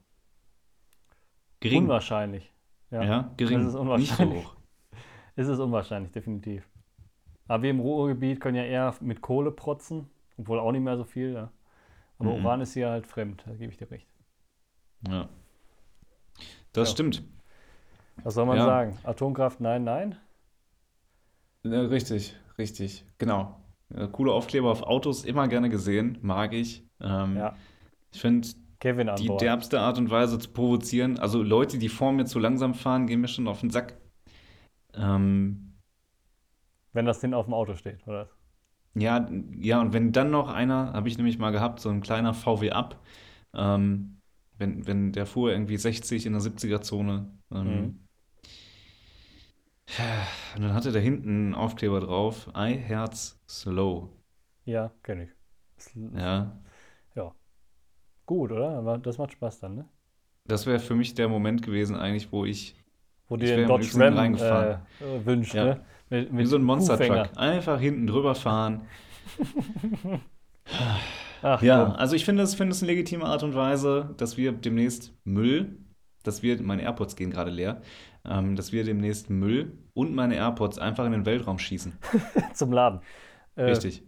Gering. 1.59 1.83
Unwahrscheinlich. 1.83 2.53
Ja, 2.91 3.03
ja 3.03 3.33
gering. 3.37 3.59
Das 3.59 3.69
ist 3.69 3.75
unwahrscheinlich. 3.75 4.19
Nicht 4.19 4.43
so 4.43 4.49
hoch. 4.49 4.55
ist 5.35 5.47
es 5.47 5.59
unwahrscheinlich, 5.59 6.11
definitiv. 6.11 6.67
Aber 7.47 7.63
wir 7.63 7.71
im 7.71 7.79
Ruhrgebiet 7.79 8.39
können 8.39 8.57
ja 8.57 8.63
eher 8.63 8.93
mit 9.01 9.21
Kohle 9.21 9.51
protzen, 9.51 10.09
obwohl 10.37 10.59
auch 10.59 10.71
nicht 10.71 10.83
mehr 10.83 10.97
so 10.97 11.03
viel. 11.03 11.33
Ja. 11.33 11.51
Aber 12.19 12.37
mhm. 12.37 12.45
Uran 12.45 12.61
ist 12.61 12.73
hier 12.73 12.89
halt 12.89 13.07
fremd, 13.07 13.43
da 13.45 13.53
gebe 13.53 13.71
ich 13.71 13.77
dir 13.77 13.89
recht. 13.89 14.07
Ja. 15.07 15.29
Das 16.73 16.89
ja. 16.89 16.93
stimmt. 16.93 17.23
Was 18.23 18.33
soll 18.33 18.45
man 18.45 18.57
ja. 18.57 18.65
sagen? 18.65 18.97
Atomkraft, 19.03 19.61
nein, 19.61 19.83
nein? 19.83 20.17
Ja, 21.63 21.81
richtig, 21.81 22.35
richtig, 22.57 23.05
genau. 23.17 23.59
coole 24.11 24.33
Aufkleber 24.33 24.69
auf 24.69 24.83
Autos, 24.83 25.25
immer 25.25 25.47
gerne 25.47 25.69
gesehen, 25.69 26.17
mag 26.21 26.53
ich. 26.53 26.85
Ähm, 27.01 27.37
ja. 27.37 27.55
Ich 28.11 28.21
finde, 28.21 28.47
die 28.81 29.27
Bord. 29.27 29.41
derbste 29.41 29.79
Art 29.79 29.97
und 29.97 30.09
Weise 30.09 30.39
zu 30.39 30.49
provozieren, 30.51 31.19
also 31.19 31.43
Leute, 31.43 31.77
die 31.77 31.89
vor 31.89 32.11
mir 32.11 32.25
zu 32.25 32.39
langsam 32.39 32.73
fahren, 32.73 33.07
gehen 33.07 33.21
mir 33.21 33.27
schon 33.27 33.47
auf 33.47 33.59
den 33.59 33.69
Sack. 33.69 33.97
Ähm, 34.93 35.77
wenn 36.93 37.05
das 37.05 37.19
Ding 37.19 37.33
auf 37.33 37.45
dem 37.45 37.53
Auto 37.53 37.75
steht, 37.75 38.07
oder? 38.07 38.29
Ja, 38.95 39.29
ja, 39.59 39.79
und 39.81 39.93
wenn 39.93 40.11
dann 40.11 40.31
noch 40.31 40.49
einer, 40.49 40.93
habe 40.93 41.07
ich 41.07 41.17
nämlich 41.17 41.37
mal 41.37 41.51
gehabt, 41.51 41.79
so 41.79 41.89
ein 41.89 42.01
kleiner 42.01 42.33
VW 42.33 42.71
ab, 42.71 43.01
ähm, 43.53 44.21
wenn, 44.57 44.87
wenn 44.87 45.11
der 45.11 45.25
fuhr 45.25 45.51
irgendwie 45.51 45.77
60 45.77 46.25
in 46.25 46.33
der 46.33 46.41
70er-Zone. 46.41 47.31
Ähm, 47.51 47.65
mhm. 47.65 48.07
Und 50.55 50.61
dann 50.61 50.73
hatte 50.73 50.91
der 50.91 51.01
hinten 51.01 51.29
einen 51.29 51.55
Aufkleber 51.55 51.99
drauf, 51.99 52.49
I 52.55 52.75
Herz 52.75 53.39
Slow. 53.47 54.09
Ja, 54.65 54.91
kenne 55.03 55.23
ich. 55.23 55.29
Ja. 56.15 56.59
Gut, 58.29 58.51
oder? 58.51 58.69
Aber 58.77 58.99
das 58.99 59.17
macht 59.17 59.31
Spaß 59.31 59.59
dann, 59.59 59.73
ne? 59.73 59.85
Das 60.45 60.67
wäre 60.67 60.77
für 60.77 60.93
mich 60.93 61.15
der 61.15 61.27
Moment 61.27 61.63
gewesen, 61.63 61.95
eigentlich, 61.95 62.31
wo 62.31 62.45
ich. 62.45 62.75
Wo 63.27 63.37
dir 63.37 63.55
den 63.55 63.67
Dodge 63.67 63.89
Ram 63.95 64.13
reingefahren. 64.15 64.81
Äh, 64.99 65.25
wünscht, 65.25 65.55
ja. 65.55 65.65
ne? 65.65 65.81
Mit, 66.11 66.31
mit 66.31 66.45
Wie 66.45 66.47
so 66.47 66.57
ein 66.57 66.61
Monster-Truck. 66.61 67.35
Einfach 67.37 67.79
hinten 67.79 68.05
drüber 68.05 68.35
fahren. 68.35 68.81
Ach, 71.41 71.63
ja, 71.63 71.85
komm. 71.85 71.95
also 71.95 72.15
ich 72.15 72.23
finde 72.23 72.43
es 72.43 72.53
find 72.53 72.71
eine 72.71 72.85
legitime 72.85 73.25
Art 73.25 73.41
und 73.41 73.55
Weise, 73.55 74.13
dass 74.17 74.37
wir 74.37 74.51
demnächst 74.51 75.11
Müll 75.23 75.79
dass 76.23 76.43
wir, 76.43 76.61
meine 76.61 76.83
AirPods 76.83 77.15
gehen 77.15 77.31
gerade 77.31 77.49
leer, 77.49 77.81
ähm, 78.25 78.55
dass 78.55 78.71
wir 78.71 78.83
demnächst 78.83 79.29
Müll 79.29 79.77
und 79.93 80.13
meine 80.13 80.35
AirPods 80.35 80.77
einfach 80.77 81.05
in 81.05 81.11
den 81.13 81.25
Weltraum 81.25 81.59
schießen. 81.59 81.97
Zum 82.53 82.71
Laden. 82.73 82.99
Äh, 83.55 83.63
Richtig. 83.63 84.03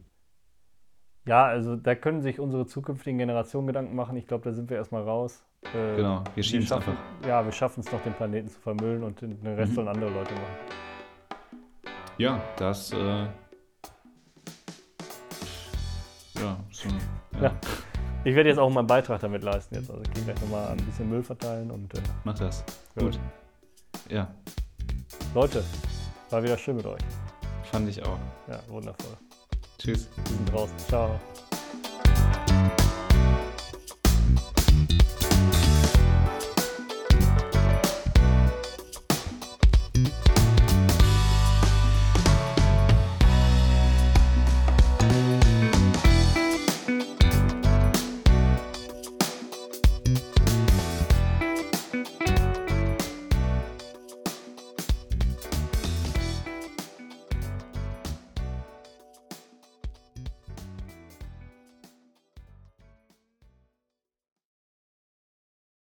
Ja, 1.26 1.46
also 1.46 1.76
da 1.76 1.96
können 1.96 2.22
sich 2.22 2.40
unsere 2.40 2.66
zukünftigen 2.66 3.20
Generationen 3.20 3.68
Gedanken 3.68 3.96
machen. 3.96 4.18
Ich 4.18 4.28
glaube, 4.28 4.44
da 4.44 4.54
sind 4.54 4.70
wir 4.70 4.78
erstmal 4.78 5.04
raus. 5.04 5.44
Äh, 5.76 5.96
genau, 5.96 6.24
wir 6.34 6.44
schieben 6.44 6.64
es 6.64 6.72
einfach. 6.72 6.96
Ja, 7.28 7.46
wir 7.46 7.52
schaffen 7.52 7.82
es 7.82 7.92
noch, 7.92 8.02
den 8.02 8.14
Planeten 8.14 8.48
zu 8.48 8.60
vermüllen 8.60 9.04
und 9.04 9.22
den, 9.22 9.38
Rest 9.46 9.72
mhm. 9.72 9.76
sollen 9.76 9.88
andere 9.90 10.10
Leute 10.10 10.34
machen. 10.34 10.56
Ja, 12.18 12.42
das. 12.58 12.92
Äh, 12.92 12.98
ja, 12.98 13.28
so, 16.72 16.90
ja. 17.34 17.44
ja. 17.44 17.56
Ich 18.24 18.36
werde 18.36 18.50
jetzt 18.50 18.60
auch 18.60 18.70
meinen 18.70 18.88
Beitrag 18.88 19.20
damit 19.22 19.44
leisten 19.44 19.76
jetzt. 19.76 19.90
Also 19.90 20.02
ich 20.02 20.12
gehe 20.12 20.24
gleich 20.24 20.40
nochmal 20.42 20.70
ein 20.70 20.78
bisschen 20.78 21.10
Müll 21.10 21.24
verteilen 21.24 21.70
und. 21.70 21.94
Äh, 21.94 22.02
Mach 22.24 22.38
das. 22.38 22.64
Gut. 22.98 23.20
Ja. 24.10 24.28
Leute, 25.36 25.64
war 26.32 26.42
wieder 26.42 26.58
schön 26.58 26.76
mit 26.76 26.86
euch. 26.86 27.02
Fand 27.72 27.88
ich 27.88 28.04
auch. 28.04 28.18
Ja, 28.48 28.60
wundervoll. 28.68 29.18
Tschüss. 29.82 30.08
Wir 30.16 30.38
sind 30.38 30.54
draußen. 30.54 30.78
Ciao. 30.88 31.20